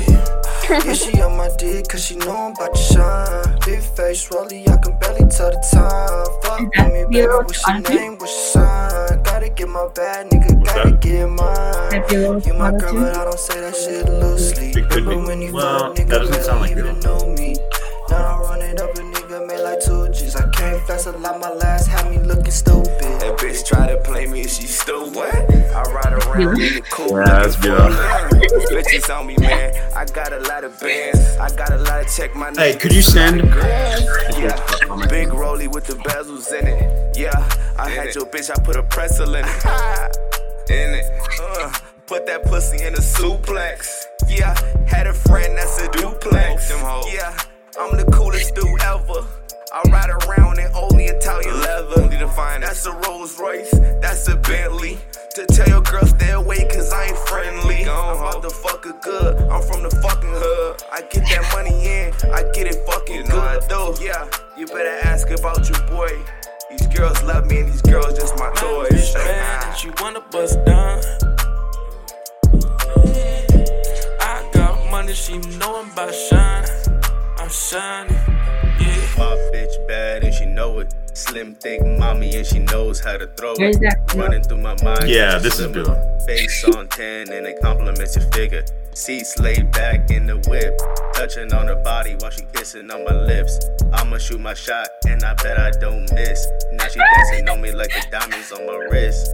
Yeah, 0.70 0.94
she 0.94 1.22
on 1.22 1.38
my 1.38 1.50
dick 1.60 1.88
cause 1.88 2.04
she 2.04 2.16
know 2.16 2.36
I'm 2.48 2.54
about 2.54 2.74
to 2.74 2.82
shine. 2.82 3.60
Big 3.66 3.82
face, 3.96 4.28
rolly, 4.32 4.68
I 4.68 4.78
can 4.78 4.98
barely 4.98 5.30
tell 5.30 5.52
the 5.52 5.62
time. 5.72 6.42
Fuck 6.42 6.62
Is 6.62 6.70
that 6.78 6.92
with 6.92 6.94
me, 6.94 7.04
baby, 7.04 7.16
Zero 7.22 7.38
what's 7.44 7.68
your 7.68 7.82
Twenty? 7.82 7.96
name, 7.96 8.18
what's 8.18 8.34
your 8.56 8.66
sign? 8.66 9.24
Gotta 9.24 9.50
get 9.50 9.70
my 9.70 9.88
bad 9.96 10.32
nigga, 10.32 10.58
What's 10.58 10.74
gotta 10.74 10.92
that? 10.92 11.02
get 11.02 11.30
mine. 11.30 12.42
You 12.46 12.54
my 12.54 12.72
girl, 12.72 12.94
but 12.96 13.16
I 13.18 13.24
don't 13.24 13.40
say 13.40 13.62
that 13.62 13.76
shit 13.76 14.10
loosely. 14.10 14.70
It 14.72 14.90
could 14.90 15.06
be. 15.06 15.12
Remember 15.12 15.28
when 15.28 15.42
you 15.44 15.54
Well, 15.54 15.80
fuck 15.80 15.96
nigga, 15.96 16.10
that 16.10 16.20
doesn't 16.20 16.44
sound 16.44 16.62
like 16.62 16.76
don't 16.76 17.38
you. 17.38 17.56
Even 18.10 18.18
know 18.20 18.20
me. 18.20 18.24
Now 18.24 18.38
I 18.38 18.50
run 18.50 18.62
it 18.62 18.80
up 18.82 18.90
a 18.92 19.00
nigga, 19.02 19.48
man, 19.48 19.64
like 19.64 19.80
two 19.80 20.08
G's. 20.10 20.36
I 20.36 20.50
came 20.52 20.80
fast 20.86 21.08
a 21.08 21.12
lot, 21.12 21.40
my 21.40 21.50
last 21.52 21.88
had 21.88 22.10
me 22.10 22.20
looking 22.20 22.52
stupid. 22.52 22.88
That 23.22 23.38
bitch 23.38 23.66
try 23.66 23.88
to 23.88 23.98
play 24.02 24.26
me 24.28 24.42
and 24.42 24.50
she 24.50 24.64
still 24.68 25.10
what? 25.12 25.34
I 25.34 25.84
ride 25.92 26.14
around 26.14 26.42
in 26.62 26.76
the 26.76 26.84
cool. 26.92 27.10
Yeah, 27.18 27.42
that's 27.42 27.56
good. 27.58 27.92
Bitches 28.72 29.10
on 29.16 29.28
me, 29.28 29.36
man. 29.38 29.74
I 29.96 30.06
got 30.06 30.34
a 30.34 30.40
lot 30.42 30.64
of 30.64 30.80
bands. 30.80 31.20
I 31.38 31.50
got 31.56 31.72
a 31.72 31.78
lot 31.78 32.02
of 32.06 32.12
check 32.16 32.36
my 32.36 32.52
Hey, 32.56 32.76
could 32.76 32.92
you 32.94 33.00
a 33.00 33.04
lot 33.04 33.12
send- 33.12 33.42
of 33.42 33.52
grams. 33.52 34.06
Yeah, 34.38 35.08
big 35.10 35.34
rolly 35.34 35.68
with 35.68 35.86
the 35.86 35.94
bezels 35.94 36.52
in 36.58 36.68
it. 36.68 37.18
Yeah, 37.18 37.32
I 37.78 37.90
had 37.90 38.14
your 38.16 38.26
bitch, 38.26 38.50
I 38.52 38.62
put 38.64 38.76
a 38.76 38.84
pretzel 38.84 39.34
in 39.36 39.44
it. 39.46 39.66
in 40.70 40.94
it. 40.96 41.06
Uh, 41.42 41.72
put 42.06 42.26
that 42.28 42.44
pussy 42.46 42.84
in 42.86 42.94
a 42.94 42.98
suplex. 43.00 44.04
Yeah, 44.28 44.54
had 44.86 45.08
a 45.08 45.14
friend 45.14 45.58
that's 45.58 45.80
a 45.82 45.92
duplex. 45.92 46.70
Yeah, 47.12 47.36
I'm 47.80 47.96
the 47.96 48.06
coolest 48.06 48.56
dude 48.56 48.82
ever. 48.82 49.22
I 49.72 49.84
ride 49.92 50.10
around 50.10 50.58
in 50.58 50.72
only 50.74 51.06
Italian 51.06 51.60
leather. 51.60 52.02
Only 52.02 52.18
the 52.18 52.28
fine. 52.28 52.62
That's 52.62 52.84
a 52.88 52.92
Rolls 52.92 53.40
Royce. 53.40 53.70
That's 54.02 54.28
a 54.28 54.36
Bentley. 54.36 54.98
To 55.36 55.46
tell 55.46 55.68
your 55.68 55.82
girl 55.82 56.04
stay 56.08 56.32
away 56.32 56.68
cause 56.74 56.92
I 56.92 57.06
ain't 57.06 57.18
friendly. 57.30 57.88
I'm 57.88 58.18
about 58.18 58.42
to 58.42 58.50
fuck 58.50 58.84
her 58.86 58.98
good. 59.04 59.38
I'm 59.52 59.62
from 59.62 59.84
the 59.84 59.92
fucking 60.02 60.34
hood. 60.34 60.82
I 60.92 61.02
get 61.02 61.30
that 61.30 61.46
money 61.54 61.86
in. 61.86 62.14
I 62.34 62.50
get 62.52 62.66
it 62.66 62.82
fucking 62.88 63.28
good 63.28 63.62
though. 63.70 63.94
Yeah, 64.02 64.28
you 64.58 64.66
better 64.66 64.98
ask 65.08 65.30
about 65.30 65.70
your 65.70 65.86
boy. 65.88 66.10
These 66.72 66.88
girls 66.88 67.22
love 67.24 67.46
me 67.46 67.60
and 67.60 67.72
these 67.72 67.84
girls 67.84 68.18
just 68.18 68.40
my 68.40 68.52
toys. 68.56 68.90
Bitch 68.90 69.14
bad 69.14 69.68
and 69.68 69.78
she 69.78 69.92
wanna 70.02 70.22
bust 70.32 70.58
down. 70.66 71.00
I 74.20 74.50
got 74.52 74.90
money, 74.90 75.14
she 75.14 75.38
know 75.60 75.82
I'm 75.82 75.92
about 75.92 76.16
shine. 76.16 76.87
I'm 77.70 78.08
shining, 78.08 78.16
yeah. 78.80 79.08
My 79.18 79.36
bitch 79.52 79.88
bad 79.90 80.24
and 80.24 80.34
she 80.34 80.46
know 80.46 80.80
it. 80.80 80.94
Slim, 81.14 81.54
thick 81.56 81.82
mommy 82.00 82.34
and 82.36 82.46
she 82.46 82.60
knows 82.60 83.02
how 83.02 83.18
to 83.18 83.28
throw 83.36 83.56
it. 83.58 83.82
that? 83.82 84.14
Running 84.16 84.42
through 84.42 84.62
my 84.62 84.76
mind. 84.84 85.10
Yeah, 85.10 85.38
this 85.38 85.60
is 85.60 85.66
similar. 85.66 85.84
good. 85.84 86.22
Face 86.28 86.64
on 86.64 86.88
10 86.88 87.30
and 87.30 87.46
it 87.46 87.58
compliments 87.62 88.16
your 88.16 88.30
figure. 88.32 88.64
Seats 88.94 89.38
laid 89.40 89.70
back 89.72 90.10
in 90.12 90.28
the 90.28 90.38
whip. 90.48 90.80
Touching 91.14 91.52
on 91.54 91.68
her 91.68 91.82
body 91.84 92.16
while 92.20 92.32
she 92.32 92.44
kissing 92.54 92.90
on 92.90 93.04
my 93.04 93.26
lips. 93.26 93.60
I'ma 93.92 94.18
shoot 94.18 94.40
my 94.40 94.54
shot 94.54 94.88
and 95.06 95.22
I 95.24 95.34
bet 95.34 95.60
I 95.60 95.72
don't 95.72 96.10
miss. 96.14 96.48
Now 96.74 96.88
she 96.88 97.00
dancing 97.00 97.50
on 97.50 97.62
me 97.62 97.74
like 97.74 97.90
the 97.90 98.06
diamonds 98.10 98.50
on 98.54 98.66
my 98.66 98.76
wrist. 98.90 99.28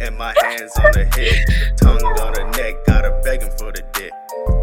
And 0.00 0.16
my 0.16 0.34
hands 0.42 0.72
on 0.78 0.94
her 0.94 1.10
hip. 1.14 1.48
Tongue 1.76 2.02
on 2.02 2.34
her 2.36 2.50
neck. 2.52 2.74
Got 2.86 3.04
her 3.04 3.20
begging 3.22 3.50
for 3.58 3.70
the 3.72 3.82
dick. 3.92 4.12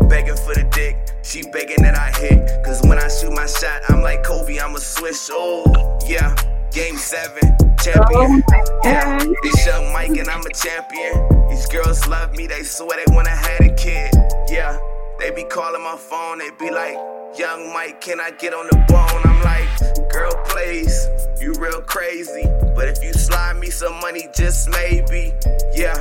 begging 0.09 0.37
for 0.37 0.55
the 0.55 0.67
dick. 0.71 1.02
She 1.33 1.41
begging 1.49 1.81
that 1.81 1.97
I 1.97 2.11
hit. 2.21 2.63
Cause 2.63 2.83
when 2.83 2.99
I 2.99 3.07
shoot 3.07 3.31
my 3.31 3.47
shot, 3.47 3.81
I'm 3.89 4.03
like 4.03 4.21
Kobe, 4.23 4.59
I'm 4.59 4.75
a 4.75 4.79
swish. 4.79 5.29
Oh, 5.31 5.97
yeah. 6.05 6.35
Game 6.71 6.95
seven, 6.95 7.57
Oh 7.59 7.75
champion. 7.81 8.43
my 8.47 8.63
Yeah, 8.83 9.17
it's 9.19 9.65
Young 9.65 9.91
Mike 9.93 10.11
and 10.11 10.29
I'm 10.29 10.45
a 10.45 10.53
champion. 10.53 11.49
These 11.49 11.65
girls 11.69 12.05
love 12.05 12.35
me, 12.35 12.45
they 12.45 12.61
swear 12.61 13.03
they 13.03 13.11
wanna 13.15 13.31
have 13.31 13.61
a 13.61 13.73
kid. 13.73 14.13
Yeah, 14.47 14.77
they 15.17 15.31
be 15.31 15.43
calling 15.45 15.81
my 15.81 15.97
phone, 15.97 16.37
they 16.37 16.51
be 16.59 16.69
like, 16.69 16.97
Young 17.35 17.73
Mike, 17.73 17.99
can 17.99 18.19
I 18.19 18.29
get 18.29 18.53
on 18.53 18.67
the 18.67 18.77
bone? 18.87 19.21
I'm 19.25 19.41
like, 19.41 20.11
girl, 20.11 20.33
please, 20.45 21.07
you 21.41 21.55
real 21.57 21.81
crazy. 21.81 22.43
But 22.75 22.89
if 22.89 23.03
you 23.03 23.11
slide 23.11 23.57
me 23.57 23.71
some 23.71 23.99
money, 24.01 24.27
just 24.35 24.69
maybe, 24.69 25.33
yeah, 25.73 25.97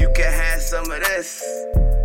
you 0.00 0.10
can 0.16 0.32
have 0.32 0.60
some 0.60 0.90
of 0.90 0.98
this. 0.98 1.40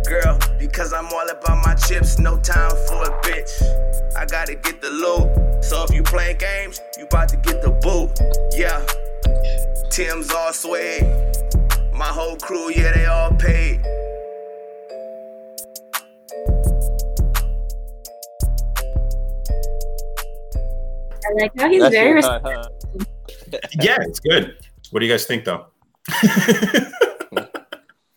Girl, 0.08 0.38
because 0.58 0.94
I'm 0.94 1.06
all 1.12 1.28
about 1.28 1.62
my 1.66 1.74
chips, 1.74 2.18
no 2.18 2.38
time 2.38 2.70
for 2.70 3.02
a 3.02 3.20
bitch. 3.20 3.62
I 4.16 4.24
gotta 4.24 4.54
get 4.54 4.80
the 4.80 4.88
loot. 4.88 5.62
So 5.62 5.84
if 5.84 5.94
you 5.94 6.02
playing 6.02 6.38
games, 6.38 6.80
you 6.96 7.04
about 7.04 7.28
to 7.28 7.36
get 7.36 7.60
the 7.60 7.72
boot. 7.82 8.18
Yeah. 8.56 8.86
Tim's 9.90 10.30
all 10.32 10.54
swag. 10.54 11.02
My 11.92 12.06
whole 12.06 12.36
crew, 12.36 12.70
yeah, 12.70 12.92
they 12.94 13.04
all 13.04 13.32
paid. 13.32 13.82
I 21.26 21.32
like 21.38 21.52
how 21.58 21.68
he's 21.68 21.82
That's 21.82 21.94
very 21.94 22.10
it, 22.12 22.14
res- 22.14 22.24
huh, 22.24 22.40
huh? 22.42 22.64
Yeah, 23.82 23.98
it's 24.00 24.20
good. 24.20 24.56
What 24.90 25.00
do 25.00 25.06
you 25.06 25.12
guys 25.12 25.26
think, 25.26 25.44
though? 25.44 25.66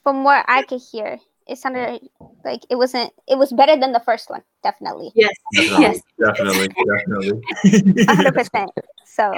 From 0.04 0.24
what 0.24 0.46
I 0.48 0.64
could 0.64 0.82
hear, 0.89 1.20
it 1.52 1.58
sounded 1.58 1.99
like 2.45 2.62
it 2.70 2.76
wasn't. 2.76 3.12
It 3.28 3.38
was 3.38 3.52
better 3.52 3.76
than 3.76 3.91
the 3.91 3.99
first 3.99 4.30
one, 4.30 4.41
definitely, 4.64 5.12
yes, 5.14 5.34
yes. 5.54 5.99
definitely, 6.18 6.70
definitely. 6.70 8.06
hundred 8.08 8.34
percent. 8.34 8.72
So 9.06 9.34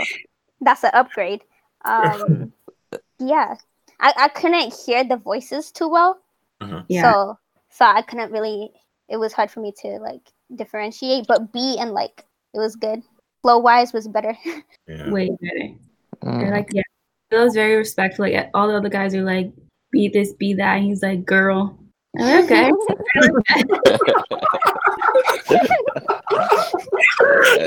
that's 0.62 0.84
an 0.84 0.92
upgrade. 0.94 1.42
Um, 1.84 2.54
yeah, 3.18 3.56
I, 4.00 4.14
I 4.16 4.28
couldn't 4.28 4.72
hear 4.86 5.04
the 5.04 5.18
voices 5.18 5.72
too 5.72 5.90
well, 5.90 6.20
Yeah. 6.88 7.02
so 7.02 7.40
so 7.72 7.86
I 7.86 8.04
couldn't 8.04 8.32
really. 8.32 8.72
It 9.10 9.18
was 9.18 9.34
hard 9.34 9.50
for 9.50 9.62
me 9.62 9.74
to 9.82 9.98
like 9.98 10.22
differentiate. 10.56 11.26
But 11.28 11.52
B 11.52 11.78
and 11.80 11.92
like 11.92 12.24
it 12.54 12.60
was 12.60 12.76
good. 12.76 13.02
Flow 13.42 13.58
wise 13.58 13.94
was 13.94 14.08
better. 14.08 14.38
Yeah. 14.88 15.10
Way 15.10 15.30
better. 15.42 15.74
Mm. 16.24 16.40
They're 16.40 16.52
like, 16.52 16.70
yeah. 16.72 16.84
Feels 17.32 17.56
very 17.56 17.76
respectful. 17.76 18.26
Like 18.30 18.50
all 18.54 18.68
the 18.68 18.78
other 18.78 18.90
guys 18.90 19.16
are 19.16 19.24
like, 19.24 19.52
be 19.92 20.08
this, 20.08 20.34
be 20.34 20.54
that. 20.54 20.78
And 20.78 20.86
he's 20.86 21.02
like, 21.02 21.26
girl. 21.26 21.78
I'm 22.20 22.26
like, 22.26 22.44
okay. 22.46 22.72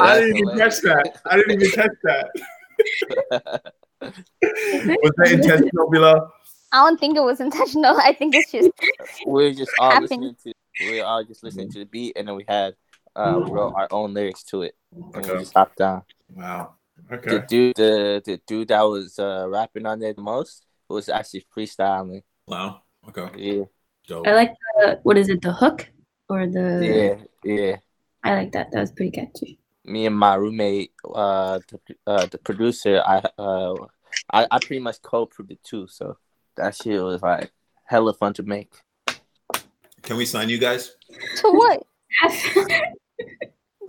I 0.01 0.19
didn't 0.21 0.37
even 0.37 0.59
catch 0.59 0.81
that. 0.83 1.19
I 1.27 1.37
didn't 1.37 1.53
even 1.63 1.71
catch 1.73 1.91
that. 2.05 2.31
Was 4.03 5.13
that 5.17 5.31
intentional, 5.33 5.91
Bilal? 5.91 6.33
I 6.73 6.77
don't 6.89 6.99
think 7.01 7.17
it 7.17 7.23
was 7.23 7.41
intentional. 7.41 7.97
I 7.99 8.13
think 8.13 8.35
it's 8.35 8.51
just 8.53 8.71
we're 9.25 9.53
just 9.55 9.71
all 9.81 9.93
Happened. 9.93 10.11
listening 10.11 10.37
to 10.45 10.53
we 10.91 10.99
were 11.01 11.07
all 11.07 11.25
just 11.25 11.43
listening 11.43 11.71
to 11.73 11.79
the 11.79 11.85
beat 11.87 12.17
and 12.17 12.29
then 12.29 12.35
we 12.37 12.45
had 12.47 12.75
uh 13.15 13.41
wrote 13.49 13.73
our 13.77 13.89
own 13.91 14.13
lyrics 14.13 14.43
to 14.45 14.63
it 14.63 14.75
and 14.93 15.17
Okay. 15.25 15.33
we 15.33 15.39
just 15.39 15.55
hopped 15.55 15.79
down. 15.79 16.03
Wow. 16.35 16.75
Okay. 17.11 17.31
The 17.31 17.37
Okay. 17.37 17.47
dude 17.47 17.77
the 17.77 18.23
the 18.25 18.41
dude 18.47 18.69
that 18.69 18.83
was 18.83 19.19
uh 19.19 19.47
rapping 19.49 19.87
on 19.87 20.01
there 20.01 20.13
the 20.13 20.21
most 20.21 20.67
was 20.89 21.09
actually 21.09 21.47
freestyling. 21.57 22.23
Wow. 22.47 22.83
Okay. 23.09 23.29
Yeah. 23.39 23.65
Dope. 24.07 24.27
I 24.27 24.35
like 24.35 24.55
the, 24.79 25.01
what 25.03 25.17
is 25.19 25.29
it, 25.29 25.43
the 25.43 25.53
hook? 25.53 25.89
Or 26.29 26.47
the, 26.47 27.19
Yeah, 27.45 27.55
yeah. 27.55 27.77
I 28.25 28.35
like 28.35 28.53
that. 28.53 28.71
That 28.73 28.81
was 28.81 28.93
pretty 28.93 29.11
catchy. 29.13 29.59
Me 29.85 30.07
and 30.07 30.17
my 30.17 30.35
roommate, 30.35 30.91
uh 31.15 31.61
the 31.69 31.79
uh 32.07 32.27
the 32.27 32.39
producer, 32.39 33.01
I 33.07 33.23
uh 33.39 33.75
I, 34.33 34.47
I 34.51 34.59
pretty 34.59 34.81
much 34.81 35.01
co-produced 35.03 35.53
it 35.53 35.63
too, 35.65 35.87
so 35.87 36.17
that 36.57 36.75
shit 36.75 37.01
was 37.01 37.23
like 37.23 37.53
hella 37.85 38.13
fun 38.15 38.33
to 38.35 38.43
make. 38.43 38.73
Can 40.03 40.17
we 40.17 40.27
sign 40.27 40.49
you 40.49 40.59
guys? 40.59 40.97
to 41.37 41.51
what? 41.53 41.87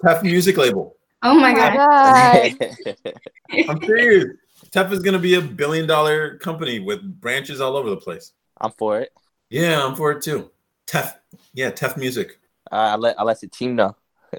Tef 0.04 0.22
Music 0.24 0.58
Label. 0.58 0.96
oh 1.24 1.34
my 1.34 1.52
Oh 1.52 1.56
my 1.56 1.76
god. 1.76 2.54
god. 2.94 3.14
I'm 3.70 3.82
serious. 3.84 4.26
Tef 4.70 4.92
is 4.92 5.02
gonna 5.02 5.18
be 5.20 5.34
a 5.36 5.42
billion 5.42 5.88
dollar 5.88 6.38
company 6.38 6.80
with 6.80 7.02
branches 7.20 7.60
all 7.62 7.76
over 7.76 7.90
the 7.90 7.98
place. 7.98 8.34
I'm 8.62 8.72
for 8.72 9.00
it. 9.00 9.12
Yeah, 9.50 9.86
I'm 9.86 9.96
for 9.96 10.12
it 10.12 10.22
too. 10.22 10.52
Tef. 10.88 11.14
Yeah, 11.54 11.72
Tef 11.72 11.98
Music. 11.98 12.40
I, 12.72 12.94
I 12.94 12.96
let 12.96 13.20
I 13.20 13.24
let 13.24 13.40
the 13.40 13.48
team 13.48 13.76
know. 13.76 13.96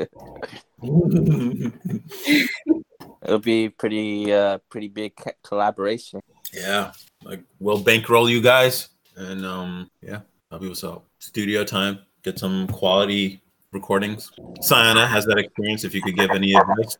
It'll 3.22 3.38
be 3.38 3.68
pretty 3.70 4.32
uh 4.32 4.58
pretty 4.70 4.88
big 4.88 5.14
collaboration. 5.42 6.20
yeah. 6.52 6.92
Like 7.24 7.42
we'll 7.58 7.80
bankroll 7.82 8.28
you 8.28 8.40
guys. 8.42 8.90
And 9.16 9.44
um 9.44 9.90
yeah, 10.02 10.20
that'll 10.50 10.62
be 10.62 10.68
what's 10.68 10.84
up. 10.84 11.04
Studio 11.18 11.64
time. 11.64 12.00
Get 12.22 12.38
some 12.38 12.66
quality 12.68 13.40
recordings. 13.72 14.30
Sayana 14.60 15.06
has 15.06 15.24
that 15.26 15.38
experience 15.38 15.84
if 15.84 15.94
you 15.94 16.02
could 16.02 16.16
give 16.16 16.30
any 16.30 16.54
advice. 16.54 16.98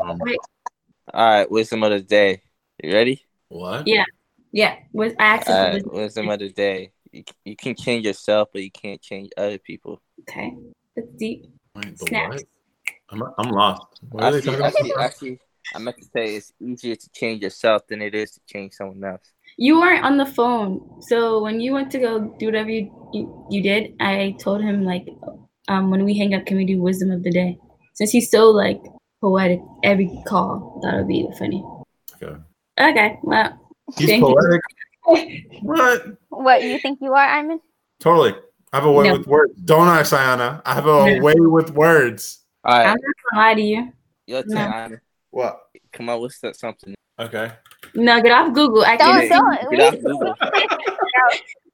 Um, 0.00 0.20
All 1.12 1.28
right, 1.30 1.50
wisdom 1.50 1.82
of 1.82 1.90
the 1.90 2.00
day. 2.00 2.42
You 2.82 2.92
ready? 2.92 3.22
what? 3.48 3.86
Yeah. 3.86 4.04
Yeah. 4.52 4.76
Was 4.92 5.12
I 5.18 5.24
asked 5.24 5.50
All 5.50 5.56
if 5.56 5.82
it 5.82 5.86
right, 5.86 5.92
wisdom 5.92 6.28
of 6.28 6.38
the 6.38 6.50
day. 6.50 6.91
You, 7.12 7.24
you 7.44 7.56
can 7.56 7.74
change 7.76 8.06
yourself, 8.06 8.48
but 8.52 8.62
you 8.62 8.70
can't 8.70 9.00
change 9.00 9.30
other 9.36 9.58
people. 9.58 10.02
okay. 10.20 10.54
That's 10.96 11.08
deep. 11.18 11.46
Wait, 11.74 11.98
the 11.98 12.06
Snaps. 12.06 12.36
what? 12.36 12.44
I'm, 13.10 13.22
I'm 13.38 13.52
lost. 13.52 14.00
What 14.10 14.24
are 14.24 14.36
Actually, 14.36 14.42
talking 14.42 14.60
about? 14.60 14.72
actually, 14.72 14.92
actually, 14.98 15.40
I 15.74 15.78
meant 15.78 15.98
to 15.98 16.04
say 16.04 16.36
it's 16.36 16.52
easier 16.60 16.96
to 16.96 17.10
change 17.14 17.42
yourself 17.42 17.86
than 17.86 18.02
it 18.02 18.14
is 18.14 18.32
to 18.32 18.40
change 18.46 18.72
someone 18.74 19.02
else. 19.04 19.32
You 19.58 19.78
weren't 19.80 20.04
on 20.04 20.16
the 20.16 20.26
phone. 20.26 21.02
So 21.02 21.42
when 21.42 21.60
you 21.60 21.72
went 21.72 21.90
to 21.92 21.98
go 21.98 22.34
do 22.38 22.46
whatever 22.46 22.70
you, 22.70 22.90
you, 23.12 23.46
you 23.50 23.62
did, 23.62 23.94
I 24.00 24.34
told 24.40 24.62
him 24.62 24.84
like 24.84 25.06
um 25.68 25.90
when 25.90 26.04
we 26.04 26.16
hang 26.16 26.34
up, 26.34 26.46
can 26.46 26.56
we 26.56 26.64
do 26.64 26.80
wisdom 26.80 27.10
of 27.10 27.22
the 27.22 27.30
day? 27.30 27.58
Since 27.94 28.10
he's 28.10 28.30
so 28.30 28.50
like 28.50 28.80
poetic 29.20 29.60
every 29.84 30.10
call, 30.26 30.80
that 30.82 30.96
would 30.96 31.08
be 31.08 31.28
funny. 31.38 31.62
Okay. 32.22 32.36
Okay. 32.80 33.18
Well 33.22 33.58
He's 33.96 34.08
Thank 34.08 34.22
you. 34.26 34.34
poetic. 34.34 34.60
What? 35.04 36.06
What 36.28 36.62
you 36.62 36.78
think 36.78 36.98
you 37.02 37.12
are, 37.12 37.26
Iman? 37.38 37.60
Totally. 38.00 38.34
I 38.72 38.76
have 38.76 38.84
a 38.86 38.92
way 38.92 39.08
No. 39.08 39.18
with 39.18 39.26
words. 39.26 39.52
Don't 39.64 39.88
I, 39.88 40.02
Sayana? 40.02 40.62
I 40.64 40.74
have 40.74 40.86
a 40.86 41.16
No. 41.16 41.22
way 41.22 41.34
with 41.36 41.70
words. 41.72 42.40
All 42.64 42.74
I'm 42.74 42.86
not 42.86 42.98
gonna 43.32 43.42
lie 43.42 43.54
to 43.54 43.60
you. 43.60 43.92
your 44.26 44.42
turn. 44.44 44.90
No. 44.92 44.96
What? 45.30 45.60
Come 45.92 46.08
on, 46.08 46.20
what's 46.20 46.38
that 46.40 46.56
something? 46.56 46.94
Okay. 47.18 47.52
No, 47.94 48.22
get 48.22 48.32
off 48.32 48.52
Google. 48.54 48.84
I 48.84 48.96
Don't 48.96 49.28
can't 49.28 49.30
don't. 49.30 49.70
Get 49.76 49.94
off 49.94 50.00
Google. 50.00 50.34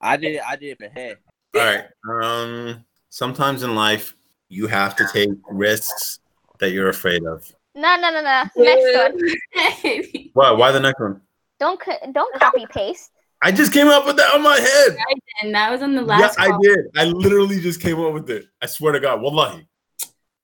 I 0.01 0.17
did 0.17 0.37
it. 0.37 0.43
I 0.47 0.57
did 0.57 0.71
it 0.71 0.81
in 0.81 0.91
my 0.95 1.01
head. 1.01 1.19
All 1.55 1.61
right. 1.63 1.85
Um. 2.25 2.85
Sometimes 3.11 3.63
in 3.63 3.75
life, 3.75 4.15
you 4.49 4.67
have 4.67 4.95
to 4.97 5.07
take 5.13 5.31
risks 5.51 6.19
that 6.59 6.71
you're 6.73 6.89
afraid 6.89 7.25
of. 7.25 7.51
no 7.75 7.97
no 7.97 8.11
no 8.11 8.21
no. 8.23 8.45
Next 8.57 8.97
one. 8.97 9.93
one. 10.03 10.31
What? 10.35 10.59
Why 10.59 10.73
the 10.73 10.81
next 10.81 11.01
one? 11.01 11.21
Don't 11.61 11.81
don't 12.13 12.35
copy 12.41 12.67
paste. 12.67 13.13
I 13.41 13.53
just 13.53 13.73
came 13.73 13.87
up 13.89 14.05
with 14.07 14.17
that 14.17 14.35
on 14.35 14.43
my 14.43 14.59
head. 14.59 14.97
and 15.43 15.55
that 15.55 15.71
was 15.71 15.81
on 15.83 15.95
the 15.95 16.03
last. 16.03 16.37
Yeah, 16.39 16.45
last 16.47 16.55
I 16.55 16.59
did. 16.61 16.79
I 16.97 17.05
literally 17.05 17.61
just 17.61 17.81
came 17.81 18.01
up 18.01 18.13
with 18.13 18.29
it. 18.31 18.47
I 18.61 18.67
swear 18.67 18.93
to 18.93 19.01
God. 19.01 19.21
Wallahi. 19.23 19.67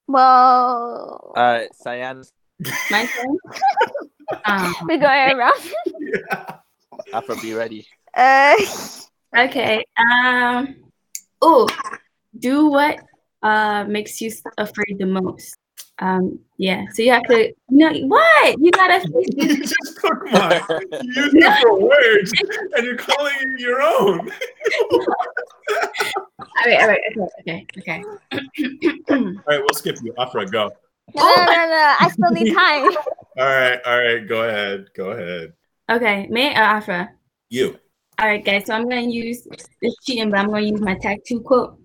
Well, 0.06 1.32
All 1.34 1.42
right, 1.42 1.68
Cyan, 1.74 2.22
My 2.90 3.06
turn. 3.16 3.36
um, 4.44 4.74
we're 4.82 4.98
going 4.98 5.30
around. 5.36 5.60
Yeah. 5.98 6.56
Afra, 7.12 7.36
be 7.36 7.54
ready. 7.54 7.86
Uh, 8.14 8.54
okay. 9.36 9.84
Um. 9.98 10.76
Oh, 11.42 11.66
do 12.38 12.68
what 12.68 12.98
uh 13.42 13.84
makes 13.84 14.20
you 14.20 14.30
afraid 14.56 14.98
the 14.98 15.06
most. 15.06 15.56
Um. 15.98 16.40
Yeah. 16.56 16.84
So 16.92 17.02
you 17.02 17.12
have 17.12 17.22
to. 17.24 17.52
No. 17.70 17.92
What? 17.92 18.56
You 18.58 18.70
gotta. 18.70 19.06
You 19.36 19.56
just 19.58 19.74
took 20.00 20.24
my 20.30 20.62
you 21.02 21.12
used 21.14 21.34
different 21.34 21.82
words 21.82 22.32
and 22.76 22.84
you're 22.84 22.96
calling 22.96 23.32
it 23.40 23.60
your 23.60 23.82
own. 23.82 24.20
all 24.90 26.66
right. 26.66 26.80
All 26.80 26.88
right. 26.88 27.00
Okay. 27.40 27.66
Okay. 27.78 28.02
Okay. 28.02 28.02
All 29.10 29.16
right, 29.46 29.60
we'll 29.60 29.68
skip 29.74 29.96
you. 30.02 30.14
Afra, 30.18 30.46
go. 30.46 30.70
no, 31.14 31.22
no, 31.22 31.44
no, 31.44 31.66
no. 31.68 31.94
I 32.00 32.08
still 32.10 32.30
need 32.30 32.54
time. 32.54 32.90
All 33.36 33.44
right, 33.44 33.78
all 33.84 33.98
right, 33.98 34.28
go 34.28 34.48
ahead. 34.48 34.86
Go 34.96 35.10
ahead. 35.10 35.52
okay. 35.90 36.26
May 36.30 36.54
uh, 36.54 36.60
Afra. 36.60 37.10
You. 37.50 37.78
All 38.20 38.28
right, 38.28 38.44
guys. 38.44 38.66
So 38.66 38.74
I'm 38.74 38.88
gonna 38.88 39.02
use 39.02 39.46
this 39.82 39.94
cheating, 40.04 40.30
but 40.30 40.38
I'm 40.38 40.46
gonna 40.46 40.60
use 40.60 40.80
my 40.80 40.96
tattoo 40.96 41.40
quote, 41.40 41.78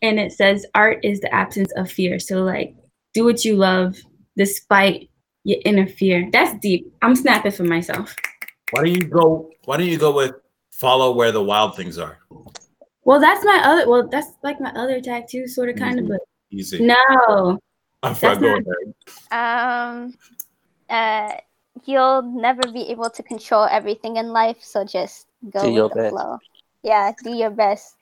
and 0.00 0.18
it 0.18 0.32
says, 0.32 0.64
"Art 0.74 1.04
is 1.04 1.20
the 1.20 1.32
absence 1.34 1.72
of 1.76 1.90
fear." 1.90 2.18
So 2.18 2.42
like, 2.44 2.74
do 3.14 3.24
what 3.24 3.44
you 3.44 3.56
love 3.56 3.96
despite 4.36 5.10
your 5.44 5.58
inner 5.64 5.86
fear. 5.86 6.28
That's 6.32 6.58
deep. 6.60 6.92
I'm 7.02 7.16
snapping 7.16 7.52
for 7.52 7.64
myself. 7.64 8.14
Why 8.72 8.82
don't 8.84 8.94
you 8.94 9.08
go 9.08 9.50
why 9.64 9.76
don't 9.76 9.86
you 9.88 9.98
go 9.98 10.14
with 10.14 10.32
follow 10.70 11.12
where 11.14 11.32
the 11.32 11.42
wild 11.42 11.76
things 11.76 11.98
are? 11.98 12.18
Well, 13.04 13.20
that's 13.20 13.44
my 13.44 13.60
other. 13.64 13.88
Well, 13.88 14.08
that's 14.08 14.28
like 14.42 14.60
my 14.60 14.70
other 14.72 15.00
tattoo, 15.00 15.46
sort 15.48 15.68
of, 15.70 15.76
kind 15.76 15.98
of. 15.98 16.08
But 16.08 16.20
Easy. 16.50 16.80
no, 16.84 17.58
Afra, 18.02 18.28
that's 18.28 18.40
go 18.40 18.54
not- 18.54 18.62
ahead. 19.30 20.04
Um, 20.10 20.14
uh, 20.88 21.32
you'll 21.84 22.22
never 22.22 22.62
be 22.72 22.88
able 22.90 23.10
to 23.10 23.22
control 23.22 23.64
everything 23.70 24.16
in 24.16 24.28
life, 24.32 24.58
so 24.60 24.84
just 24.84 25.26
go 25.50 25.62
Do 25.62 25.66
with 25.68 25.74
your 25.76 25.88
the 25.88 25.94
best. 25.94 26.10
flow. 26.10 26.38
Yeah, 26.82 27.12
do 27.24 27.30
your 27.34 27.50
best. 27.50 27.94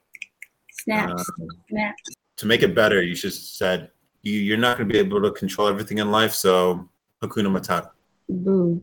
snaps, 0.82 1.22
Uh, 1.28 1.44
snaps. 1.68 2.02
to 2.36 2.46
make 2.46 2.62
it 2.62 2.74
better, 2.74 3.02
you 3.02 3.14
just 3.14 3.56
said 3.58 3.90
you, 4.22 4.32
you're 4.40 4.56
not 4.58 4.76
gonna 4.78 4.88
be 4.88 4.98
able 4.98 5.22
to 5.22 5.30
control 5.32 5.68
everything 5.68 5.98
in 5.98 6.10
life, 6.10 6.32
so 6.32 6.88
Hakuna 7.22 7.48
Matata. 7.48 7.90
Boo. 8.28 8.82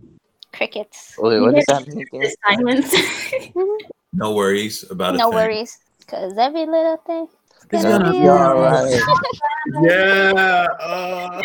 Crickets. 0.53 1.15
Wait, 1.17 1.39
what 1.39 1.53
does 1.55 1.65
that 1.65 1.87
mean 1.87 2.05
silence. 2.47 2.93
No 4.17 4.33
worries 4.33 4.89
about 4.89 5.15
it. 5.15 5.17
No 5.17 5.29
worries, 5.29 5.77
cause 6.07 6.37
every 6.37 6.65
little 6.65 6.95
thing. 7.05 7.27
It's 7.71 7.83
gonna 7.83 7.99
gonna 8.05 8.11
be 8.13 8.19
be 8.21 8.29
alright. 8.29 8.85
alright. 8.85 9.01
Yeah. 9.83 10.67
uh. 10.79 11.41